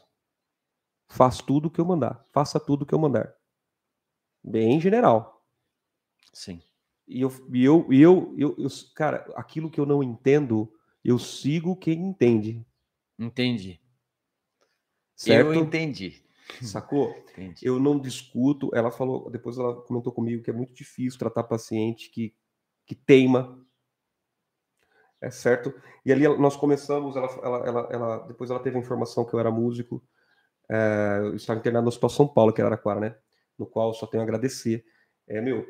[1.08, 2.24] Faz tudo o que eu mandar.
[2.32, 3.34] Faça tudo o que eu mandar.
[4.44, 5.44] Bem general.
[6.32, 6.62] Sim.
[7.08, 10.72] E eu, e eu, e eu, eu, eu, cara, aquilo que eu não entendo,
[11.04, 12.64] eu sigo quem entende.
[13.18, 13.80] Entendi.
[15.16, 15.48] Certo?
[15.48, 16.22] Eu entendi.
[16.62, 17.10] Sacou?
[17.34, 17.66] entendi.
[17.66, 18.70] Eu não discuto.
[18.72, 22.32] Ela falou, depois ela comentou comigo que é muito difícil tratar paciente que,
[22.86, 23.66] que teima.
[25.22, 25.72] É certo?
[26.04, 29.38] E ali nós começamos, ela, ela, ela, ela depois ela teve a informação que eu
[29.38, 30.02] era músico.
[30.68, 33.16] É, eu estava internado no Hospital São Paulo, que era Araquara, né?
[33.56, 34.84] No qual só tenho a agradecer.
[35.28, 35.64] É, meu,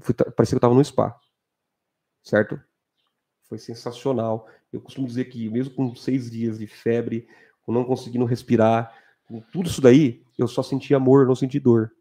[0.00, 1.16] fui, parecia que eu estava no spa.
[2.24, 2.60] Certo?
[3.44, 4.48] Foi sensacional.
[4.72, 7.28] Eu costumo dizer que, mesmo com seis dias de febre,
[7.62, 8.92] com não conseguindo respirar,
[9.28, 11.92] com tudo isso daí, eu só senti amor, não senti dor.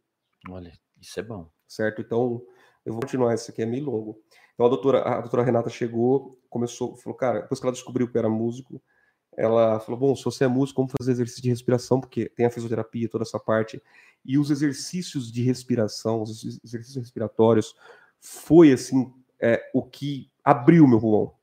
[0.49, 1.47] Olha, isso é bom.
[1.67, 2.01] Certo?
[2.01, 2.41] Então,
[2.83, 4.19] eu vou continuar, esse aqui é meio longo.
[4.57, 8.17] Então, a doutora, a doutora Renata chegou, começou, falou, cara, depois que ela descobriu que
[8.17, 8.81] era músico,
[9.37, 12.49] ela falou, bom, se você é músico, vamos fazer exercício de respiração, porque tem a
[12.49, 13.79] fisioterapia, toda essa parte.
[14.25, 17.75] E os exercícios de respiração, os exercícios respiratórios,
[18.19, 21.35] foi, assim, é, o que abriu o meu pulmão.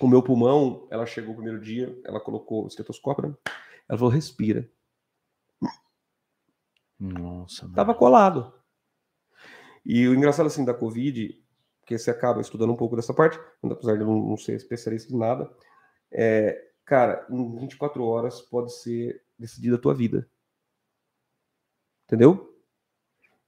[0.00, 3.34] O meu pulmão, ela chegou o primeiro dia, ela colocou o estetoscópio, né?
[3.88, 4.70] Ela falou, respira.
[6.96, 7.64] Nossa.
[7.64, 7.74] Mano.
[7.74, 8.54] Tava colado.
[9.84, 11.42] E o engraçado, assim, da Covid,
[11.82, 15.18] porque você acaba estudando um pouco dessa parte, apesar de eu não ser especialista em
[15.18, 15.52] nada,
[16.10, 20.28] é, cara, em 24 horas pode ser decidida a tua vida.
[22.04, 22.56] Entendeu?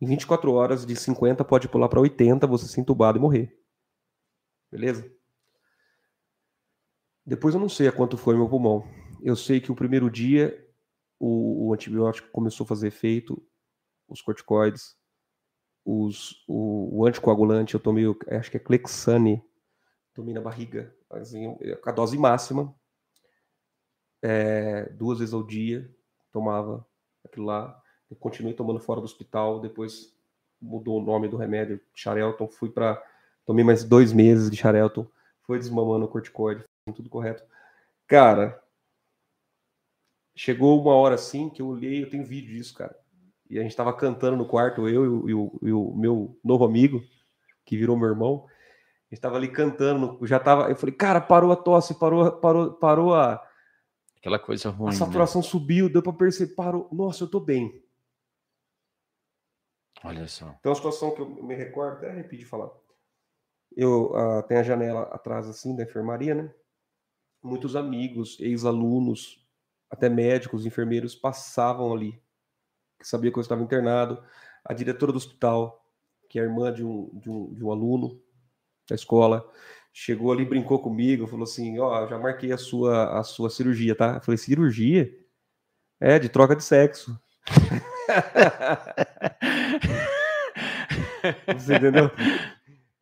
[0.01, 3.57] Em 24 horas, de 50 pode pular para 80, você ser entubado e morrer.
[4.71, 5.09] Beleza?
[7.25, 8.85] Depois eu não sei a quanto foi meu pulmão.
[9.23, 10.61] Eu sei que o primeiro dia
[11.21, 13.41] o, o antibiótico começou a fazer efeito,
[14.09, 14.97] os corticoides,
[15.85, 19.43] os, o, o, anticoagulante, eu tomei, acho que é Clexane,
[20.15, 22.75] tomei na barriga, assim, a dose máxima,
[24.23, 25.91] é, duas vezes ao dia,
[26.33, 26.87] tomava
[27.25, 27.81] aquilo lá.
[28.11, 30.17] Eu continuei tomando fora do hospital, depois
[30.61, 33.03] mudou o nome do remédio, Xarelton, fui para
[33.45, 35.07] tomei mais dois meses de Xarelton,
[35.43, 37.45] foi desmamando o corticoide, tudo correto.
[38.07, 38.63] Cara,
[40.35, 42.99] chegou uma hora assim que eu olhei, eu tenho vídeo disso, cara.
[43.49, 47.03] E a gente tava cantando no quarto, eu e o, e o meu novo amigo,
[47.65, 48.47] que virou meu irmão.
[49.11, 50.71] A gente tava ali cantando, já tava.
[50.71, 53.43] Eu falei, cara, parou a tosse, parou, parou, parou a.
[54.19, 54.89] Aquela coisa ruim.
[54.89, 55.47] A saturação né?
[55.47, 56.89] subiu, deu para perceber, parou.
[56.91, 57.85] Nossa, eu tô bem.
[60.03, 60.55] Olha só.
[60.59, 62.71] Então, a situação que eu me recordo, até arrepio de falar.
[63.77, 66.53] Eu uh, tenho a janela atrás, assim, da enfermaria, né?
[67.43, 69.47] Muitos amigos, ex-alunos,
[69.91, 72.21] até médicos, enfermeiros passavam ali,
[72.99, 74.23] que sabia que eu estava internado.
[74.65, 75.85] A diretora do hospital,
[76.29, 78.21] que é irmã de um, de um, de um aluno
[78.89, 79.49] da escola,
[79.93, 83.95] chegou ali, brincou comigo, falou assim: Ó, oh, já marquei a sua, a sua cirurgia,
[83.95, 84.17] tá?
[84.17, 85.11] Eu falei: cirurgia?
[86.01, 87.19] É, de troca de sexo.
[91.57, 92.11] Você entendeu?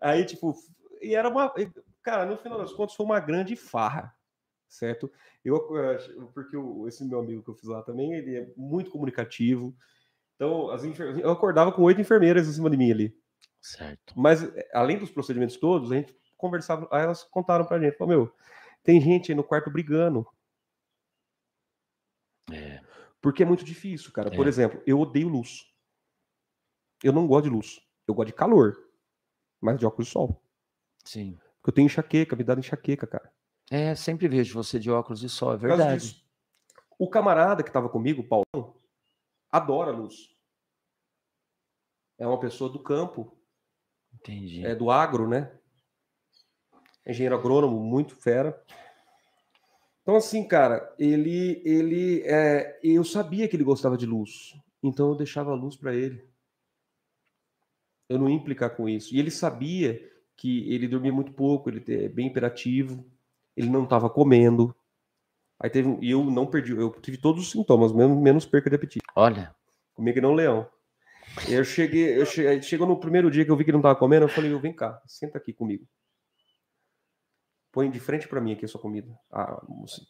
[0.00, 0.54] Aí, tipo,
[1.00, 1.52] e era uma.
[2.02, 4.14] Cara, no final das contas, foi uma grande farra
[4.72, 5.10] certo?
[5.44, 5.60] Eu,
[6.32, 6.56] porque
[6.88, 9.76] esse meu amigo que eu fiz lá também, ele é muito comunicativo.
[10.34, 11.18] Então, as enfer...
[11.18, 13.16] eu acordava com oito enfermeiras em cima de mim ali.
[13.60, 14.14] Certo.
[14.16, 18.14] Mas, eh, além dos procedimentos todos, a gente conversava, aí elas contaram pra gente, falou,
[18.14, 18.34] meu,
[18.82, 20.26] tem gente aí no quarto brigando.
[22.50, 22.80] É.
[23.20, 24.32] Porque é muito difícil, cara.
[24.32, 24.36] É.
[24.36, 25.70] Por exemplo, eu odeio luz.
[27.04, 27.80] Eu não gosto de luz.
[28.08, 28.76] Eu gosto de calor.
[29.60, 30.42] Mas de óculos de sol.
[31.04, 31.38] Sim.
[31.60, 33.32] Porque eu tenho enxaqueca, me dá enxaqueca, cara.
[33.72, 36.22] É, sempre vejo você de óculos de sol, é verdade.
[36.98, 38.76] O camarada que estava comigo, o Paulão,
[39.50, 40.36] adora luz.
[42.18, 43.34] É uma pessoa do campo.
[44.12, 44.62] Entendi.
[44.62, 45.58] É do agro, né?
[47.06, 48.62] Engenheiro agrônomo, muito fera.
[50.02, 55.16] Então, assim, cara, ele, ele, é, eu sabia que ele gostava de luz, então eu
[55.16, 56.22] deixava a luz para ele.
[58.06, 59.14] Eu não ia implicar com isso.
[59.14, 59.98] E ele sabia
[60.36, 63.10] que ele dormia muito pouco, ele é bem imperativo
[63.56, 64.74] ele não estava comendo.
[65.60, 68.76] Aí teve, e eu não perdi, eu tive todos os sintomas, menos, menos perca de
[68.76, 69.04] apetite.
[69.14, 69.54] Olha.
[69.94, 70.68] Comigo não leão.
[71.48, 73.98] Eu cheguei, eu cheguei, chegou no primeiro dia que eu vi que ele não estava
[73.98, 75.86] comendo, eu falei, vem cá, senta aqui comigo.
[77.70, 79.08] Põe de frente para mim aqui a sua comida.
[79.30, 80.06] A mocinha,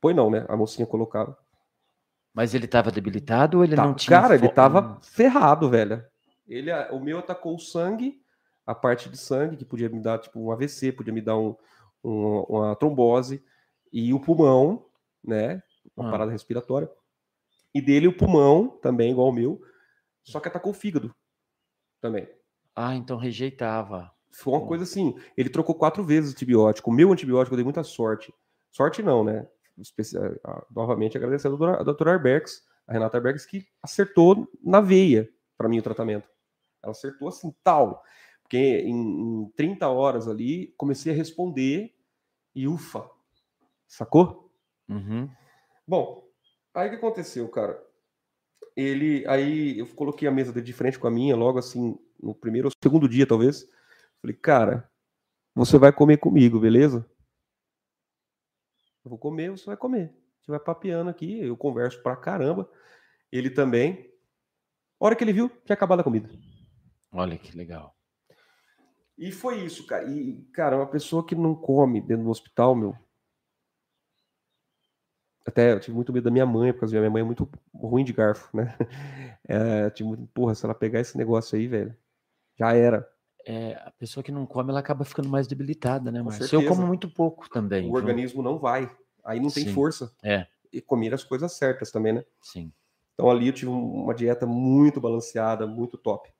[0.00, 0.44] põe não, né?
[0.48, 1.38] A mocinha colocava.
[2.34, 4.20] Mas ele estava debilitado ou ele tá, não tinha?
[4.20, 6.04] Cara, ele estava ferrado, velho.
[6.46, 8.20] Ele, o meu atacou o sangue,
[8.66, 11.54] a parte de sangue que podia me dar tipo um AVC, podia me dar um,
[12.02, 13.42] uma, uma trombose
[13.92, 14.86] e o pulmão,
[15.24, 15.62] né?
[15.96, 16.10] Uma ah.
[16.10, 16.90] parada respiratória.
[17.74, 19.60] E dele o pulmão, também igual o meu,
[20.22, 21.14] só que atacou o fígado
[22.00, 22.28] também.
[22.74, 24.12] Ah, então rejeitava.
[24.32, 25.14] Foi uma coisa assim.
[25.36, 26.90] Ele trocou quatro vezes o antibiótico.
[26.90, 28.32] O meu antibiótico eu dei muita sorte.
[28.70, 29.48] Sorte não, né?
[30.70, 35.82] Novamente agradecendo a doutora Arbex, a Renata Arbex, que acertou na veia para mim o
[35.82, 36.28] tratamento.
[36.82, 38.02] Ela acertou assim, tal.
[38.48, 41.94] Porque em, em 30 horas ali, comecei a responder
[42.54, 43.06] e ufa,
[43.86, 44.50] sacou?
[44.88, 45.28] Uhum.
[45.86, 46.26] Bom,
[46.72, 47.78] aí o que aconteceu, cara?
[48.74, 52.68] Ele, aí eu coloquei a mesa de frente com a minha, logo assim, no primeiro
[52.68, 53.68] ou segundo dia, talvez.
[54.22, 54.90] Falei, cara,
[55.54, 57.06] você vai comer comigo, beleza?
[59.04, 60.10] Eu vou comer, você vai comer.
[60.40, 62.66] Você vai papiando aqui, eu converso pra caramba.
[63.30, 64.10] Ele também.
[64.98, 66.30] A hora que ele viu, tinha acabado a comida.
[67.12, 67.97] Olha que legal.
[69.18, 70.04] E foi isso, cara.
[70.08, 72.96] E, cara, uma pessoa que não come dentro do hospital, meu.
[75.44, 78.04] Até eu tive muito medo da minha mãe, porque a minha mãe é muito ruim
[78.04, 78.76] de garfo, né?
[79.50, 81.96] É, tive muito, porra, se ela pegar esse negócio aí, velho,
[82.58, 83.08] já era.
[83.46, 86.60] É, a pessoa que não come, ela acaba ficando mais debilitada, né, Márcio?
[86.60, 87.84] Eu como muito pouco também.
[87.84, 87.94] O viu?
[87.94, 88.94] organismo não vai.
[89.24, 89.72] Aí não tem Sim.
[89.72, 90.12] força.
[90.22, 90.46] É.
[90.70, 92.24] E comer as coisas certas também, né?
[92.42, 92.70] Sim.
[93.14, 96.30] Então ali eu tive uma dieta muito balanceada, muito top.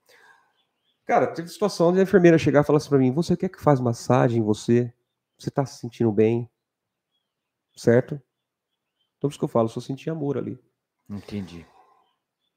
[1.08, 3.62] Cara, teve situação de a enfermeira chegar e falar assim pra mim: Você quer que
[3.62, 4.92] faz massagem em você?
[5.38, 6.50] Você tá se sentindo bem?
[7.74, 8.20] Certo?
[9.16, 10.58] Então, por isso que eu falo, só senti amor ali.
[11.08, 11.66] Entendi.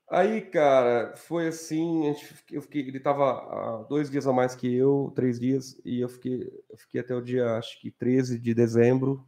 [0.10, 2.14] Aí, cara, foi assim,
[2.52, 6.52] eu fiquei, ele tava dois dias a mais que eu, três dias, e eu fiquei,
[6.70, 9.26] eu fiquei até o dia, acho que 13 de dezembro,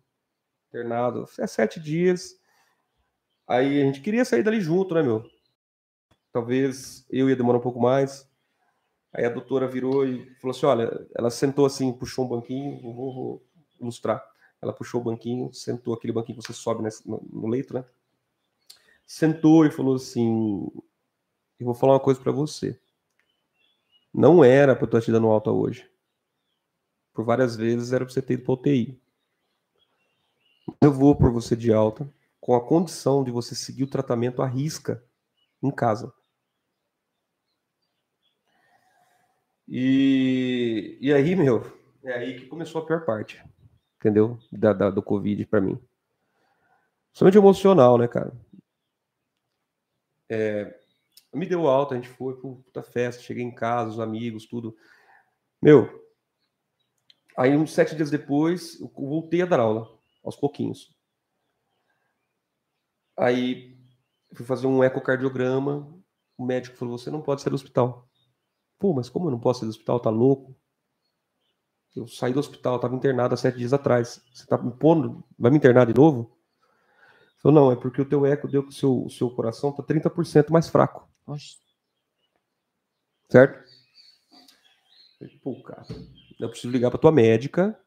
[0.67, 2.35] internado, é sete dias.
[3.47, 5.23] Aí a gente queria sair dali junto, né, meu?
[6.33, 8.29] Talvez eu ia demorar um pouco mais,
[9.13, 13.13] Aí a doutora virou e falou assim: olha, ela sentou assim, puxou um banquinho, vou,
[13.13, 13.45] vou
[13.79, 14.23] ilustrar.
[14.59, 17.85] Ela puxou o banquinho, sentou aquele banquinho que você sobe nesse, no, no, leito, né?
[19.05, 20.67] Sentou e falou assim:
[21.59, 22.79] eu vou falar uma coisa para você.
[24.11, 25.89] Não era para eu estar te dando alta hoje.
[27.13, 28.99] Por várias vezes era para você ter ido para UTI.
[30.81, 32.09] Eu vou por você de alta
[32.39, 35.03] com a condição de você seguir o tratamento à risca
[35.61, 36.13] em casa.
[39.67, 41.63] E, e aí, meu,
[42.03, 43.43] é aí que começou a pior parte,
[43.97, 44.37] entendeu?
[44.51, 45.79] Da, da do Covid para mim.
[47.13, 48.33] Somente emocional, né, cara?
[50.29, 50.79] É,
[51.33, 54.75] me deu alta, a gente foi para puta festa, cheguei em casa, os amigos, tudo.
[55.61, 56.03] Meu,
[57.37, 60.95] aí uns sete dias depois, eu voltei a dar aula, aos pouquinhos.
[63.17, 63.77] Aí
[64.33, 65.87] fui fazer um ecocardiograma,
[66.37, 68.09] o médico falou, você não pode sair do hospital.
[68.83, 69.97] Pô, mas como eu não posso sair do hospital?
[69.97, 70.53] Tá louco?
[71.95, 74.21] Eu saí do hospital, estava internado há sete dias atrás.
[74.33, 76.37] Você tá me pondo, vai me internar de novo?
[77.41, 79.81] Falou, não, é porque o teu eco deu que o seu, o seu coração tá
[79.81, 81.09] 30% mais fraco.
[81.25, 81.59] Oxe.
[83.29, 83.63] Certo?
[85.41, 85.85] Pô, cara,
[86.37, 87.79] eu preciso ligar para tua médica,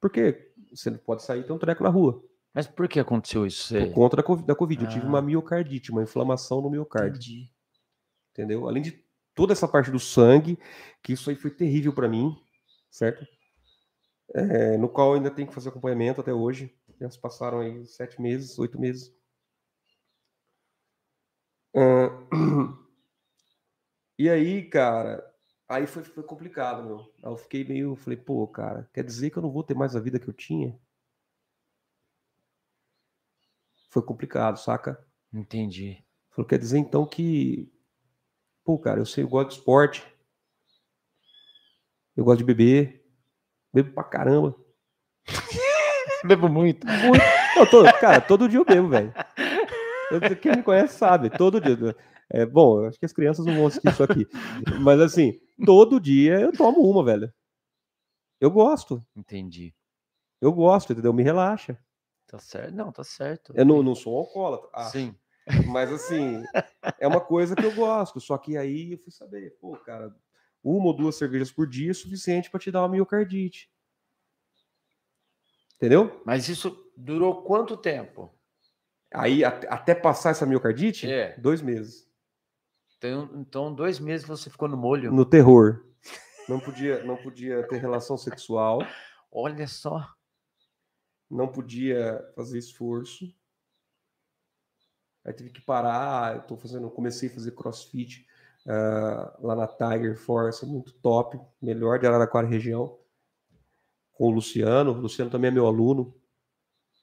[0.00, 2.22] porque você não pode sair e ter um treco na rua.
[2.54, 3.74] Mas por que aconteceu isso?
[3.74, 4.46] Por conta da COVID.
[4.46, 4.84] Da COVID.
[4.84, 4.86] Ah.
[4.86, 5.22] Eu tive uma ah.
[5.22, 7.16] miocardite, uma inflamação no miocárdio.
[7.16, 7.50] Entendi.
[8.32, 8.68] Entendeu?
[8.68, 9.05] Além de
[9.36, 10.58] toda essa parte do sangue,
[11.02, 12.34] que isso aí foi terrível para mim,
[12.90, 13.24] certo?
[14.34, 16.74] É, no qual ainda tenho que fazer acompanhamento até hoje.
[16.98, 19.14] Já se passaram aí sete meses, oito meses.
[21.74, 22.88] Uh,
[24.18, 25.22] e aí, cara,
[25.68, 27.00] aí foi, foi complicado, meu.
[27.22, 29.94] Aí eu fiquei meio, falei, pô, cara, quer dizer que eu não vou ter mais
[29.94, 30.78] a vida que eu tinha?
[33.90, 34.98] Foi complicado, saca?
[35.30, 36.02] Entendi.
[36.30, 37.70] Falei, quer dizer então que
[38.66, 40.04] Pô, cara, eu sei, eu gosto de esporte.
[42.16, 43.06] Eu gosto de beber.
[43.72, 44.56] Bebo pra caramba.
[46.26, 46.84] bebo muito.
[46.84, 47.24] muito.
[47.54, 49.14] Não, todo, cara, todo dia eu bebo, velho.
[50.42, 51.96] Quem me conhece sabe, todo dia.
[52.28, 54.26] É, bom, acho que as crianças não vão assistir isso aqui.
[54.80, 57.32] Mas assim, todo dia eu tomo uma, velho.
[58.40, 59.00] Eu gosto.
[59.14, 59.72] Entendi.
[60.40, 61.12] Eu gosto, entendeu?
[61.12, 61.78] Me relaxa.
[62.26, 62.74] Tá certo.
[62.74, 63.52] Não, tá certo.
[63.54, 64.68] Eu não, não sou alcoólatra.
[64.72, 64.90] Acho.
[64.90, 65.16] Sim.
[65.66, 66.42] Mas assim,
[66.98, 68.20] é uma coisa que eu gosto.
[68.20, 70.14] Só que aí eu fui saber, pô, cara,
[70.62, 73.70] uma ou duas cervejas por dia é suficiente para te dar uma miocardite.
[75.76, 76.22] Entendeu?
[76.24, 78.32] Mas isso durou quanto tempo?
[79.12, 81.10] Aí, até passar essa miocardite?
[81.10, 81.38] É.
[81.38, 82.10] Dois meses.
[82.98, 85.12] Então, então, dois meses você ficou no molho?
[85.12, 85.84] No terror.
[86.48, 88.80] Não podia, não podia ter relação sexual.
[89.30, 90.08] Olha só.
[91.30, 93.32] Não podia fazer esforço.
[95.26, 98.24] Aí tive que parar, eu tô fazendo, comecei a fazer crossfit
[98.64, 102.96] uh, lá na Tiger Force, muito top, melhor de Araraquara região,
[104.12, 104.92] com o Luciano.
[104.92, 106.14] O Luciano também é meu aluno,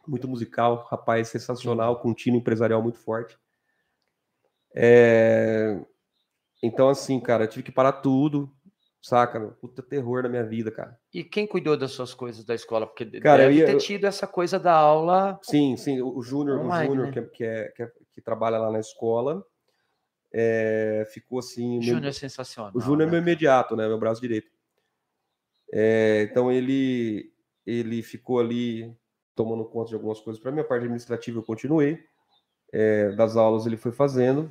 [0.08, 3.38] muito musical, rapaz sensacional, com um time empresarial muito forte.
[4.74, 5.78] É...
[6.64, 8.50] Então, assim, cara, tive que parar tudo.
[9.04, 9.38] Saca?
[9.38, 9.52] meu?
[9.52, 10.98] Puta terror na minha vida, cara.
[11.14, 12.88] E quem cuidou das suas coisas da escola?
[12.88, 15.38] Porque Cara, eu deve ia- ter tido essa coisa da aula.
[15.44, 17.12] Sim, sim, o Júnior, o Júnior né?
[17.12, 19.46] que, é- que, é, que, é- que trabalha lá na escola,
[20.34, 21.82] é, ficou assim.
[21.82, 22.72] Júnior é sensacional.
[22.74, 23.12] O Júnior é né?
[23.12, 23.86] meu imediato, né?
[23.90, 24.48] Meu braço direito.
[25.74, 27.30] É, então ele
[27.66, 28.96] ele ficou ali
[29.36, 30.62] tomando conta de algumas coisas para mim.
[30.62, 32.00] A parte administrativa eu continuei.
[32.72, 34.50] É, das aulas ele foi fazendo.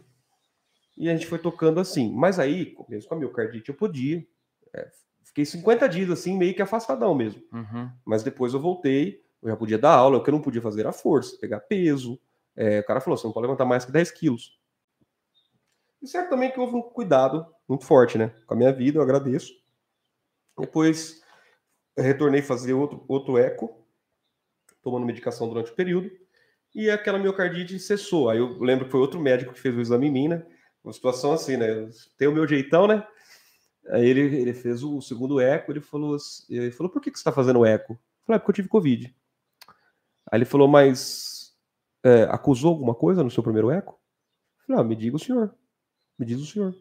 [0.97, 2.13] E a gente foi tocando assim.
[2.13, 4.27] Mas aí, mesmo com a miocardite, eu podia.
[4.75, 4.89] É,
[5.25, 7.43] fiquei 50 dias assim, meio que afastadão mesmo.
[7.53, 7.91] Uhum.
[8.05, 10.19] Mas depois eu voltei, eu já podia dar aula.
[10.19, 12.21] O que eu não podia fazer era força, pegar peso.
[12.57, 14.59] É, o cara falou: você não pode levantar mais que 10 quilos.
[16.01, 18.35] E certo também que houve um cuidado muito forte, né?
[18.47, 19.53] Com a minha vida, eu agradeço.
[20.59, 21.23] Depois
[21.97, 23.87] eu retornei fazer outro, outro eco,
[24.83, 26.11] tomando medicação durante o período,
[26.75, 28.31] e aquela miocardite cessou.
[28.31, 30.45] Aí eu lembro que foi outro médico que fez o exame em mim, né?
[30.83, 31.89] Uma situação assim, né?
[32.19, 33.07] Tenho o meu jeitão, né?
[33.89, 37.19] Aí ele, ele fez o segundo eco, ele falou, assim- ele falou, por que, que
[37.19, 37.95] você está fazendo eco?
[37.95, 39.15] Eu falei, é porque eu tive Covid.
[40.31, 41.57] Aí ele falou, mas
[42.05, 44.01] é, acusou alguma coisa no seu primeiro eco?
[44.61, 45.55] Eu falei, ah, me diga o senhor.
[46.19, 46.75] Me diz o senhor.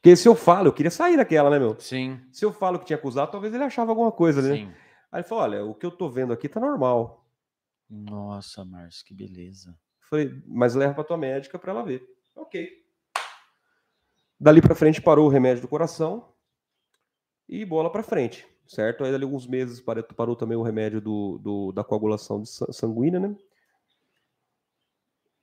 [0.00, 1.78] Porque se eu falo, eu queria sair daquela, né, meu?
[1.78, 4.56] Sim, Se eu falo que tinha acusado, talvez ele achava alguma coisa, né?
[4.56, 4.72] sim.
[5.12, 7.28] Aí ele falou, olha, o que eu tô vendo aqui tá normal.
[7.88, 9.70] Nossa, Márcio, que beleza.
[9.70, 12.02] Eu Falei, mas leva pra tua médica pra ela ver.
[12.34, 12.81] Ok.
[14.42, 16.34] Dali pra frente parou o remédio do coração
[17.48, 19.04] e bola pra frente, certo?
[19.04, 23.36] Aí dali alguns meses parou, parou também o remédio do, do- da coagulação sanguínea, né?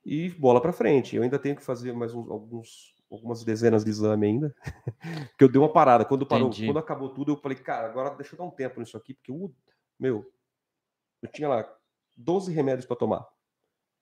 [0.06, 1.16] E bola pra frente.
[1.16, 4.54] Eu ainda tenho que fazer mais uns- alguns, algumas dezenas de exame ainda,
[5.32, 6.04] porque eu dei uma parada.
[6.04, 6.66] Quando parou, Entendi.
[6.66, 9.32] quando acabou tudo, eu falei, cara, agora deixa eu dar um tempo nisso aqui, porque
[9.32, 9.50] o
[9.98, 10.30] meu,
[11.22, 11.74] eu tinha lá
[12.18, 13.26] 12 remédios pra tomar.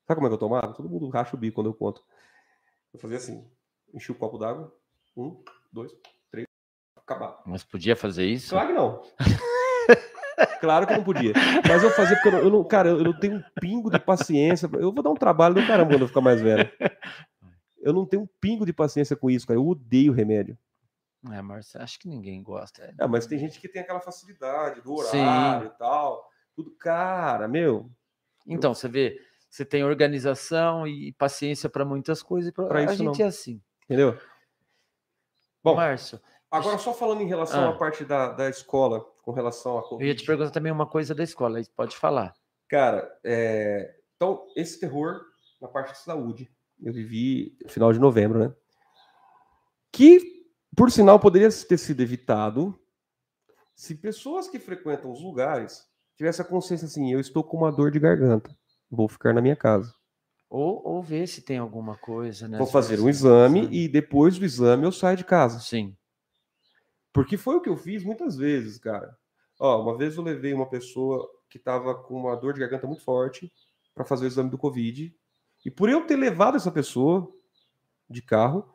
[0.08, 0.74] Sabe como é que eu tomava?
[0.74, 2.04] Todo mundo racha o bico quando eu conto.
[2.92, 3.48] Eu fazia assim,
[3.94, 4.74] enchi o copo d'água,
[5.18, 5.92] um, dois,
[6.32, 6.48] três,
[6.96, 7.42] acabar.
[7.46, 8.52] Mas podia fazer isso?
[8.52, 9.02] Claro que não.
[10.62, 11.34] Claro que eu não podia.
[11.68, 13.98] Mas eu fazia porque eu não, eu não- cara, eu não tenho um pingo de
[14.00, 14.70] paciência.
[14.74, 16.70] Eu vou dar um trabalho do caramba quando eu ficar mais velho.
[17.80, 19.60] Eu não tenho um pingo de paciência com isso, cara.
[19.60, 20.56] Eu odeio remédio.
[21.32, 22.84] É, Márcio, acho que ninguém gosta.
[22.84, 25.22] É, É, mas tem gente que tem aquela facilidade do Sim.
[25.22, 26.30] horário e tal.
[26.56, 27.90] Tudo, cara, meu.
[28.46, 29.20] Então, você vê,
[29.50, 32.52] você tem organização e paciência para muitas coisas.
[32.52, 33.26] pra- Pra a isso gente não.
[33.26, 33.60] é assim.
[33.86, 34.18] Entendeu?
[35.64, 36.20] Bom, Márcio,
[36.50, 37.70] Agora, só falando em relação Ah.
[37.70, 41.14] à parte da, da escola, com relação à eu ia te perguntar também uma coisa
[41.14, 42.34] da escola, aí pode falar.
[42.70, 45.22] Cara, é, então, esse terror
[45.62, 46.50] na parte de saúde,
[46.82, 48.54] eu vivi no final de novembro, né?
[49.92, 52.80] Que, por sinal, poderia ter sido evitado
[53.76, 55.86] se pessoas que frequentam os lugares
[56.16, 58.56] tivessem a consciência assim: eu estou com uma dor de garganta,
[58.90, 59.94] vou ficar na minha casa.
[60.50, 62.58] Ou, ou ver se tem alguma coisa, né?
[62.58, 65.60] Vou fazer um você- exame e depois do exame eu saio de casa.
[65.60, 65.96] Sim.
[67.14, 69.18] Porque foi o que eu fiz muitas vezes, cara.
[69.60, 73.04] Ó, uma vez eu levei uma pessoa que estava com uma dor de garganta muito
[73.04, 73.52] forte
[73.94, 75.14] para fazer o exame do Covid.
[75.66, 77.28] E por eu ter levado essa pessoa
[78.10, 78.70] de carro,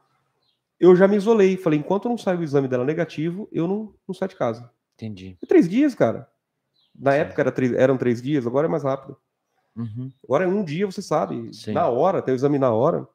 [0.81, 1.57] eu já me isolei.
[1.57, 4.71] Falei, enquanto não sai o exame dela negativo, eu não, não saio de casa.
[4.95, 5.39] Entendi.
[5.43, 6.29] É três dias, cara.
[6.95, 7.19] Na Sim.
[7.19, 9.17] época era três- eram três dias, agora é mais rápido.
[9.77, 10.13] Uhum.
[10.25, 11.53] Agora é um dia, você sabe.
[11.55, 11.73] Sim.
[11.73, 13.09] Na hora, tem o exame na hora.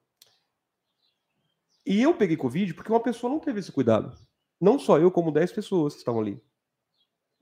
[1.85, 4.17] E eu peguei Covid porque uma pessoa não teve esse cuidado.
[4.59, 6.41] Não só eu, como 10 pessoas que estavam ali.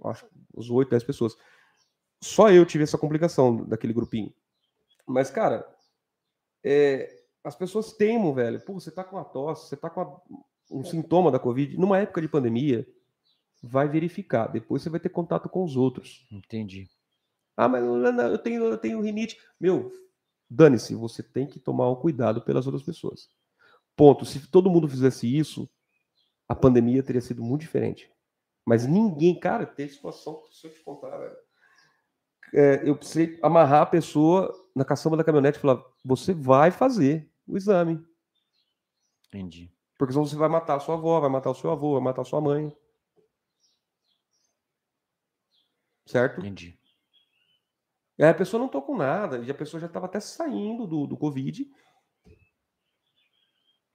[0.04, 1.36] Acho que uns 8, 10 pessoas.
[2.22, 4.34] Só eu tive essa complicação daquele grupinho.
[5.08, 5.66] Mas, cara,
[6.64, 8.60] é, as pessoas teimam, velho.
[8.66, 10.22] Pô, você tá com uma tosse, você tá com uma-
[10.72, 11.78] um sintoma da Covid.
[11.78, 12.86] Numa época de pandemia,
[13.64, 14.48] vai verificar.
[14.48, 16.28] Depois você vai ter contato com os outros.
[16.32, 16.90] Entendi.
[17.58, 19.38] Ah, mas eu tenho, eu tenho rinite.
[19.60, 19.92] Meu,
[20.50, 23.30] dane-se, você tem que tomar um cuidado pelas outras pessoas.
[23.96, 24.26] Ponto.
[24.26, 25.70] Se todo mundo fizesse isso,
[26.48, 28.12] a pandemia teria sido muito diferente.
[28.66, 31.36] Mas ninguém, cara, tem situação, se eu te contar, velho.
[32.54, 37.30] É, eu precisei amarrar a pessoa na caçamba da caminhonete e falar: você vai fazer
[37.48, 38.04] o exame.
[39.28, 39.72] Entendi.
[39.98, 42.22] Porque senão você vai matar a sua avó, vai matar o seu avô, vai matar
[42.22, 42.76] a sua mãe.
[46.06, 46.40] Certo?
[46.40, 46.78] Entendi.
[48.18, 50.88] E aí a pessoa não tô com nada, e a pessoa já estava até saindo
[50.88, 51.68] do, do Covid.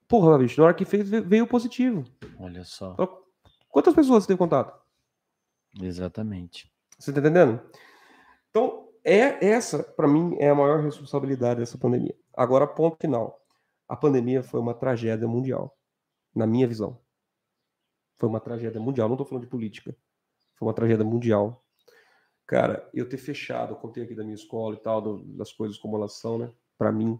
[0.07, 2.03] Porra, bicho, na hora que fez, ve- veio positivo.
[2.39, 2.95] Olha só.
[3.69, 4.77] Quantas pessoas você teve contato?
[5.81, 6.71] Exatamente.
[6.99, 7.61] Você tá entendendo?
[8.49, 12.15] Então, é essa, para mim, é a maior responsabilidade dessa pandemia.
[12.33, 13.39] Agora, ponto final.
[13.87, 15.77] A pandemia foi uma tragédia mundial,
[16.35, 16.99] na minha visão.
[18.17, 19.09] Foi uma tragédia mundial.
[19.09, 19.95] Não tô falando de política.
[20.55, 21.63] Foi uma tragédia mundial.
[22.51, 25.77] Cara, eu ter fechado, eu contei aqui da minha escola e tal, do- das coisas
[25.77, 26.51] como elas são, né?
[26.77, 27.17] Para mim.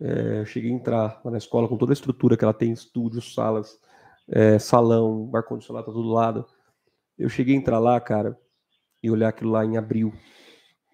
[0.00, 3.34] É, eu cheguei a entrar na escola com toda a estrutura que ela tem, estúdios,
[3.34, 3.78] salas,
[4.26, 6.46] é, salão, ar-condicionado tá do lado.
[7.18, 8.40] Eu cheguei a entrar lá, cara,
[9.02, 10.14] e olhar aquilo lá em abril.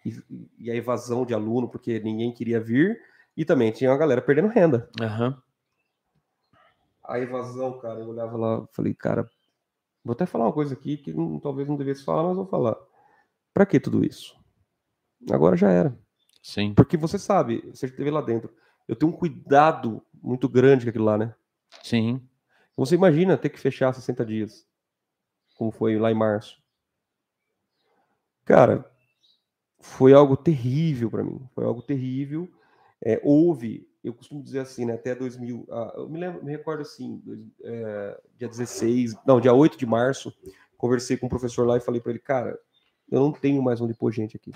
[0.05, 0.12] E,
[0.59, 3.01] e a evasão de aluno, porque ninguém queria vir,
[3.36, 4.90] e também tinha uma galera perdendo renda.
[5.01, 5.40] Aham.
[7.05, 9.31] A evasão, cara, eu olhava lá, falei, cara,
[10.05, 12.77] vou até falar uma coisa aqui que não- talvez não devesse falar, mas vou falar.
[13.55, 14.37] Pra que tudo isso?
[15.31, 15.99] Agora já era.
[16.43, 16.74] Sim.
[16.74, 18.53] Porque você sabe, você esteve lá dentro.
[18.89, 21.35] Eu tenho um cuidado muito grande com aquilo lá, né?
[21.83, 22.20] Sim.
[22.77, 24.66] Você imagina ter que fechar 60 dias,
[25.57, 26.61] como foi lá em março.
[28.45, 28.91] Cara,
[29.79, 31.49] foi algo terrível para mim.
[31.55, 32.51] Foi algo terrível.
[33.05, 36.83] É, houve, eu costumo dizer assim, né, até 2000, ah, eu me, lembro, me recordo
[36.83, 40.33] assim, dois- é, dia 16, não, dia 8 de março,
[40.77, 42.59] conversei com o professor lá e falei para ele, cara,
[43.11, 44.53] eu não tenho mais onde pôr gente aqui.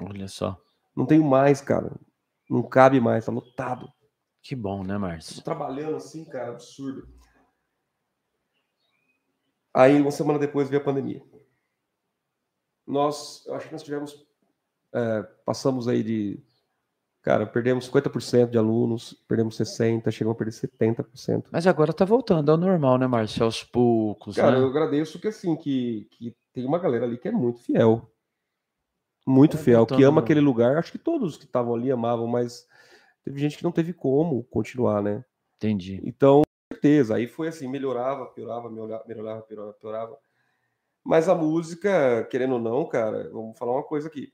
[0.00, 0.60] Olha só.
[0.96, 1.92] Não tenho mais, cara.
[2.50, 3.90] Não cabe mais, tá lotado.
[4.42, 5.42] Que bom, né, Tô Márcio?
[5.44, 7.08] trabalhando assim, cara, absurdo.
[9.72, 11.22] Aí, uma semana depois, veio a pandemia.
[12.86, 14.26] Nós, eu acho que nós tivemos,
[14.94, 16.40] é, passamos aí de,
[17.22, 21.46] cara, perdemos 50% de alunos, perdemos 60%, chegamos a perder 70%.
[21.50, 23.44] Mas agora tá voltando ao normal, né, Márcio?
[23.44, 24.68] Aos poucos, Cara, eu né?
[24.68, 28.08] agradeço que, assim, que, que tem uma galera ali que é muito fiel.
[29.26, 30.76] Muito Tá fiel, que ama aquele lugar.
[30.76, 32.66] Acho que todos que estavam ali amavam, mas
[33.24, 35.24] teve gente que não teve como continuar, né?
[35.56, 36.00] Entendi.
[36.04, 36.42] Então,
[36.72, 40.18] certeza, aí foi assim, melhorava, piorava, melhorava, melhorava, piorava, piorava.
[41.04, 44.32] Mas a música, querendo ou não, cara, vamos falar uma coisa aqui.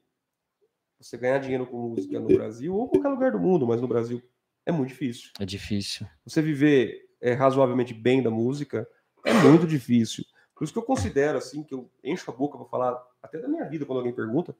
[1.00, 3.86] Você ganhar dinheiro com música no Brasil, ou em qualquer lugar do mundo, mas no
[3.86, 4.22] Brasil
[4.66, 5.30] é muito difícil.
[5.38, 6.06] É difícil.
[6.24, 8.88] Você viver é, razoavelmente bem da música
[9.24, 10.24] é muito difícil.
[10.54, 13.46] Por isso que eu considero, assim, que eu encho a boca pra falar até da
[13.48, 14.56] minha vida quando alguém pergunta.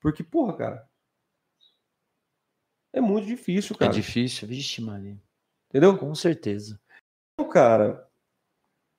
[0.00, 0.88] Porque, porra, cara,
[2.92, 3.92] é muito difícil, É cara.
[3.92, 4.48] difícil.
[4.48, 5.20] Vixe, Maria.
[5.68, 5.96] Entendeu?
[5.98, 6.80] Com certeza.
[7.34, 8.08] Então, cara,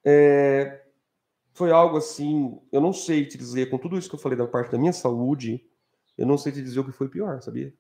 [0.06, 0.86] é,
[1.54, 4.46] foi algo assim, eu não sei te dizer, com tudo isso que eu falei da
[4.46, 5.68] parte da minha saúde,
[6.18, 7.74] eu não sei te dizer o que foi pior, sabia?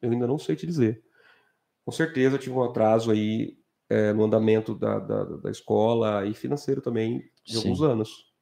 [0.00, 1.02] Eu ainda não sei te dizer.
[1.84, 3.58] Com certeza eu tive um atraso aí
[3.88, 7.58] é, no andamento da, da, da escola e financeiro também de Sim.
[7.58, 8.32] alguns anos.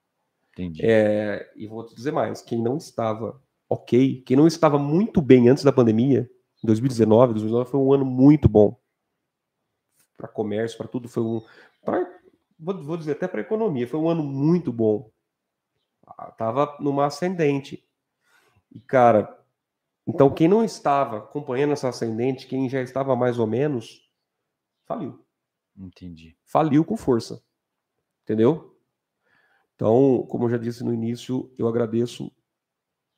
[0.53, 0.83] Entendi.
[0.85, 5.49] É, e vou te dizer mais, quem não estava ok, quem não estava muito bem
[5.49, 6.29] antes da pandemia,
[6.63, 8.81] em 2019, 2019 foi um ano muito bom
[10.21, 11.43] para comércio, para tudo, foi um,
[11.83, 12.07] pra,
[12.59, 15.11] vou, vou dizer até para economia, foi um ano muito bom.
[16.07, 17.83] Ah, Tava numa ascendente.
[18.73, 19.39] E cara,
[20.07, 24.09] então quem não estava acompanhando essa ascendente, quem já estava mais ou menos,
[24.85, 25.25] faliu
[25.77, 26.37] Entendi.
[26.45, 27.43] faliu com força.
[28.23, 28.77] Entendeu?
[29.75, 32.31] Então, como eu já disse no início, eu agradeço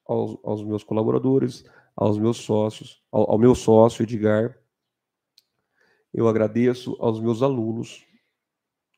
[0.06, 1.64] aos, aos meus colaboradores,
[1.96, 4.58] aos meus sócios, ao, ao meu sócio, Edgar.
[6.14, 8.06] Eu agradeço aos meus alunos.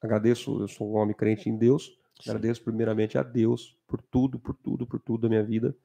[0.02, 1.98] Agradeço, eu sou um homem crente em Deus.
[2.20, 2.30] Sim.
[2.30, 5.76] Agradeço primeiramente a Deus por tudo, por tudo, por tudo da minha vida.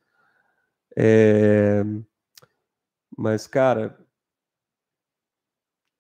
[0.98, 1.82] É,
[3.18, 4.00] Mas, cara,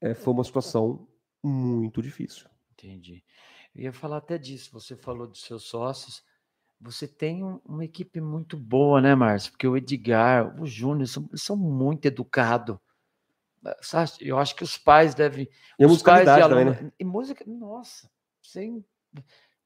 [0.02, 1.07] é, foi uma situação
[1.44, 2.48] muito difícil.
[2.74, 3.24] Entendi.
[3.76, 4.72] Eu ia falar até disso.
[4.74, 6.24] Você falou dos seus sócios.
[6.82, 9.52] Você tem um- uma equipe muito boa, né, Márcio?
[9.52, 12.78] Porque o Edgar, o Júnior, são, são muito educados.
[14.22, 15.44] Eu acho que os pais devem.
[15.45, 16.91] E a pais musicalidade também, aluno, né?
[16.98, 18.10] E música, nossa,
[18.41, 18.86] sem.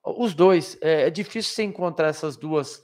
[0.05, 2.83] Os dois, é, é difícil você encontrar essas duas.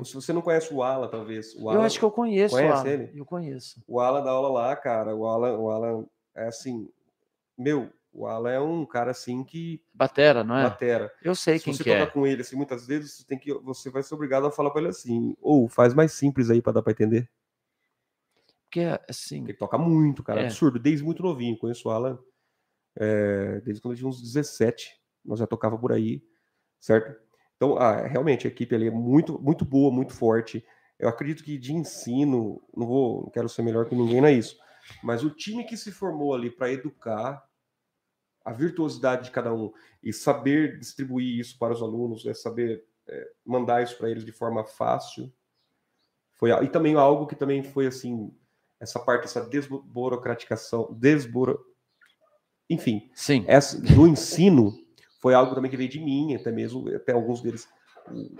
[0.00, 1.54] O- se você não conhece o Alan, talvez.
[1.54, 3.12] O eu Alan, acho que eu conheço, conhece Alan, ele?
[3.14, 3.82] Eu conheço.
[3.86, 5.14] o Alan dá aula lá, cara.
[5.14, 6.88] O Alan, o Alan é assim.
[7.56, 10.64] Meu, o Alan é um cara assim que Batera, não é?
[10.64, 11.12] batera.
[11.22, 12.06] Eu sei Se quem você que tocar é.
[12.10, 14.80] com ele, assim, muitas vezes, você, tem que, você vai ser obrigado a falar pra
[14.80, 17.28] ele assim, ou faz mais simples aí pra dar pra entender.
[18.64, 20.44] Porque, assim, ele toca muito, cara, É.
[20.46, 21.56] absurdo, desde muito novinho.
[21.56, 22.18] Conheço o Alan
[22.98, 25.00] é, desde quando ele tinha uns 17.
[25.24, 26.22] Nós já tocava por aí,
[26.80, 27.18] certo?
[27.56, 30.64] Então, ah, realmente, a equipe ali é muito, muito boa, muito forte.
[30.98, 34.32] Eu acredito que de ensino, não vou, não quero ser melhor que ninguém, não é
[34.32, 34.58] isso.
[35.02, 37.44] Mas o time que se formou ali para educar
[38.44, 39.72] a virtuosidade de cada um
[40.02, 44.32] e saber distribuir isso para os alunos, é saber é, mandar isso para eles de
[44.32, 45.32] forma fácil,
[46.34, 48.32] foi e também algo que também foi assim
[48.78, 51.58] essa parte essa desburocratização, desburo,
[52.68, 54.85] enfim, sim, essa do ensino
[55.26, 57.68] foi algo também que veio de mim, até mesmo até alguns deles
[58.08, 58.32] hum,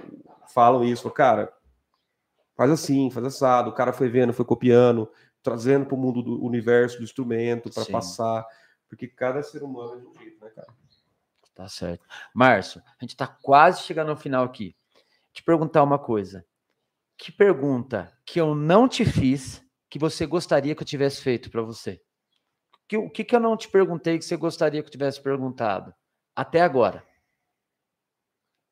[0.55, 1.53] falam isso, cara,
[2.55, 5.11] faz assim, faz assado, o cara foi vendo, foi copiando,
[5.43, 8.47] trazendo para o mundo do universo do instrumento para passar,
[8.89, 10.69] porque cada ser humano é de um jeito, né, cara?
[11.57, 12.07] Tá certo.
[12.33, 14.77] Márcio, a gente tá quase chegando ao final aqui.
[15.33, 16.47] Te perguntar uma coisa.
[17.19, 19.61] Que pergunta que eu não te fiz
[19.91, 22.01] que você gostaria que eu tivesse feito para você?
[22.87, 25.93] Que, o que, que eu não te perguntei que você gostaria que eu tivesse perguntado
[26.37, 27.03] até agora?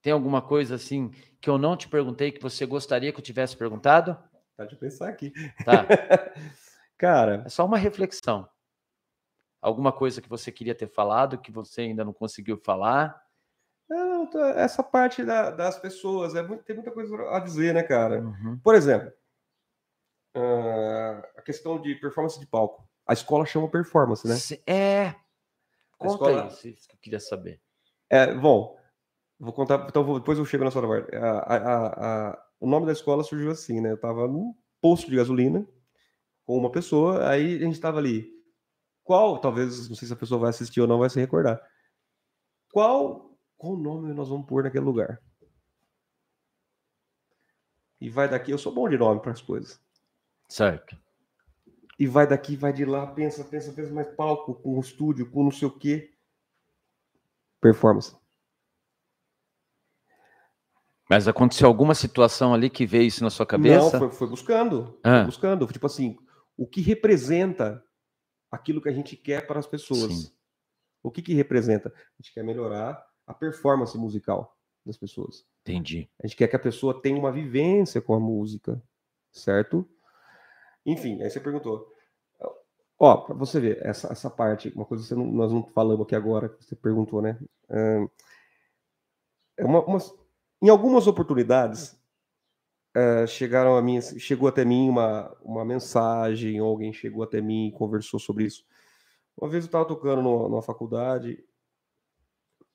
[0.02, 1.08] Tem alguma coisa assim
[1.40, 4.16] que eu não te perguntei que você gostaria que eu tivesse perguntado?
[4.56, 5.32] Pode pensar aqui.
[5.64, 5.84] Tá.
[6.98, 8.48] Cara, É só uma reflexão.
[9.62, 13.22] Alguma coisa que você queria ter falado que você ainda não conseguiu falar?
[13.88, 17.82] não, tá- essa parte da- das pessoas, é muito- tem muita coisa a dizer, né,
[17.82, 18.20] cara?
[18.20, 18.58] Uhum.
[18.62, 19.12] Por exemplo,
[20.34, 22.86] ah, a questão de performance de palco.
[23.06, 24.34] A escola chama performance, né?
[24.66, 25.14] É.
[26.04, 27.60] Conta escola- isso, isso que eu queria saber.
[28.10, 28.78] É, bom,
[29.38, 31.14] vou contar, então vou- depois eu chego na sua parte.
[31.16, 33.92] A- a- a- a- o nome da escola surgiu assim, né?
[33.92, 35.66] Eu tava num posto de gasolina
[36.44, 38.32] com uma pessoa, aí a gente tava ali.
[39.02, 41.60] Qual, talvez, não sei se a pessoa vai assistir ou não, vai se recordar.
[42.72, 45.20] Qual, qual nome nós vamos pôr naquele lugar?
[48.00, 49.80] E vai daqui, eu sou bom de nome para as coisas.
[50.48, 50.96] Certo.
[51.98, 55.44] E vai daqui, vai de lá, pensa, pensa, pensa, mais palco, com o estúdio, com
[55.44, 56.12] não sei o quê.
[57.60, 58.16] Performance.
[61.08, 63.98] Mas aconteceu alguma situação ali que veio isso na sua cabeça?
[63.98, 64.98] Não, foi, foi buscando.
[65.02, 65.18] Ah.
[65.18, 65.66] Foi buscando.
[65.66, 66.16] Tipo assim,
[66.56, 67.84] o que representa
[68.54, 70.12] aquilo que a gente quer para as pessoas.
[70.12, 70.32] Sim.
[71.02, 71.92] O que, que representa?
[71.94, 74.56] A gente quer melhorar a performance musical
[74.86, 75.44] das pessoas.
[75.62, 76.08] Entendi.
[76.22, 78.82] A gente quer que a pessoa tenha uma vivência com a música,
[79.32, 79.88] certo?
[80.86, 81.92] Enfim, aí você perguntou.
[82.98, 86.14] Ó, para você ver, essa, essa parte, uma coisa que não- nós não falamos aqui
[86.14, 87.38] agora, que você perguntou, né?
[89.56, 90.14] É uma, umas-
[90.62, 91.96] em algumas oportunidades,
[92.96, 97.72] eh, chegaram a mim, chegou até mim uma, uma mensagem, alguém chegou até mim e
[97.72, 98.64] conversou sobre isso.
[99.40, 101.44] Uma vez eu estava tocando numa, numa faculdade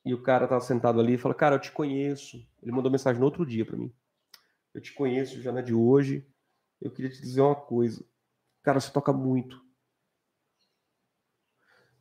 [0.05, 2.45] e o cara estava sentado ali e falou: Cara, eu te conheço.
[2.61, 3.91] Ele mandou mensagem no outro dia para mim.
[4.73, 6.27] Eu te conheço, já não é de hoje.
[6.81, 8.05] Eu queria te dizer uma coisa.
[8.61, 9.63] Cara, você toca muito.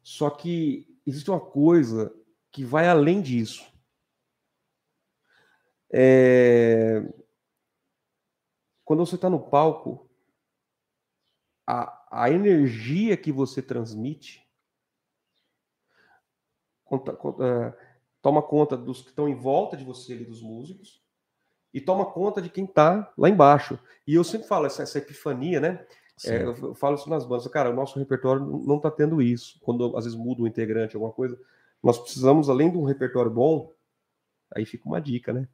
[0.02, 2.14] Só que existe uma coisa
[2.50, 3.66] que vai além disso.
[5.92, 7.02] É,
[8.88, 10.08] Quando você está no palco,
[11.66, 14.50] a, a energia que você transmite
[16.84, 21.06] conta- conta- eh, toma conta dos que estão em volta de você, ali, dos músicos,
[21.72, 23.78] e toma conta de quem está lá embaixo.
[24.06, 25.86] E eu sempre falo essa, essa epifania, né?
[26.24, 29.58] É, eu eu falo isso nas bandas, cara, o nosso repertório não está tendo isso.
[29.62, 31.38] Quando às vezes muda um integrante, alguma coisa,
[31.82, 33.72] nós precisamos, além de um repertório bom,
[34.54, 35.46] aí fica uma dica, né?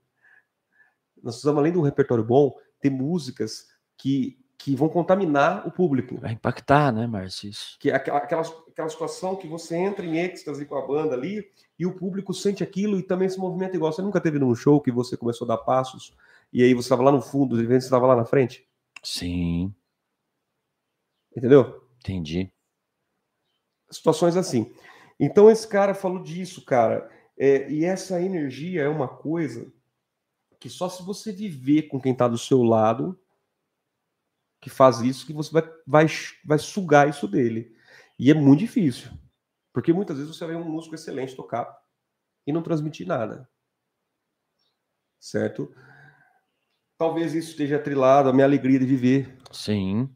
[1.23, 6.18] Nós precisamos, além de um repertório bom, ter músicas que, que vão contaminar o público.
[6.20, 7.51] Vai impactar, né, Márcio?
[7.51, 7.76] Isso.
[7.78, 11.51] Que é aquela, aquela, aquela situação que você entra em êxtase com a banda ali
[11.78, 13.93] e o público sente aquilo e também se movimenta igual.
[13.93, 16.14] Você nunca teve num show que você começou a dar passos
[16.52, 18.66] e aí você estava lá no fundo, de repente você estava lá na frente?
[19.02, 19.74] Sim,
[21.36, 21.82] Entendeu?
[21.98, 22.51] entendi.
[23.90, 24.72] situações assim.
[25.18, 27.10] Então esse cara falou disso, cara.
[27.36, 29.72] É, e essa energia é uma coisa
[30.60, 33.18] que só se você viver com quem está do seu lado
[34.65, 36.07] que faz isso que você vai, vai,
[36.43, 37.77] vai sugar isso dele.
[38.19, 39.11] E é muito difícil.
[39.74, 41.70] Porque muitas vezes você vê um músico excelente tocar
[42.47, 43.47] e não transmitir nada.
[45.20, 45.70] Certo?
[46.97, 50.09] Talvez isso esteja atrelado à minha alegria de viver Sim,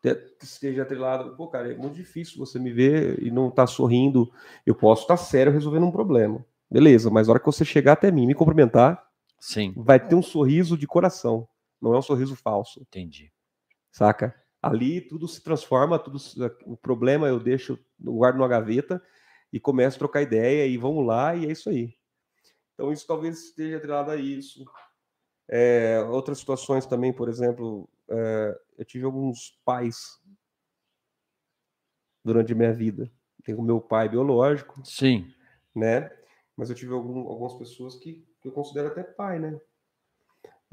[0.00, 1.34] te- esteja atrelado.
[1.36, 4.32] Pô, cara, é muito difícil você me ver e não tá sorrindo.
[4.64, 6.46] Eu posso estar sério resolvendo um problema.
[6.70, 9.04] Beleza, mas a hora que você chegar até mim e me cumprimentar,
[9.40, 11.48] sim, vai ter um sorriso de coração.
[11.82, 13.32] Não é um sorriso falso, entendi.
[13.90, 14.34] Saca?
[14.62, 19.02] Ali tudo se transforma, tudo se- o problema eu deixo, eu guardo numa gaveta
[19.52, 21.94] e começo a trocar ideia e vamos lá e é isso aí.
[22.74, 24.64] Então isso talvez esteja atrelado a isso.
[25.48, 30.20] É, outras situações também, por exemplo, é, eu tive alguns pais
[32.24, 33.10] durante a minha vida.
[33.44, 35.32] Tenho o meu pai biológico, Sim,
[35.74, 36.10] né?
[36.56, 39.58] Mas eu tive algum- algumas pessoas que, que eu considero até pai, né?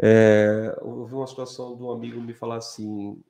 [0.01, 3.21] É, houve uma situação de um amigo me falar assim,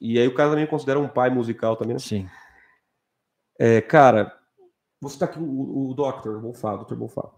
[0.00, 2.00] e aí o cara também considera um pai musical também, né?
[2.00, 2.28] sim.
[3.58, 4.38] É, cara,
[5.00, 6.96] você tá aqui, o, o Doctor Bonfá, Dr.
[6.96, 7.30] Bonfá.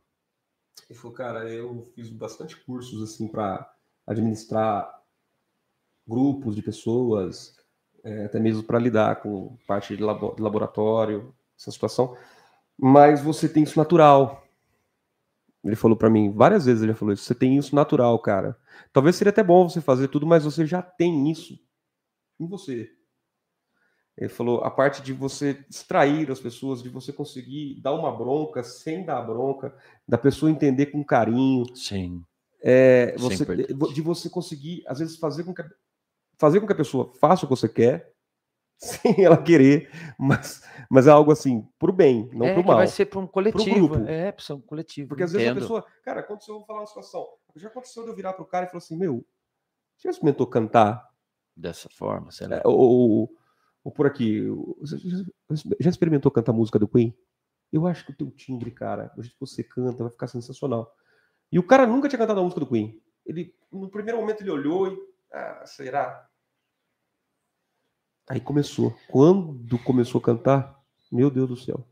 [0.89, 3.71] Ele falou, cara, eu fiz bastante cursos, assim, para
[4.07, 5.03] administrar
[6.07, 7.55] grupos de pessoas,
[8.05, 12.17] é, até mesmo para lidar com parte de, labo- de laboratório, essa situação.
[12.79, 14.42] Mas você tem isso natural.
[15.65, 18.57] Ele falou para mim, várias vezes ele falou isso, você tem isso natural, cara.
[18.93, 21.59] Talvez seria até bom você fazer tudo, mas você já tem isso
[22.41, 22.91] em você.
[24.17, 28.63] Ele falou a parte de você distrair as pessoas, de você conseguir dar uma bronca
[28.63, 29.75] sem dar bronca,
[30.07, 32.23] da pessoa entender com carinho, Sim,
[32.63, 35.65] é, é você, de você conseguir, às vezes, fazer com, que,
[36.39, 38.12] fazer com que a pessoa faça o que você quer,
[38.83, 42.77] sem ela querer, mas, mas é algo assim, pro bem, não é, pro que mal.
[42.79, 43.89] vai ser para um coletivo.
[43.89, 44.09] grupo.
[44.09, 45.09] É, para um coletivo.
[45.09, 47.27] Porque às vezes a pessoa, cara, aconteceu, eu vou falar uma situação,
[47.57, 49.25] já aconteceu de eu virar pro cara e falar assim, meu,
[49.97, 51.11] você já experimentou cantar?
[51.55, 52.57] Dessa forma, sei lá.
[52.57, 53.31] É, ou, ou,
[53.85, 54.47] ou por aqui,
[54.81, 55.25] você já-
[55.79, 57.15] já experimentou cantar música do Queen?
[57.71, 60.91] Eu acho que o teu timbre, cara, do jeito que você canta, vai ficar sensacional.
[61.53, 63.01] E o cara nunca tinha cantado a música do Queen.
[63.25, 64.99] Ele, no primeiro momento, ele olhou e.
[65.33, 66.27] Ah, será?
[68.29, 68.95] Aí começou.
[69.09, 70.81] Quando começou a cantar,
[71.11, 71.87] meu Deus do céu.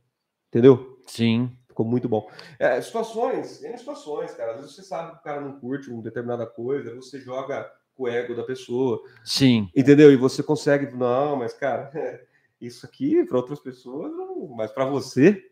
[0.48, 0.98] Entendeu?
[1.07, 1.51] Sim.
[1.69, 2.28] Ficou muito bom.
[2.59, 4.52] É, situações, N situações, cara.
[4.52, 8.05] Às vezes você sabe que o cara não curte uma determinada coisa, você joga com
[8.05, 9.69] o ego da pessoa, Sim.
[9.77, 10.12] entendeu?
[10.12, 11.90] E você consegue, não, mas cara,
[12.61, 15.51] isso aqui para outras pessoas, não, mas para você,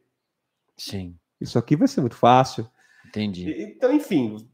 [0.76, 1.16] Sim.
[1.40, 2.68] isso aqui vai ser muito fácil.
[3.06, 3.48] Entendi.
[3.50, 4.48] E- Então, enfim,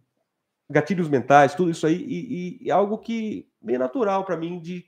[0.68, 4.84] gatilhos mentais, tudo isso aí, e, e- e algo que bem natural para mim de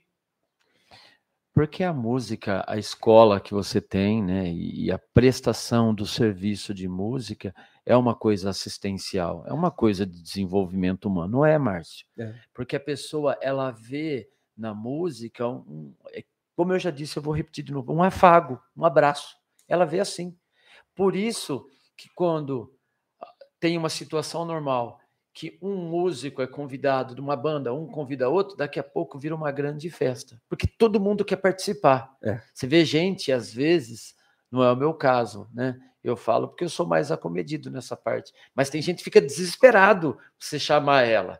[1.57, 6.87] Porque a música, a escola que você tem, né, e a prestação do serviço de
[6.87, 7.51] música
[7.83, 12.05] é uma coisa assistencial, é uma coisa de desenvolvimento humano, não é, Márcio?
[12.15, 12.35] É.
[12.53, 16.23] Porque a pessoa, ela vê na música, um, é-
[16.55, 19.35] como eu já disse, eu vou repetir de novo, um afago, um abraço.
[19.67, 20.37] Ela vê assim.
[20.93, 21.65] Por isso
[21.97, 22.71] que quando
[23.19, 24.99] ah, tem uma situação normal,
[25.37, 29.35] que um músico é convidado de uma banda, um convida outro, daqui a pouco vira
[29.35, 32.17] uma grande festa, porque todo mundo quer participar.
[32.23, 32.41] É.
[32.51, 34.15] Você vê gente, às vezes,
[34.49, 35.79] não é o meu caso, né?
[36.03, 40.17] Eu falo porque eu sou mais acomedido nessa parte, mas tem gente que fica desesperado
[40.39, 41.39] você chamar ela.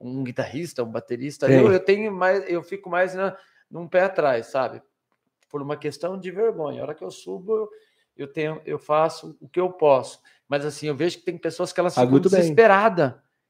[0.00, 3.36] Um guitarrista, um baterista, eu, eu tenho mais, eu fico mais na,
[3.70, 4.82] num pé atrás, sabe?
[5.48, 6.80] Por uma questão de vergonha.
[6.80, 7.70] A hora que eu subo,
[8.16, 10.20] eu, tenho, eu faço o que eu posso.
[10.48, 12.40] Mas assim, eu vejo que tem pessoas que elas Faz ficam muito bem.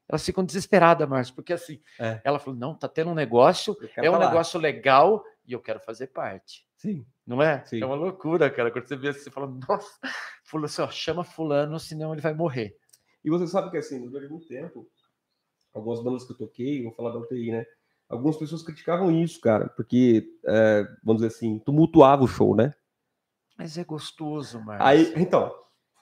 [0.09, 2.21] Elas ficam desesperadas, Márcio, porque assim, É.
[2.23, 6.07] ela falou: não, tá tendo um negócio, é um negócio legal e eu quero fazer
[6.07, 6.65] parte.
[6.77, 7.05] Sim.
[7.25, 7.63] Não é?
[7.65, 7.81] Sim.
[7.81, 8.71] É uma loucura, cara.
[8.71, 9.99] Quando você vê assim, você fala, nossa,
[10.45, 12.77] fulano, assim, ó, chama fulano, senão ele vai morrer.
[13.23, 14.87] E você sabe que assim, durante muito tempo,
[15.73, 17.65] algumas bandas que eu toquei, vou falar da UTI, né?
[18.07, 22.73] Algumas pessoas criticavam isso, cara, porque, é, vamos dizer assim, tumultuava o show, né?
[23.57, 24.85] Mas é gostoso, Márcio.
[24.85, 25.53] Aí, então,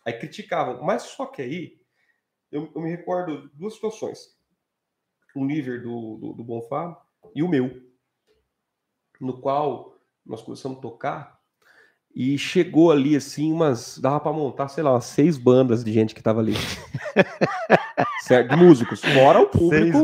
[0.05, 1.79] aí criticavam, mas só que aí,
[2.55, 4.33] eu, eu me recordo duas situações.
[5.35, 6.97] O nível do, do, do Bonfá
[7.35, 7.81] e o meu,
[9.19, 11.39] no qual nós começamos a tocar
[12.15, 16.15] e chegou ali, assim, umas, dava para montar, sei lá, umas seis bandas de gente
[16.15, 16.53] que tava ali.
[18.23, 18.51] certo?
[18.51, 19.99] De músicos, fora o público,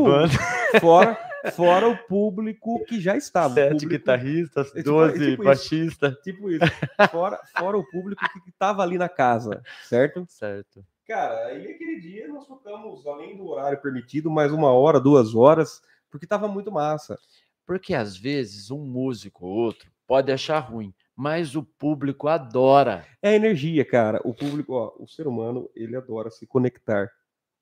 [0.78, 1.18] fora,
[1.54, 3.54] fora o público que já estava.
[3.54, 6.14] sete público- guitarristas, é tipo- 12 é tipo baixistas.
[6.22, 6.64] Tipo isso.
[7.10, 10.26] Fora, fora o público que estava ali na casa, certo?
[10.28, 10.84] Certo.
[11.06, 15.82] Cara, aí aquele dia nós tocamos, além do horário permitido, mais uma hora, duas horas,
[16.10, 17.18] porque tava muito massa.
[17.66, 23.04] Porque às vezes um músico ou outro pode achar ruim, mas o público adora.
[23.20, 24.20] É a energia, cara.
[24.24, 27.10] O público, ó, o ser humano, ele adora se conectar.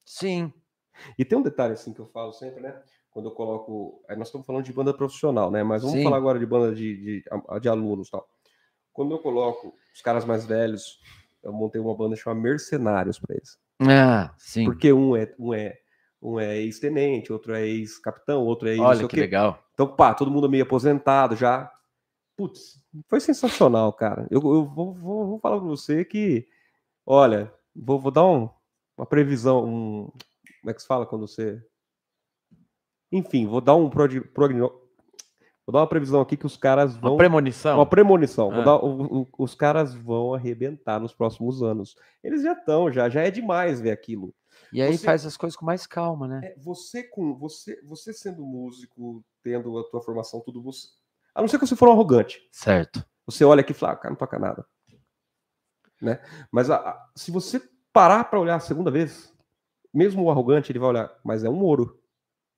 [0.05, 0.53] Sim,
[1.17, 2.83] E tem um detalhe assim que eu falo sempre, né?
[3.11, 4.05] Quando eu coloco.
[4.09, 5.63] aí Nós estamos falando de banda profissional, né?
[5.63, 6.05] Mas vamos Sim.
[6.05, 7.25] falar agora de banda de, de,
[7.61, 8.29] de alunos e tal.
[8.93, 11.01] Quando eu coloco os caras mais velhos,
[11.43, 13.59] eu montei uma banda chamada Mercenários para eles.
[13.81, 14.65] ah, sim.
[14.65, 15.79] Porque um é, um é,
[16.23, 18.81] um é ex-tenente, outro é ex-capitão, outro é ex.
[18.81, 19.63] Olha que legal.
[19.75, 21.71] Então, pá, todo mundo meio aposentado já.
[22.37, 24.27] Putz, foi sensacional, cara.
[24.31, 26.47] Eu, eu vou, vou, vou falar pra você que,
[27.07, 28.49] olha, vou, vou dar um-
[28.97, 30.11] uma previsão, um,
[30.61, 31.59] como é que se fala quando você...
[33.13, 34.73] Enfim, vou dar um prog, progno-
[35.71, 37.17] vou dar uma previsão aqui que os caras Uma vão...
[37.17, 37.79] premonição.
[37.79, 38.51] Uma premonição.
[38.51, 38.63] Ah.
[38.63, 41.97] dar- o- o- os caras vão arrebentar nos próximos anos.
[42.23, 44.35] Eles já estão, já, já é demais ver aquilo.
[44.73, 46.41] E aí Você- faz as coisas com mais calma, né?
[46.45, 50.89] É, você com você, você sendo músico, tendo a tua formação, tudo você.
[51.35, 52.47] A não ser que você for um arrogante.
[52.51, 53.05] Certo.
[53.27, 54.67] Você olha aqui e fala, ah, cara, não toca nada.
[56.03, 56.21] Né?
[56.51, 57.61] Mas a- a- se você
[57.93, 59.33] parar para olhar a segunda vez,
[59.93, 62.01] mesmo o arrogante, ele vai olhar, mas é um ouro.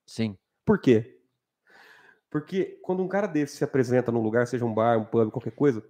[0.07, 0.37] Sim.
[0.65, 1.19] Por quê?
[2.33, 5.53] Porque quando um cara desse se apresenta num lugar, seja um bar, um pub, qualquer
[5.53, 5.85] coisa,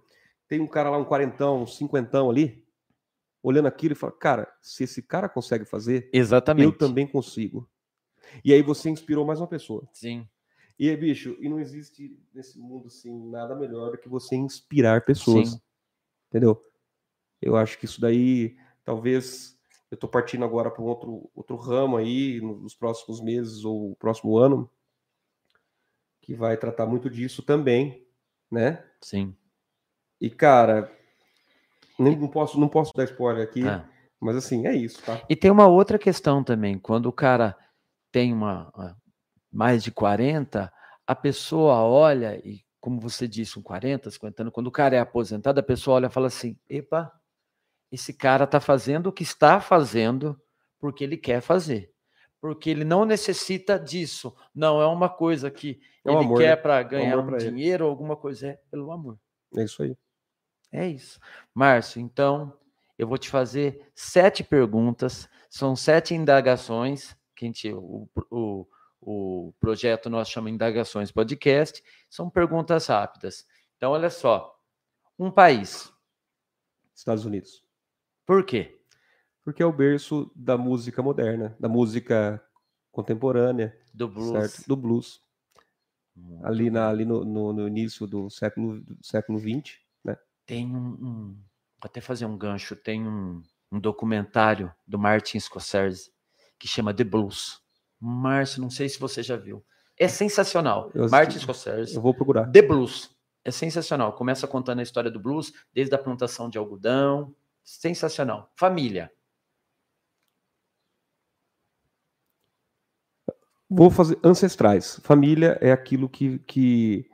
[0.45, 2.67] tem um cara lá, um quarentão, um cinquentão ali,
[3.41, 6.65] olhando aquilo e fala, cara, se esse cara consegue fazer, Exatamente.
[6.65, 7.67] eu também consigo.
[8.43, 9.87] E aí você inspirou mais uma pessoa.
[9.93, 10.27] Sim.
[10.77, 15.05] E aí, bicho, e não existe nesse mundo assim nada melhor do que você inspirar
[15.05, 15.51] pessoas.
[15.51, 15.61] Sim.
[16.27, 16.61] Entendeu?
[17.41, 19.57] Eu acho que isso daí, talvez
[19.89, 23.95] eu tô partindo agora para um outro, outro ramo aí nos próximos meses ou o
[23.95, 24.69] próximo ano
[26.23, 28.07] que vai tratar muito disso também,
[28.49, 28.81] né?
[29.01, 29.35] Sim.
[30.19, 30.89] E cara,
[31.99, 33.87] nem, não posso não posso dar spoiler aqui, Tá.
[34.19, 35.21] mas assim, é isso, tá?
[35.29, 36.79] E tem uma outra questão também.
[36.79, 37.55] Quando o cara
[38.09, 38.71] tem uma
[39.51, 40.71] mais de 40,
[41.05, 44.99] a pessoa olha e como você disse, um 40, 50 anos, quando o cara é
[44.99, 47.11] aposentado, a pessoa olha e fala assim: epa,
[47.91, 50.39] esse cara está fazendo o que está fazendo
[50.79, 51.92] porque ele quer fazer.
[52.43, 54.35] Porque ele não necessita disso.
[54.53, 56.55] Não é uma coisa que É ele amor, quer né?
[56.57, 58.49] para É ganhar um dinheiro ou alguma coisa.
[58.49, 59.17] É pelo amor.
[59.55, 59.97] É isso aí.
[60.69, 61.21] É isso.
[61.53, 62.53] Márcio, então
[62.99, 68.67] eu vou te fazer sete perguntas, são sete indagações, que a gente, o, o,
[68.99, 73.47] o projeto nós chama Indagações Podcast, são perguntas rápidas.
[73.77, 74.53] Então, olha só.
[75.17, 75.93] Um país.
[76.93, 77.63] Estados Unidos.
[78.25, 78.81] Por quê?
[79.43, 82.41] Porque é o berço da música moderna, da música
[82.91, 84.31] contemporânea, Do blues.
[84.51, 84.67] certo?
[84.67, 85.21] Do blues.
[86.15, 90.15] Muito Ali, na, ali no, no- no início do século, do século XX, né?
[90.45, 91.37] Tem um, um-
[91.81, 92.75] Vou até fazer um gancho.
[92.77, 93.41] Tem um,
[93.71, 96.13] um documentário do Martin Scorsese
[96.57, 97.61] que chama The Blues.
[97.99, 99.65] Márcio, não sei se você já viu.
[99.99, 100.89] É sensacional.
[100.93, 101.09] Eu.
[101.09, 101.95] Martin Scorsese.
[101.95, 102.49] Eu vou procurar.
[102.51, 103.13] The Blues.
[103.43, 104.13] É sensacional.
[104.13, 107.35] Começa contando a história do blues, desde a plantação de algodão.
[107.63, 108.49] Sensacional.
[108.55, 109.11] Família.
[113.75, 114.99] Vou fazer ancestrais.
[115.03, 117.09] Família é aquilo que, que,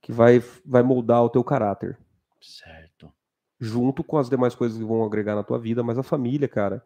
[0.00, 1.98] que vai, vai moldar o teu caráter.
[2.40, 3.12] Certo.
[3.60, 6.84] junto com as demais coisas que vão agregar na tua vida, mas a família, cara,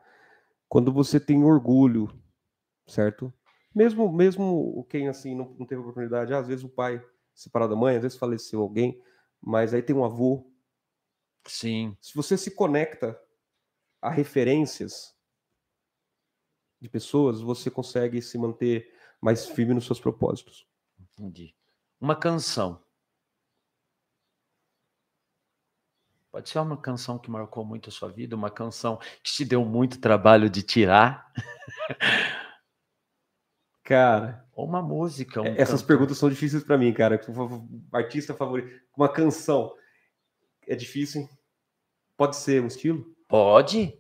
[0.69, 2.13] quando você tem orgulho,
[2.87, 3.33] certo?
[3.75, 7.03] Mesmo mesmo quem assim não, não teve oportunidade, às vezes o pai
[7.35, 9.01] separado da mãe, às vezes faleceu alguém,
[9.41, 10.51] mas aí tem um avô.
[11.47, 11.97] Sim.
[12.01, 13.19] Se você se conecta
[14.03, 15.15] a referências
[16.79, 20.67] de pessoas, você consegue se manter mais firme nos seus propósitos.
[20.99, 21.55] Entendi.
[22.01, 22.83] Uma canção.
[26.31, 29.65] Pode ser uma canção que marcou muito a sua vida, uma canção que te deu
[29.65, 31.33] muito trabalho de tirar,
[33.83, 35.41] Cara, ou uma música.
[35.41, 35.87] um essas cantor.
[35.87, 37.21] perguntas são difíceis pra mim, cara.
[37.93, 39.73] Artista favorito, uma canção
[40.67, 41.31] é difícil, hein?
[42.17, 43.05] Pode ser um estilo?
[43.29, 43.97] Pode?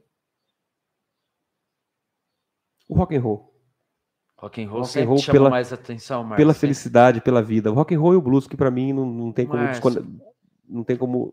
[2.88, 3.54] O rock and roll,
[4.38, 6.36] Rock and roll Rock and roll chama pela- mais atenção, Márcio.
[6.36, 7.70] pela felicidade, pela vida.
[7.70, 10.20] O rock and roll e o blues que pra mim não, não tem como descone-
[10.68, 11.32] não tem como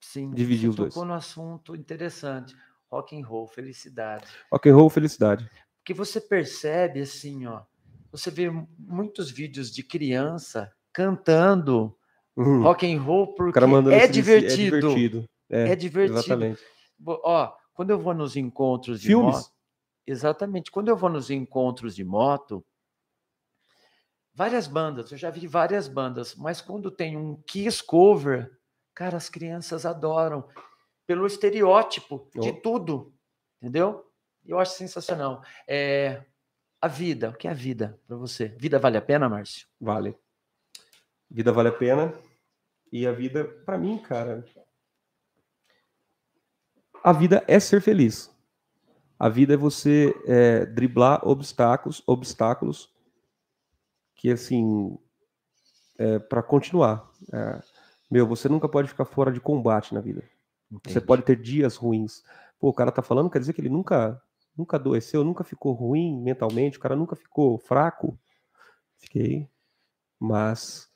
[0.00, 0.94] Sim, dividir você os dois.
[0.94, 2.54] tocou no assunto interessante.
[2.90, 4.24] Rock and roll, felicidade.
[4.52, 5.50] rock and roll felicidade.
[5.78, 7.62] Porque você percebe assim, ó.
[8.12, 8.48] Você vê
[8.78, 11.94] muitos vídeos de criança cantando
[12.36, 12.62] Uhum.
[12.62, 14.76] rock and roll porque mandando é esse- divertido.
[14.76, 15.24] É divertido.
[15.50, 16.18] É, É divertido.
[16.18, 16.60] Exatamente.
[17.06, 19.34] Ó, quando eu vou nos encontros de Filmes.
[19.36, 19.50] moto,
[20.06, 22.64] exatamente, quando eu vou nos encontros de moto,
[24.32, 28.50] várias bandas, eu já vi várias bandas, mas quando tem um Kiss cover,
[28.94, 30.48] cara, as crianças adoram
[31.06, 32.60] pelo estereótipo de Oh.
[32.60, 33.14] tudo,
[33.60, 34.10] entendeu?
[34.44, 35.42] Eu acho sensacional.
[35.66, 36.24] É,
[36.80, 38.48] a vida, o que é a vida para você?
[38.48, 39.66] Vida vale a pena, Márcio?
[39.80, 40.16] Vale.
[41.30, 42.14] Vida vale a pena.
[42.92, 44.44] E a vida, pra mim, cara.
[47.02, 48.33] A vida é ser feliz.
[49.18, 52.92] A vida é você é, driblar obstáculos, obstáculos
[54.14, 54.98] que assim
[55.98, 57.10] é, para continuar.
[57.32, 57.62] É,
[58.10, 60.22] meu, você nunca pode ficar fora de combate na vida.
[60.70, 61.06] Você Entendi.
[61.06, 62.24] pode ter dias ruins.
[62.58, 64.20] Pô, o cara tá falando, quer dizer que ele nunca
[64.56, 68.16] nunca adoeceu, nunca ficou ruim mentalmente, o cara nunca ficou fraco.
[68.96, 69.48] Fiquei.
[70.18, 70.88] Mas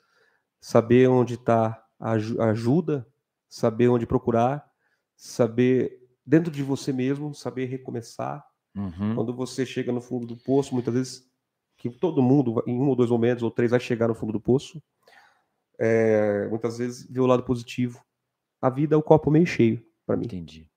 [0.61, 3.07] saber onde está a aju- ajuda,
[3.49, 4.71] saber onde procurar,
[5.17, 5.98] saber
[6.29, 8.45] dentro de você mesmo, saber recomeçar.
[8.77, 9.15] Uhum.
[9.15, 11.31] Quando você chega no fundo do poço, muitas vezes
[11.79, 14.41] que todo mundo, em um ou dois momentos ou três, vai chegar no fundo do
[14.41, 14.83] poço.
[15.79, 18.05] é, muitas vezes vê o lado positivo.
[18.61, 20.27] A vida é o copo meio cheio para mim.
[20.27, 20.69] Entendi.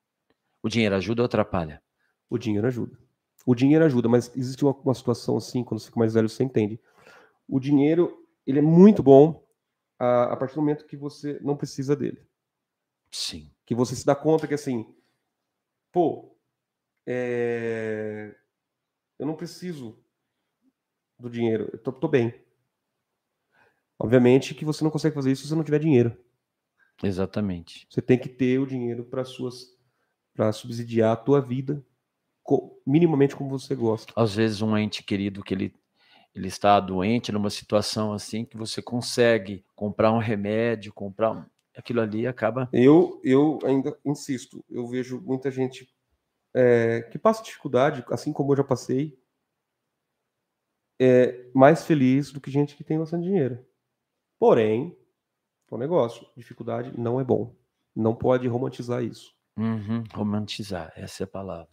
[0.63, 1.81] O dinheiro ajuda ou atrapalha?
[2.29, 2.97] O dinheiro ajuda.
[3.45, 6.43] O dinheiro ajuda, mas existe uma, uma situação assim, quando você fica mais velho, você
[6.43, 6.79] entende.
[7.47, 9.43] O dinheiro, ele é muito bom
[9.97, 12.21] a, a partir do momento que você não precisa dele.
[13.09, 13.51] Sim.
[13.65, 14.85] Que você se dá conta que assim,
[15.91, 16.35] pô,
[17.05, 18.35] é,
[19.19, 19.97] eu não preciso
[21.19, 22.33] do dinheiro, eu tô, tô bem.
[23.99, 26.17] Obviamente que você não consegue fazer isso se você não tiver dinheiro.
[27.03, 27.87] Exatamente.
[27.89, 29.79] Você tem que ter o dinheiro para suas
[30.33, 31.85] para subsidiar a tua vida
[32.85, 34.13] minimamente como você gosta.
[34.15, 35.73] Às vezes um ente querido que ele,
[36.33, 41.45] ele está doente numa situação assim que você consegue comprar um remédio, comprar um,
[41.81, 45.87] aquilo ali acaba Eu, eu ainda insisto, eu vejo muita gente
[46.53, 49.19] é, que passa dificuldade, assim como eu já passei,
[50.99, 53.65] é mais feliz do que gente que tem bastante dinheiro.
[54.39, 54.97] Porém,
[55.69, 57.55] o negócio, dificuldade não é bom.
[57.95, 59.35] Não pode romantizar isso.
[59.57, 61.71] Uhum, romantizar, essa é a palavra.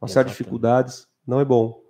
[0.00, 1.82] Passar dificuldades não é bom.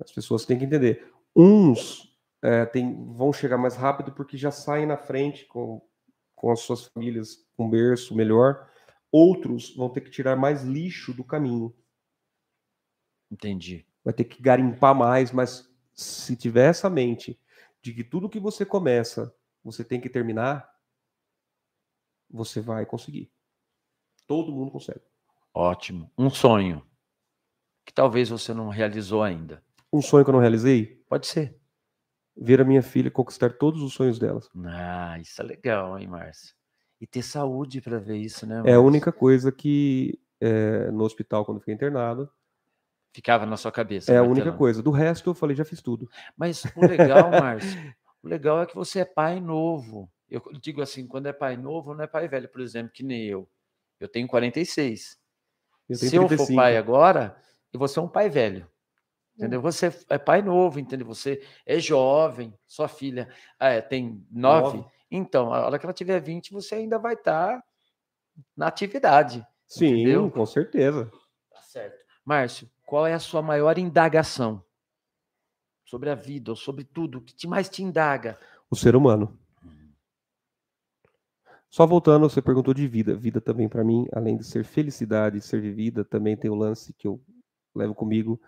[0.00, 1.12] As pessoas têm que entender.
[1.36, 2.13] Uns
[2.44, 5.80] é, tem, vão chegar mais rápido porque já saem na frente com,
[6.36, 8.70] com as suas famílias com berço melhor.
[9.10, 11.74] Outros vão ter que tirar mais lixo do caminho.
[13.30, 13.86] Entendi.
[14.04, 17.40] Vai ter que garimpar mais, mas se tiver essa mente
[17.80, 19.34] de que tudo que você começa,
[19.64, 20.70] você tem que terminar,
[22.30, 23.32] você vai conseguir.
[24.26, 25.00] Todo mundo consegue.
[25.54, 26.12] Ótimo.
[26.18, 26.86] Um sonho
[27.86, 29.64] que talvez você não realizou ainda.
[29.90, 31.02] Um sonho que eu não realizei?
[31.08, 31.63] Pode ser.
[32.36, 34.48] Ver a minha filha conquistar todos os sonhos delas.
[34.64, 36.54] Ah, isso é legal, hein, Márcio?
[37.00, 38.56] E ter saúde para ver isso, né?
[38.56, 38.82] É a Márcio?
[38.82, 42.30] única coisa que é, no hospital, quando fiquei internado,
[43.12, 44.12] Ficava na sua cabeça.
[44.12, 44.82] é a única coisa.
[44.82, 46.10] Do resto, eu falei, já fiz tudo.
[46.36, 50.10] Mas o legal, Márcio, o legal é que você é pai novo.
[50.28, 53.24] Eu digo assim, quando é pai novo, não é pai velho, por exemplo, que nem
[53.24, 53.48] eu.
[54.00, 55.16] Eu tenho 46.
[55.88, 56.56] Eu tenho Se eu for 35.
[56.56, 57.36] pai agora,
[57.72, 58.68] eu vou ser um pai velho.
[59.34, 59.38] Hum.
[59.38, 59.60] Entendeu?
[59.60, 61.06] Você é pai novo, entendeu?
[61.06, 63.28] Você é jovem, sua filha
[63.58, 64.78] ah, é, tem nove.
[64.78, 64.90] Nove.
[65.10, 67.62] Então, a hora que ela tiver 20, você ainda vai estar
[68.56, 69.46] na atividade.
[69.66, 70.30] Sim, entendeu?
[70.30, 71.10] com certeza.
[71.50, 72.04] Tá certo.
[72.24, 74.64] Márcio, qual é a sua maior indagação
[75.84, 77.18] sobre a vida ou sobre tudo?
[77.18, 78.38] O que mais te indaga?
[78.70, 79.38] O ser humano.
[81.68, 83.16] Só voltando, você perguntou de vida.
[83.16, 87.06] Vida também, para mim, além de ser felicidade, ser vivida, também tem o lance que
[87.06, 87.20] eu
[87.74, 88.40] levo comigo,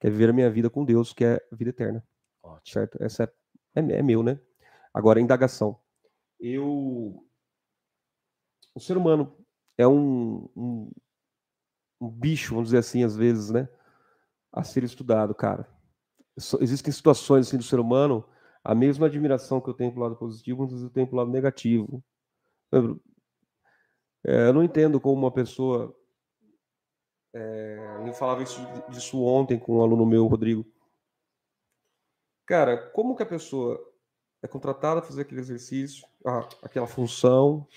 [0.00, 2.04] que é viver a minha vida com Deus, que é vida eterna.
[2.42, 2.72] Ótimo.
[2.72, 3.02] certo?
[3.02, 3.24] Essa
[3.74, 4.40] é, é, é meu, né?
[4.92, 5.78] Agora, indagação.
[6.38, 7.24] Eu.
[8.74, 9.36] O ser humano
[9.76, 10.90] é um, um,
[12.00, 13.68] um bicho, vamos dizer assim, às vezes, né?
[14.52, 15.68] A ser estudado, cara.
[16.60, 18.26] Existem situações assim do ser humano,
[18.64, 21.30] a mesma admiração que eu tenho pro lado positivo, muitas vezes eu tenho pro lado
[21.30, 22.02] negativo.
[22.72, 23.02] Lembro,
[24.24, 25.94] é, eu não entendo como uma pessoa.
[27.32, 30.64] É, eu falava isso, disso ontem com um aluno meu, Rodrigo.
[32.46, 33.78] Cara, como que a pessoa
[34.42, 36.06] é contratada para fazer aquele exercício,
[36.62, 37.68] aquela função,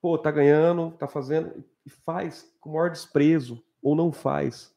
[0.00, 4.74] pô, tá ganhando, tá fazendo, e faz com o maior desprezo, ou não faz,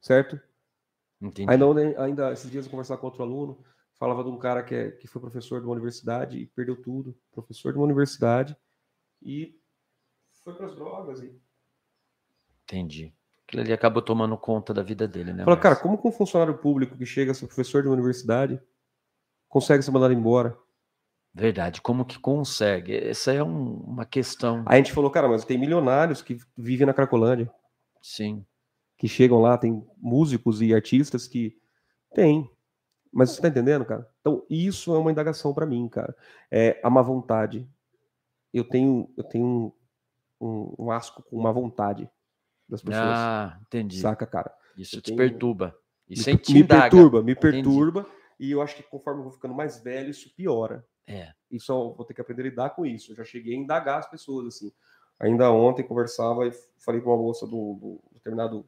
[0.00, 0.40] certo?
[1.20, 1.50] Entendi.
[1.50, 3.62] Ainda, ainda esses dias eu conversar com outro aluno,
[3.94, 7.14] falava de um cara que, é, que foi professor de uma universidade e perdeu tudo,
[7.30, 8.56] professor de uma universidade,
[9.22, 9.60] e
[10.42, 11.20] foi para as drogas.
[11.20, 11.38] E...
[12.70, 13.12] Entendi.
[13.46, 15.44] Aquilo ali acabou tomando conta da vida dele, né?
[15.44, 15.82] Fala, cara, Márcio?
[15.82, 18.60] como que um funcionário público que chega a ser professor de uma universidade
[19.48, 20.56] consegue ser mandado embora?
[21.34, 21.80] Verdade.
[21.82, 22.94] Como que consegue?
[22.96, 24.62] Essa é um- uma questão.
[24.66, 27.50] Aí a gente falou, cara, mas tem milionários que vivem na Cracolândia,
[28.00, 28.44] Sim.
[28.96, 31.56] que chegam lá, tem músicos e artistas que
[32.14, 32.48] tem.
[33.12, 34.08] Mas você tá entendendo, cara?
[34.20, 36.16] Então, isso é uma indagação para mim, cara.
[36.50, 37.68] É a má vontade.
[38.54, 39.44] Eu tenho, eu tenho
[40.40, 42.08] um, um, um asco com má vontade
[42.70, 43.04] das pessoas.
[43.06, 43.98] Ah, entendi.
[44.00, 44.52] saca, cara?
[44.76, 45.76] Isso eu te tenho- perturba.
[46.08, 46.82] Me, Isso me indaga.
[46.82, 47.62] perturba, me Entendi.
[47.62, 48.06] perturba.
[48.38, 50.84] E eu acho que conforme eu vou ficando mais velho, isso piora.
[51.06, 51.32] É.
[51.50, 53.12] Isso eu vou ter que aprender a lidar com isso.
[53.12, 54.72] Eu já cheguei a indagar as pessoas, assim.
[55.18, 58.64] Ainda ontem conversava e falei com uma moça do, do determinado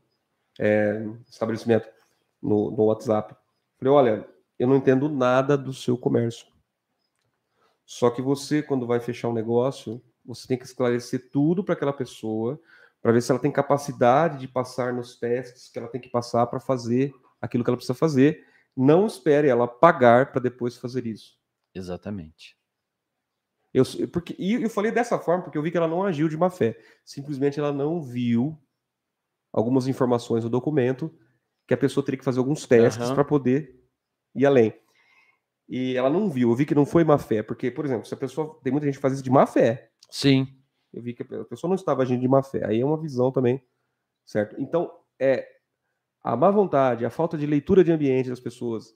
[0.59, 1.89] é, estabelecimento
[2.43, 3.35] no, no WhatsApp.
[3.79, 6.47] Falei, olha, eu não entendo nada do seu comércio.
[7.87, 11.93] Só que você, quando vai fechar um negócio, você tem que esclarecer tudo para aquela
[11.93, 12.61] pessoa,
[13.03, 16.47] para ver se ela tem capacidade de passar nos testes que ela tem que passar
[16.47, 18.47] para fazer aquilo que ela precisa fazer.
[18.77, 21.37] Não espere ela pagar para depois fazer isso.
[21.75, 22.57] Exatamente.
[23.75, 26.37] Eu, porque, e eu falei dessa forma porque eu vi que ela não agiu de
[26.37, 26.79] má fé.
[27.05, 28.57] Simplesmente ela não viu
[29.53, 31.13] algumas informações no documento
[31.67, 33.15] que a pessoa teria que fazer alguns testes Aham.
[33.15, 33.83] para poder
[34.35, 34.75] ir além.
[35.69, 36.51] E ela não viu.
[36.51, 38.61] Eu vi que não foi má fé, porque, por exemplo, se a pessoa.
[38.63, 39.91] Tem muita gente que faz isso de má fé.
[40.11, 40.62] Sim.
[40.93, 42.65] Eu vi que a pessoa não estava agindo de má fé.
[42.67, 43.63] Aí é uma visão também,
[44.25, 44.61] certo?
[44.61, 45.49] Então, é
[46.23, 48.95] a má vontade, a falta de leitura de ambiente das pessoas,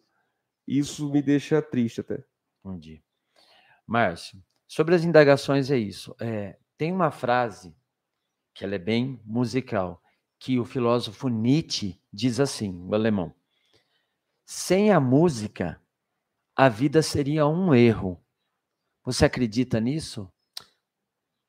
[0.66, 2.24] isso me deixa triste até.
[2.64, 3.02] Entendi.
[3.86, 6.14] Márcio, sobre as indagações é isso.
[6.20, 7.74] É, tem uma frase
[8.54, 10.02] que ela é bem musical,
[10.38, 13.34] que o filósofo Nietzsche diz assim, o alemão:
[14.44, 15.80] sem a música,
[16.54, 18.22] a vida seria um erro.
[19.04, 20.30] Você acredita nisso?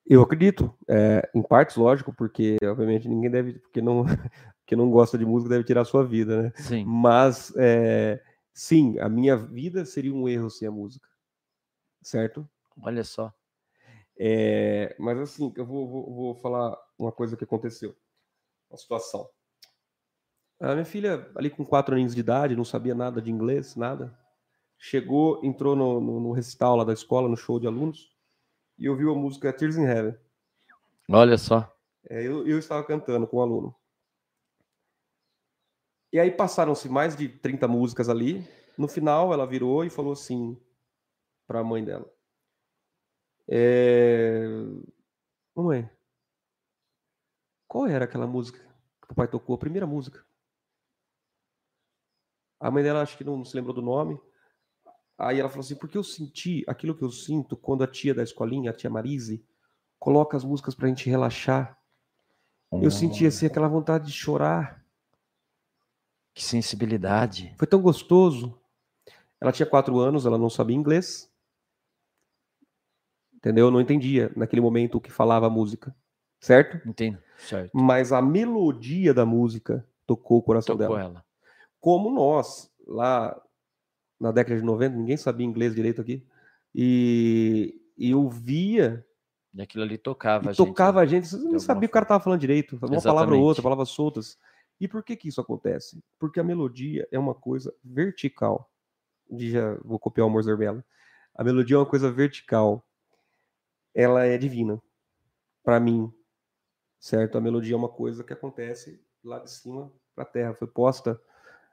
[0.10, 4.06] Eu acredito, é, em partes, lógico, porque obviamente ninguém deve, porque não,
[4.64, 6.54] porque não gosta de música deve tirar a sua vida, né?
[6.56, 6.86] Sim.
[6.86, 8.24] Mas é,
[8.54, 11.08] sim, a minha vida seria um erro sem a música,
[12.02, 12.48] certo?
[12.82, 13.34] Olha só.
[14.18, 17.94] É, mas assim, eu vou, vou, vou falar uma coisa que aconteceu,
[18.70, 19.30] uma situação.
[20.60, 24.18] A minha filha, ali com quatro aninhos de idade, não sabia nada de inglês, nada.
[24.80, 28.16] Chegou, entrou no, no, no recital lá da escola, no show de alunos,
[28.78, 30.18] e ouviu a música Tears in Heaven.
[31.10, 31.74] Olha só.
[32.10, 33.76] É, eu, eu estava cantando com o aluno.
[36.12, 38.48] E aí passaram-se mais de 30 músicas ali,
[38.78, 40.60] No final, ela virou e falou assim
[41.48, 42.10] para a mãe dela:
[43.48, 44.45] é...
[45.56, 45.90] Mamãe,
[47.68, 49.56] qual era aquela música que o papai tocou?
[49.56, 50.24] A primeira música.
[52.60, 54.20] A mãe dela acho que não se lembrou do nome.
[55.18, 58.23] Aí ela falou assim: porque eu senti aquilo que eu sinto quando a tia da
[58.23, 59.44] escolinha, a tia Marise,
[59.98, 61.77] coloca as músicas pra gente relaxar.
[62.72, 64.85] Eu senti assim aquela vontade de chorar.
[66.34, 67.56] Que sensibilidade.
[67.57, 68.60] Foi tão gostoso.
[69.39, 71.31] Ela tinha quatro anos, ela não sabia inglês.
[73.34, 73.68] Entendeu?
[73.68, 75.95] Eu não entendia naquele momento o que falava a música.
[76.39, 76.88] Certo?
[76.88, 77.18] Entendo.
[77.38, 77.72] Certo.
[77.73, 81.10] Mas a melodia da música tocou o coração Tocou dela.
[81.10, 81.26] ela.
[81.80, 83.39] Como nós, lá
[84.19, 86.26] na década de 90, ninguém sabia inglês direito aqui.
[86.73, 89.06] E, e eu via
[89.53, 90.57] E aquilo ali tocava a gente.
[90.57, 91.03] tocava né?
[91.03, 93.15] a gente, você não sabia o que o cara estava falando direito, uma palavra ou
[93.15, 93.41] Exatamente.
[93.41, 94.38] outra, palavras soltas.
[94.80, 96.03] E por que que isso acontece?
[96.19, 98.72] Porque a melodia é uma coisa vertical.
[99.30, 100.85] E Já vou copiar o Amor Zerbella.
[101.34, 102.85] A melodia é uma coisa vertical.
[103.94, 104.81] Ela é divina.
[105.64, 106.14] Para mim,
[106.99, 107.38] certo?
[107.38, 110.53] A melodia é uma coisa que acontece lá de cima para a terra.
[110.53, 111.19] Foi posta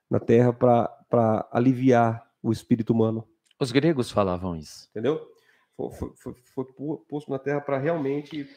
[0.08, 3.26] na terra para aliviar o espírito humano
[3.58, 4.86] Os gregos falavam isso.
[4.90, 5.26] entendeu?
[5.76, 6.66] Foi, foi- foi-
[7.08, 8.48] posto na Terra para realmente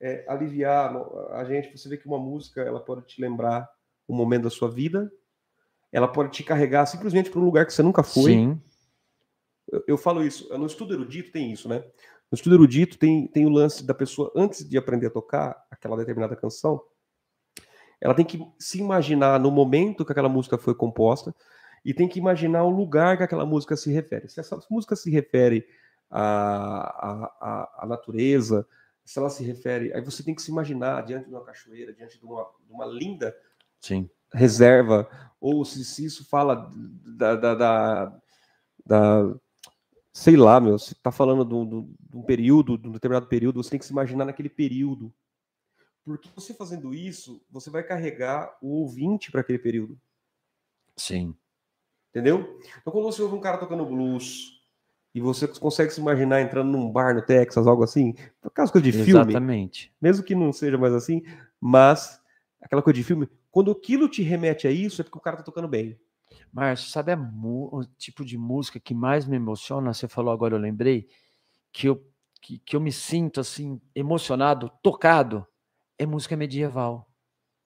[0.00, 0.94] é, aliviar
[1.32, 1.76] a gente.
[1.76, 3.68] Você vê que uma música ela pode te lembrar
[4.08, 5.10] um momento da sua vida,
[5.92, 8.32] ela pode te carregar simplesmente para um lugar que você nunca foi.
[8.32, 8.62] Sim.
[9.70, 10.48] Eu, eu falo isso.
[10.56, 11.78] No estudo erudito tem isso, né?
[12.30, 15.96] No estudo erudito tem, tem o lance da pessoa, antes de aprender a tocar aquela
[15.96, 16.80] determinada canção,
[18.00, 21.34] ela tem que se imaginar no momento que aquela música foi composta
[21.84, 24.28] e tem que imaginar o lugar que aquela música se refere.
[24.28, 25.66] Se essa música se refere
[26.10, 26.20] à,
[27.40, 28.66] à, à- natureza,
[29.04, 29.92] se ela se refere.
[29.92, 32.86] Aí você tem que se imaginar diante de uma cachoeira, diante de uma, de uma
[32.86, 33.34] linda
[33.80, 34.08] Sim.
[34.32, 35.08] reserva,
[35.40, 36.70] ou se, se isso fala
[37.16, 38.20] da, da, da,
[38.86, 39.34] da-
[40.12, 43.78] sei lá, meu, se tá falando de um período, de um determinado período, você tem
[43.78, 45.12] que se imaginar naquele período.
[46.04, 49.98] Porque você fazendo isso, você vai carregar o ouvinte para aquele período.
[50.96, 51.34] Sim.
[52.10, 52.58] Entendeu?
[52.80, 54.60] Então, quando você ouve um cara tocando blues
[55.14, 58.92] e você consegue se imaginar entrando num bar no Texas, algo assim, aquelas coisas de
[58.92, 59.92] filme, Exatamente.
[60.00, 61.22] mesmo que não seja mais assim,
[61.60, 62.20] mas
[62.60, 65.42] aquela coisa de filme, quando aquilo te remete a isso, é porque o cara tá
[65.42, 65.98] tocando bem.
[66.52, 69.94] Márcio, sabe o tipo de música que mais me emociona?
[69.94, 71.08] Você falou agora, eu lembrei,
[71.72, 72.04] que eu,
[72.40, 75.46] que, que eu me sinto assim, emocionado, tocado,
[75.98, 77.09] é música medieval.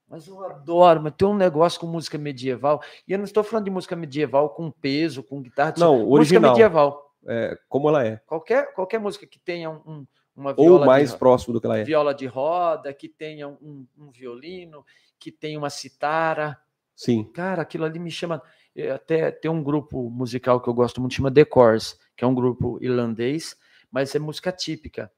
[0.09, 3.65] Mas eu adoro, mas tem um negócio com música medieval, e eu não estou falando
[3.65, 6.51] de música medieval com peso, com guitarra, de Não, música original.
[6.53, 7.11] medieval.
[7.27, 8.17] É, como ela é.
[8.27, 10.07] Qualquer, qualquer música que tenha um- um,
[10.37, 11.85] uma viola Ou de mais ro- próximo do que ela é.
[11.85, 14.85] viola de roda, que tenha um, um violino,
[15.19, 16.59] que tenha uma citara.
[16.95, 17.25] Sim.
[17.33, 18.43] Cara, aquilo ali me chama.
[18.77, 22.27] eh, Até tem um grupo musical que eu gosto muito, chama The Course, que é
[22.27, 23.57] um grupo irlandês,
[23.91, 25.11] mas é música típica.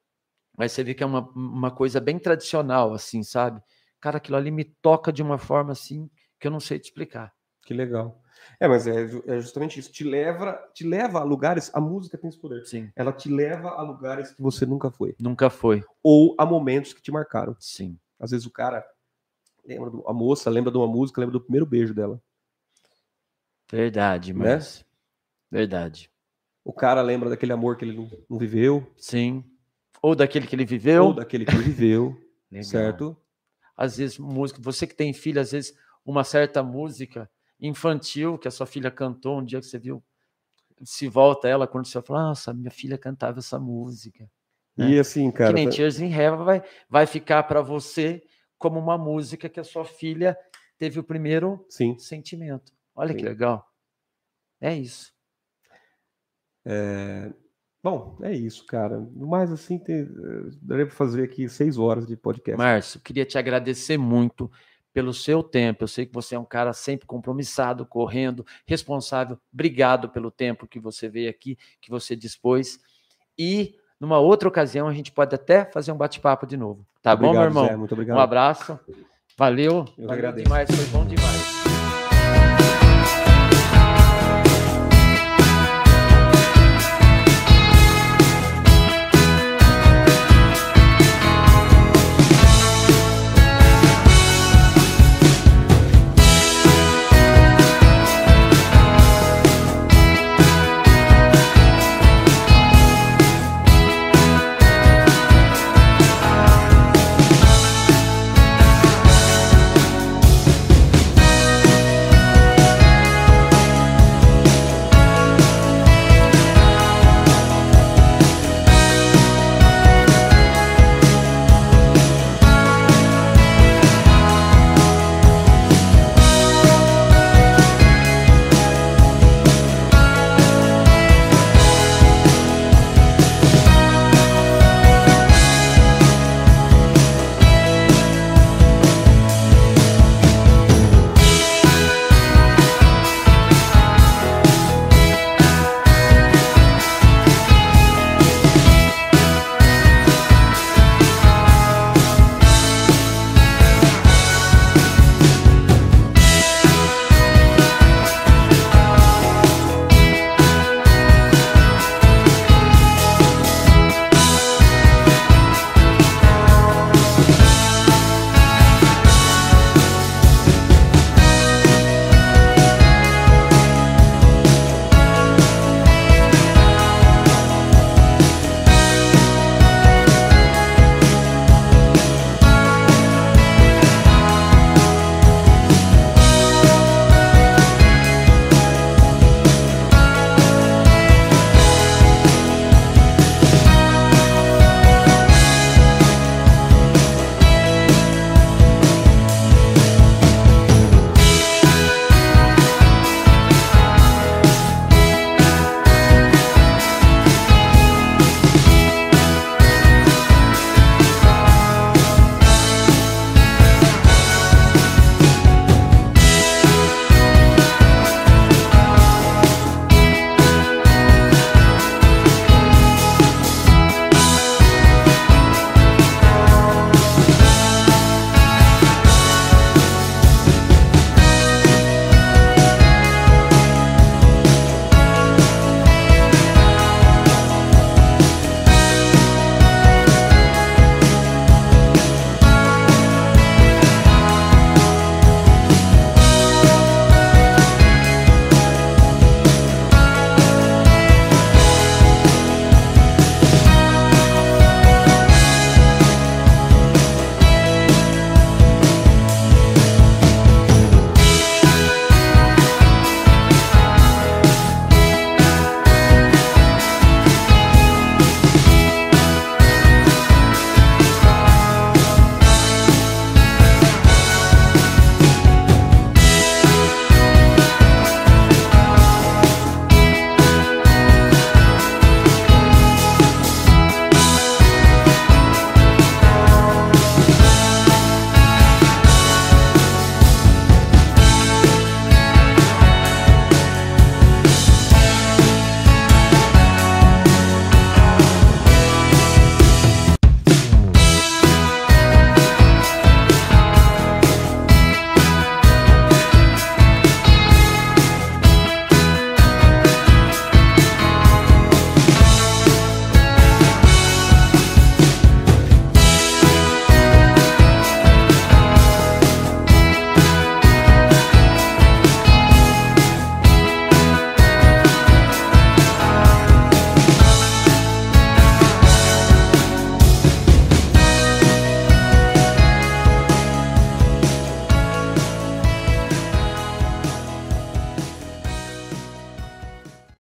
[0.57, 3.61] Mas você vê que é uma, uma coisa bem tradicional, assim, sabe?
[4.01, 7.33] Cara, aquilo ali me toca de uma forma assim que eu não sei te explicar.
[7.63, 8.23] Que legal.
[8.61, 9.91] É, mas é, é justamente isso.
[9.91, 11.71] Te leva, te leva a lugares.
[11.75, 12.65] A música tem esse poder.
[12.67, 12.91] Sim.
[12.95, 15.17] Ela te leva a lugares que você nunca foi.
[15.19, 15.83] Nunca foi.
[16.03, 17.57] Ou a momentos que te marcaram.
[17.59, 17.99] Sim.
[18.21, 18.87] Às vezes o cara
[19.65, 22.23] lembra do, a moça lembra de uma música, lembra do primeiro beijo dela.
[23.71, 24.39] Verdade, Né?
[24.55, 24.85] mas.
[25.51, 26.11] Verdade.
[26.65, 29.45] O cara lembra daquele amor que ele não, não viveu, Sim.
[30.03, 31.07] Ou daquele que ele viveu.
[31.07, 32.17] ou daquele que ele viveu,
[32.63, 33.17] certo?
[33.77, 35.75] Às vezes música, você que tem filho, às vezes
[36.05, 37.31] uma certa música
[37.61, 40.03] infantil que a sua filha cantou um dia que você viu,
[40.85, 44.31] se volta ela quando você fala, nossa, minha filha cantava essa música.
[44.77, 48.23] E assim, cara, que nem tá- Tears in Heaven vai, vai ficar para você
[48.59, 50.37] como uma música que a sua filha
[50.79, 51.99] teve o primeiro sim.
[51.99, 52.73] sentimento.
[52.95, 53.27] Olha que Sim.
[53.27, 53.67] legal.
[54.61, 55.15] É isso.
[57.87, 59.09] Bom, é isso, cara.
[59.15, 62.59] Mais assim, tem, eh, daria para fazer aqui seis horas de podcast.
[62.59, 64.51] Márcio, queria te agradecer muito
[64.93, 65.85] pelo seu tempo.
[65.85, 69.39] Eu sei que você é um cara sempre compromissado, correndo, responsável.
[69.55, 72.81] Obrigado pelo tempo que você veio aqui, que você dispôs.
[73.39, 76.85] E numa outra ocasião a gente pode até fazer um bate-papo de novo.
[77.01, 77.67] Tá bom, meu Obrigado, irmão?
[77.67, 78.17] Zé, muito obrigado.
[78.17, 78.81] Um abraço.
[79.39, 79.85] Valeu.
[79.85, 80.45] que Valeu agradeço.
[80.45, 81.66] demais, foi bom demais.